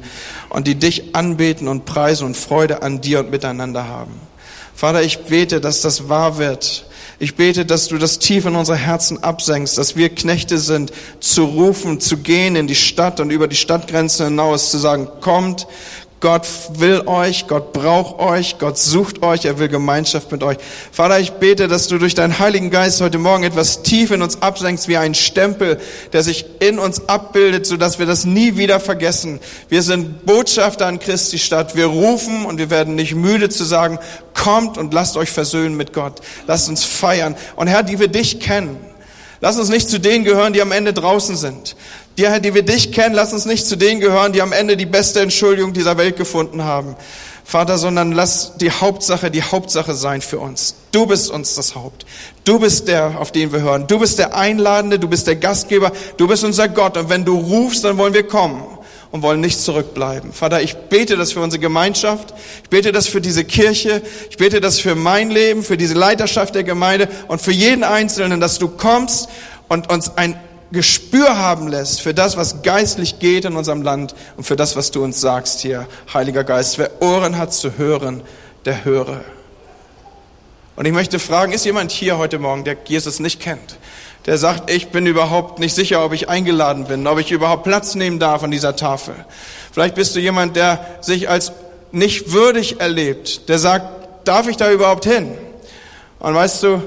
und 0.47 0.67
die 0.67 0.75
dich 0.75 1.13
anbeten 1.13 1.67
und 1.67 1.83
preisen 1.83 2.25
und 2.25 2.37
Freude 2.37 2.81
an 2.81 3.01
dir 3.01 3.19
und 3.19 3.31
miteinander 3.31 3.89
haben. 3.89 4.13
Vater, 4.73 5.01
ich 5.01 5.25
bete, 5.25 5.59
dass 5.59 5.81
das 5.81 6.07
wahr 6.07 6.37
wird. 6.37 6.85
Ich 7.19 7.35
bete, 7.35 7.65
dass 7.65 7.87
du 7.87 7.97
das 7.97 8.19
tief 8.19 8.45
in 8.45 8.55
unsere 8.55 8.77
Herzen 8.77 9.23
absenkst, 9.23 9.75
dass 9.77 9.95
wir 9.95 10.09
Knechte 10.09 10.59
sind, 10.59 10.93
zu 11.19 11.45
rufen, 11.45 11.99
zu 11.99 12.17
gehen 12.17 12.55
in 12.55 12.67
die 12.67 12.75
Stadt 12.75 13.19
und 13.19 13.31
über 13.31 13.47
die 13.47 13.55
Stadtgrenzen 13.55 14.27
hinaus, 14.27 14.69
zu 14.69 14.77
sagen, 14.77 15.07
kommt, 15.19 15.65
Gott 16.19 16.47
will 16.73 17.03
euch, 17.05 17.45
Gott 17.47 17.73
braucht 17.73 18.19
euch, 18.19 18.57
Gott 18.57 18.79
sucht 18.79 19.21
euch, 19.21 19.45
er 19.45 19.59
will 19.59 19.67
Gemeinschaft 19.67 20.31
mit 20.31 20.41
euch. 20.41 20.57
Vater, 20.91 21.19
ich 21.19 21.33
bete, 21.33 21.67
dass 21.67 21.87
du 21.87 21.99
durch 21.99 22.15
deinen 22.15 22.39
Heiligen 22.39 22.71
Geist 22.71 23.01
heute 23.01 23.19
Morgen 23.19 23.43
etwas 23.43 23.83
tief 23.83 24.09
in 24.09 24.23
uns 24.23 24.41
absenkst, 24.41 24.87
wie 24.87 24.97
ein 24.97 25.13
Stempel, 25.13 25.79
der 26.13 26.23
sich 26.23 26.45
in 26.59 26.79
uns 26.79 27.07
abbildet, 27.07 27.67
sodass 27.67 27.99
wir 27.99 28.07
das 28.07 28.25
nie 28.25 28.57
wieder 28.57 28.79
vergessen. 28.79 29.39
Wir 29.69 29.83
sind 29.83 30.25
Botschafter 30.25 30.87
an 30.87 30.97
Christi 30.97 31.37
Stadt. 31.37 31.75
Wir 31.75 31.85
rufen 31.85 32.45
und 32.45 32.57
wir 32.57 32.71
werden 32.71 32.95
nicht 32.95 33.13
müde 33.13 33.49
zu 33.49 33.63
sagen, 33.63 33.99
kommt 34.33 34.79
und 34.79 34.95
lasst 34.95 35.17
euch 35.17 35.29
versöhnen 35.29 35.77
mit 35.77 35.93
Gott. 35.93 36.21
Lasst 36.47 36.67
uns 36.67 36.83
feiern. 36.83 37.35
Und 37.55 37.67
Herr, 37.67 37.83
die 37.83 37.99
wir 37.99 38.07
dich 38.07 38.39
kennen, 38.39 38.77
Lass 39.39 39.57
uns 39.57 39.69
nicht 39.69 39.89
zu 39.89 39.99
denen 39.99 40.25
gehören, 40.25 40.53
die 40.53 40.61
am 40.61 40.71
Ende 40.71 40.93
draußen 40.93 41.35
sind. 41.35 41.75
Die, 42.17 42.25
die 42.41 42.53
wir 42.53 42.63
dich 42.63 42.91
kennen, 42.91 43.13
lass 43.13 43.33
uns 43.33 43.45
nicht 43.45 43.67
zu 43.67 43.75
denen 43.75 43.99
gehören, 43.99 44.33
die 44.33 44.41
am 44.41 44.51
Ende 44.51 44.75
die 44.75 44.85
beste 44.87 45.19
Entschuldigung 45.21 45.73
dieser 45.73 45.97
Welt 45.97 46.17
gefunden 46.17 46.63
haben. 46.63 46.95
Vater, 47.43 47.77
sondern 47.77 48.11
lass 48.11 48.57
die 48.57 48.71
Hauptsache 48.71 49.31
die 49.31 49.43
Hauptsache 49.43 49.93
sein 49.93 50.21
für 50.21 50.39
uns. 50.39 50.75
Du 50.91 51.05
bist 51.05 51.29
uns 51.29 51.55
das 51.55 51.75
Haupt. 51.75 52.05
Du 52.43 52.59
bist 52.59 52.87
der, 52.87 53.21
auf 53.21 53.31
den 53.31 53.53
wir 53.53 53.61
hören. 53.61 53.87
Du 53.87 53.99
bist 53.99 54.19
der 54.19 54.35
Einladende, 54.35 54.99
du 54.99 55.07
bist 55.07 55.27
der 55.27 55.37
Gastgeber, 55.37 55.91
du 56.17 56.27
bist 56.27 56.43
unser 56.43 56.67
Gott. 56.67 56.97
Und 56.97 57.09
wenn 57.09 57.23
du 57.23 57.37
rufst, 57.37 57.85
dann 57.85 57.97
wollen 57.97 58.13
wir 58.13 58.27
kommen 58.27 58.76
und 59.17 59.23
wollen 59.23 59.41
nicht 59.41 59.59
zurückbleiben. 59.59 60.31
Vater, 60.31 60.61
ich 60.61 60.75
bete 60.75 61.17
das 61.17 61.31
für 61.31 61.41
unsere 61.41 61.59
Gemeinschaft. 61.59 62.35
Ich 62.63 62.69
bete 62.69 62.91
das 62.91 63.07
für 63.07 63.19
diese 63.19 63.43
Kirche. 63.43 64.03
Ich 64.29 64.37
bete 64.37 64.61
das 64.61 64.79
für 64.79 64.93
mein 64.93 65.31
Leben, 65.31 65.63
für 65.63 65.75
diese 65.75 65.95
Leiterschaft 65.95 66.53
der 66.53 66.63
Gemeinde 66.63 67.09
und 67.27 67.41
für 67.41 67.51
jeden 67.51 67.83
Einzelnen, 67.83 68.39
dass 68.39 68.59
du 68.59 68.67
kommst 68.67 69.27
und 69.69 69.91
uns 69.91 70.15
ein 70.17 70.39
Gespür 70.71 71.37
haben 71.37 71.67
lässt 71.67 72.01
für 72.01 72.13
das, 72.13 72.37
was 72.37 72.61
geistlich 72.61 73.19
geht 73.19 73.45
in 73.45 73.55
unserem 73.55 73.81
Land 73.81 74.13
und 74.35 74.43
für 74.43 74.55
das, 74.55 74.75
was 74.75 74.91
du 74.91 75.03
uns 75.03 75.19
sagst 75.19 75.61
hier, 75.61 75.87
Heiliger 76.13 76.43
Geist. 76.43 76.77
Wer 76.77 77.01
Ohren 77.01 77.37
hat 77.37 77.53
zu 77.53 77.77
hören, 77.77 78.21
der 78.65 78.85
höre. 78.85 79.21
Und 80.75 80.85
ich 80.85 80.93
möchte 80.93 81.17
fragen, 81.17 81.53
ist 81.53 81.65
jemand 81.65 81.91
hier 81.91 82.19
heute 82.19 82.37
Morgen, 82.37 82.65
der 82.65 82.77
Jesus 82.85 83.19
nicht 83.19 83.39
kennt? 83.39 83.77
Der 84.27 84.37
sagt, 84.37 84.69
ich 84.69 84.89
bin 84.89 85.07
überhaupt 85.07 85.57
nicht 85.57 85.73
sicher, 85.73 86.05
ob 86.05 86.13
ich 86.13 86.29
eingeladen 86.29 86.85
bin, 86.85 87.07
ob 87.07 87.17
ich 87.17 87.31
überhaupt 87.31 87.63
Platz 87.63 87.95
nehmen 87.95 88.19
darf 88.19 88.43
an 88.43 88.51
dieser 88.51 88.75
Tafel. 88.75 89.15
Vielleicht 89.71 89.95
bist 89.95 90.15
du 90.15 90.19
jemand, 90.19 90.55
der 90.55 90.85
sich 91.01 91.29
als 91.29 91.53
nicht 91.91 92.31
würdig 92.31 92.79
erlebt, 92.79 93.49
der 93.49 93.57
sagt, 93.57 94.27
darf 94.27 94.47
ich 94.47 94.57
da 94.57 94.69
überhaupt 94.71 95.05
hin? 95.05 95.35
Und 96.19 96.35
weißt 96.35 96.63
du, 96.63 96.81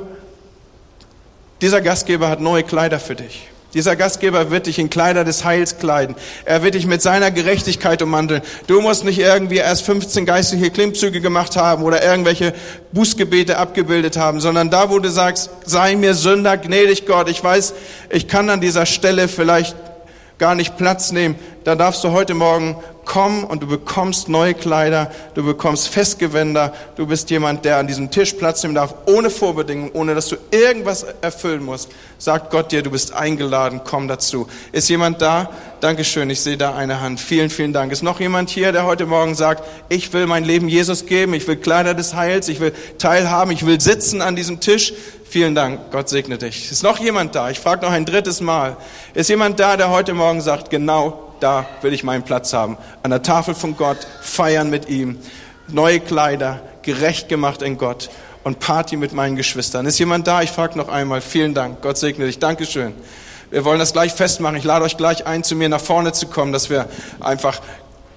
dieser 1.61 1.81
Gastgeber 1.81 2.29
hat 2.29 2.41
neue 2.41 2.63
Kleider 2.63 3.01
für 3.01 3.17
dich. 3.17 3.50
Dieser 3.73 3.95
Gastgeber 3.95 4.51
wird 4.51 4.67
dich 4.67 4.81
in 4.81 4.91
Kleider 4.91 5.25
des 5.25 5.45
Heils 5.45 5.79
kleiden. 5.79 6.17
Er 6.45 6.63
wird 6.65 6.75
dich 6.75 6.87
mit 6.87 7.03
seiner 7.03 7.31
Gerechtigkeit 7.31 8.03
ummanteln. 8.03 8.43
Du 8.67 8.81
musst 8.81 9.05
nicht 9.05 9.21
irgendwie 9.21 9.59
erst 9.59 9.85
15 9.87 10.27
geistliche 10.27 10.71
Klimmzüge 10.71 11.21
gemacht 11.21 11.57
haben 11.57 11.85
oder 11.85 12.03
irgendwelche 12.03 12.53
Bußgebete 12.93 13.59
abgebildet 13.59 14.17
haben, 14.17 14.41
sondern 14.41 14.71
da, 14.71 14.91
wo 14.91 14.99
du 14.99 15.09
sagst, 15.09 15.51
sei 15.65 15.95
mir 15.95 16.15
Sünder, 16.15 16.57
gnädig 16.57 17.07
Gott. 17.07 17.29
Ich 17.29 17.43
weiß, 17.45 17.75
ich 18.11 18.27
kann 18.27 18.51
an 18.51 18.61
dieser 18.61 18.87
Stelle 18.87 19.29
vielleicht 19.29 19.77
gar 20.39 20.57
nicht 20.57 20.77
Platz 20.77 21.13
nehmen. 21.13 21.37
Da 21.63 21.77
darfst 21.77 22.03
du 22.03 22.11
heute 22.11 22.35
Morgen 22.35 22.77
komm 23.11 23.43
und 23.43 23.61
du 23.61 23.67
bekommst 23.67 24.29
neue 24.29 24.55
Kleider, 24.55 25.11
du 25.35 25.45
bekommst 25.45 25.89
Festgewänder, 25.89 26.73
du 26.95 27.09
bist 27.09 27.29
jemand, 27.31 27.65
der 27.65 27.79
an 27.79 27.89
diesem 27.89 28.13
Tisch 28.13 28.35
Platz 28.35 28.63
nehmen 28.63 28.77
darf, 28.77 28.95
ohne 29.07 29.31
Vorbedingungen, 29.31 29.91
ohne 29.95 30.15
dass 30.15 30.29
du 30.29 30.37
irgendwas 30.53 31.05
erfüllen 31.21 31.65
musst. 31.65 31.91
Sagt 32.19 32.53
Gott 32.53 32.71
dir, 32.71 32.85
du 32.85 32.91
bist 32.93 33.13
eingeladen, 33.13 33.81
komm 33.85 34.07
dazu. 34.07 34.47
Ist 34.71 34.89
jemand 34.89 35.21
da? 35.21 35.51
Dankeschön, 35.81 36.31
ich 36.31 36.41
sehe 36.41 36.57
da 36.57 36.77
eine 36.77 37.01
Hand. 37.01 37.19
Vielen, 37.19 37.51
vielen 37.51 37.73
Dank. 37.73 37.91
Ist 37.91 38.05
noch 38.05 38.21
jemand 38.21 38.49
hier, 38.49 38.71
der 38.71 38.85
heute 38.85 39.07
Morgen 39.07 39.35
sagt, 39.35 39.65
ich 39.89 40.13
will 40.13 40.29
mein 40.29 40.45
Leben 40.45 40.69
Jesus 40.69 41.05
geben, 41.07 41.35
ich 41.35 41.49
will 41.49 41.57
Kleider 41.57 41.95
des 41.95 42.15
Heils, 42.15 42.49
ich 42.49 42.61
will 42.61 42.73
teilhaben, 42.99 43.51
ich 43.51 43.67
will 43.67 43.81
sitzen 43.81 44.23
an 44.23 44.37
diesem 44.37 44.61
Tisch. 44.61 44.93
Vielen 45.29 45.57
Dank, 45.57 45.91
Gott 45.91 46.09
segne 46.09 46.39
dich. 46.39 46.71
Ist 46.71 46.85
noch 46.85 47.01
jemand 47.01 47.35
da? 47.35 47.51
Ich 47.51 47.59
frage 47.59 47.85
noch 47.85 47.93
ein 47.93 48.05
drittes 48.05 48.41
Mal. 48.41 48.77
Ist 49.15 49.31
jemand 49.31 49.59
da, 49.59 49.77
der 49.77 49.91
heute 49.91 50.15
Morgen 50.15 50.41
sagt, 50.41 50.71
genau 50.71 51.30
da 51.41 51.67
will 51.83 51.93
ich 51.93 52.05
meinen 52.05 52.23
Platz 52.23 52.53
haben. 52.53 52.77
An 53.03 53.11
der 53.11 53.23
Tafel 53.23 53.55
von 53.55 53.77
Gott, 53.77 53.99
feiern 54.21 54.71
mit 54.71 54.89
ihm, 54.89 55.19
neue 55.69 56.01
Kleider, 56.01 56.61
gerecht 56.83 57.29
gemacht 57.29 57.63
in 57.63 57.79
Gott 57.79 58.11
und 58.45 58.59
Party 58.61 58.97
mit 58.97 59.13
meinen 59.13 59.37
Geschwistern. 59.37 59.87
Ist 59.87 59.99
jemand 59.99 60.27
da? 60.27 60.43
Ich 60.43 60.51
frage 60.51 60.79
noch 60.79 60.89
einmal. 60.89 61.21
Vielen 61.21 61.55
Dank. 61.55 61.83
Gott 61.83 61.99
segne 61.99 62.27
dich. 62.27 62.39
Dankeschön. 62.39 62.95
Wir 63.51 63.65
wollen 63.65 63.79
das 63.79 63.93
gleich 63.93 64.13
festmachen. 64.13 64.57
Ich 64.57 64.65
lade 64.65 64.85
euch 64.85 64.97
gleich 64.97 65.27
ein, 65.27 65.43
zu 65.43 65.57
mir 65.57 65.69
nach 65.69 65.81
vorne 65.81 66.13
zu 66.13 66.29
kommen, 66.29 66.53
dass 66.53 66.71
wir 66.71 66.89
einfach 67.19 67.61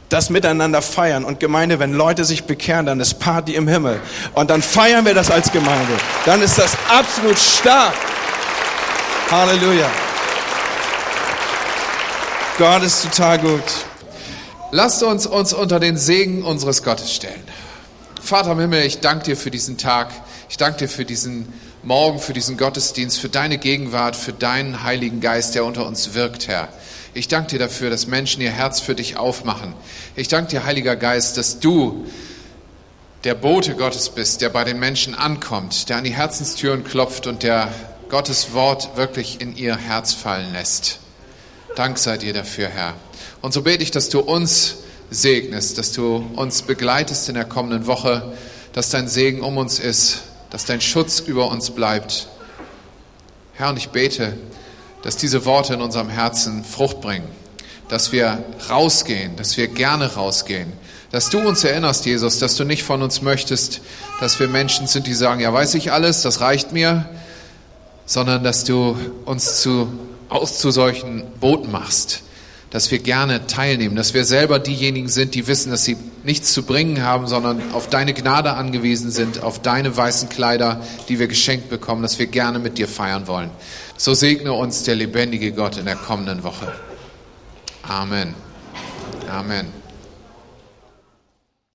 das 0.10 0.30
miteinander 0.30 0.82
feiern. 0.82 1.26
Und 1.26 1.40
Gemeinde, 1.40 1.80
wenn 1.80 1.94
Leute 1.94 2.24
sich 2.24 2.44
bekehren, 2.44 2.86
dann 2.86 3.00
ist 3.00 3.16
Party 3.16 3.56
im 3.56 3.68
Himmel. 3.68 4.00
Und 4.34 4.50
dann 4.50 4.62
feiern 4.62 5.06
wir 5.06 5.16
das 5.16 5.32
als 5.32 5.52
Gemeinde. 5.52 5.94
Dann 6.26 6.42
ist 6.42 6.58
das 6.58 6.78
absolut 6.88 7.40
stark. 7.40 7.96
Halleluja. 9.32 9.90
Gott 12.60 12.84
ist 12.84 13.02
total 13.02 13.40
gut. 13.40 13.64
Lasst 14.72 15.02
uns 15.02 15.26
uns 15.26 15.54
unter 15.54 15.80
den 15.80 15.98
Segen 15.98 16.44
unseres 16.44 16.84
Gottes 16.84 17.12
stellen. 17.12 17.44
Vater 18.22 18.52
im 18.52 18.60
Himmel, 18.60 18.84
ich 18.86 19.00
danke 19.00 19.26
dir 19.26 19.38
für 19.38 19.50
diesen 19.50 19.80
Tag. 19.80 20.12
Ich 20.50 20.58
danke 20.58 20.78
dir 20.78 20.88
für 20.88 21.04
diesen 21.04 21.52
Morgen, 21.82 22.20
für 22.20 22.34
diesen 22.34 22.56
Gottesdienst, 22.56 23.20
für 23.20 23.30
deine 23.30 23.58
Gegenwart, 23.58 24.16
für 24.16 24.34
deinen 24.34 24.84
Heiligen 24.84 25.20
Geist, 25.20 25.56
der 25.56 25.66
unter 25.66 25.88
uns 25.88 26.14
wirkt, 26.14 26.48
Herr. 26.48 26.68
Ich 27.16 27.28
danke 27.28 27.50
dir 27.50 27.60
dafür, 27.60 27.90
dass 27.90 28.06
Menschen 28.06 28.44
ihr 28.44 28.52
Herz 28.52 28.80
für 28.80 28.94
dich 28.94 29.18
aufmachen. 29.18 29.74
Ich 30.16 30.28
danke 30.28 30.52
dir, 30.52 30.64
Heiliger 30.64 30.96
Geist, 30.96 31.38
dass 31.38 31.60
du 31.60 32.06
der 33.24 33.34
Bote 33.34 33.74
Gottes 33.74 34.10
bist, 34.10 34.42
der 34.42 34.50
bei 34.50 34.64
den 34.64 34.78
Menschen 34.78 35.16
ankommt, 35.16 35.90
der 35.90 35.98
an 35.98 36.04
die 36.04 36.14
Herzenstüren 36.14 36.84
klopft 36.84 37.26
und 37.26 37.42
der 37.42 37.74
Gottes 38.10 38.54
Wort 38.54 38.96
wirklich 38.96 39.42
in 39.42 39.56
ihr 39.56 39.76
Herz 39.76 40.14
fallen 40.14 40.54
lässt. 40.54 41.00
Dank 41.76 41.98
sei 41.98 42.18
dir 42.18 42.34
dafür, 42.34 42.68
Herr. 42.68 42.94
Und 43.42 43.54
so 43.54 43.64
bete 43.64 43.82
ich, 43.82 43.92
dass 43.92 44.10
du 44.10 44.20
uns 44.20 44.76
segnest, 45.10 45.78
dass 45.78 45.92
du 45.92 46.26
uns 46.36 46.62
begleitest 46.62 47.30
in 47.30 47.36
der 47.36 47.46
kommenden 47.46 47.88
Woche, 47.88 48.34
dass 48.74 48.90
dein 48.90 49.08
Segen 49.08 49.42
um 49.42 49.58
uns 49.58 49.80
ist, 49.80 50.22
dass 50.50 50.66
dein 50.66 50.82
Schutz 50.82 51.20
über 51.20 51.50
uns 51.50 51.72
bleibt. 51.72 52.28
Herr, 53.54 53.70
und 53.70 53.78
ich 53.78 53.90
bete, 53.90 54.38
dass 55.02 55.18
diese 55.18 55.46
Worte 55.46 55.74
in 55.74 55.82
unserem 55.82 56.10
Herzen 56.10 56.64
Frucht 56.64 57.02
bringen, 57.02 57.28
dass 57.90 58.12
wir 58.12 58.44
rausgehen, 58.70 59.36
dass 59.36 59.58
wir 59.58 59.68
gerne 59.68 60.14
rausgehen. 60.14 60.72
Dass 61.12 61.30
du 61.30 61.40
uns 61.40 61.64
erinnerst, 61.64 62.06
Jesus, 62.06 62.40
dass 62.40 62.56
du 62.56 62.64
nicht 62.64 62.84
von 62.84 63.02
uns 63.02 63.22
möchtest, 63.22 63.82
dass 64.20 64.40
wir 64.40 64.48
Menschen 64.48 64.88
sind, 64.88 65.06
die 65.06 65.14
sagen, 65.14 65.42
ja, 65.42 65.54
weiß 65.54 65.76
ich 65.76 65.92
alles, 65.92 66.22
das 66.22 66.40
reicht 66.40 66.72
mir, 66.72 67.10
sondern 68.06 68.44
dass 68.44 68.64
du 68.64 68.98
uns 69.26 69.62
zu, 69.62 69.92
aus 70.34 70.58
zu 70.58 70.72
solchen 70.72 71.24
Booten 71.40 71.72
machst, 71.72 72.24
dass 72.72 72.90
wir 72.90 73.00
gerne 73.00 73.46
teilnehmen, 73.46 73.96
dass 73.96 74.16
wir 74.16 74.26
selber 74.26 74.58
diejenigen 74.58 75.08
sind, 75.08 75.36
die 75.36 75.46
wissen, 75.46 75.70
dass 75.70 75.86
sie 75.86 75.96
nichts 76.24 76.54
zu 76.54 76.64
bringen 76.64 77.04
haben, 77.04 77.28
sondern 77.28 77.62
auf 77.74 77.88
deine 77.88 78.14
Gnade 78.14 78.54
angewiesen 78.54 79.12
sind, 79.12 79.44
auf 79.44 79.62
deine 79.62 79.96
weißen 79.96 80.30
Kleider, 80.30 80.82
die 81.08 81.20
wir 81.20 81.28
geschenkt 81.28 81.70
bekommen, 81.70 82.02
dass 82.02 82.18
wir 82.18 82.26
gerne 82.26 82.58
mit 82.58 82.80
dir 82.80 82.88
feiern 82.88 83.28
wollen. 83.28 83.52
So 83.96 84.16
segne 84.16 84.54
uns 84.54 84.84
der 84.84 84.96
lebendige 84.96 85.52
Gott 85.52 85.78
in 85.78 85.86
der 85.86 85.96
kommenden 85.96 86.44
Woche. 86.44 86.74
Amen. 87.84 88.34
Amen. 89.30 89.83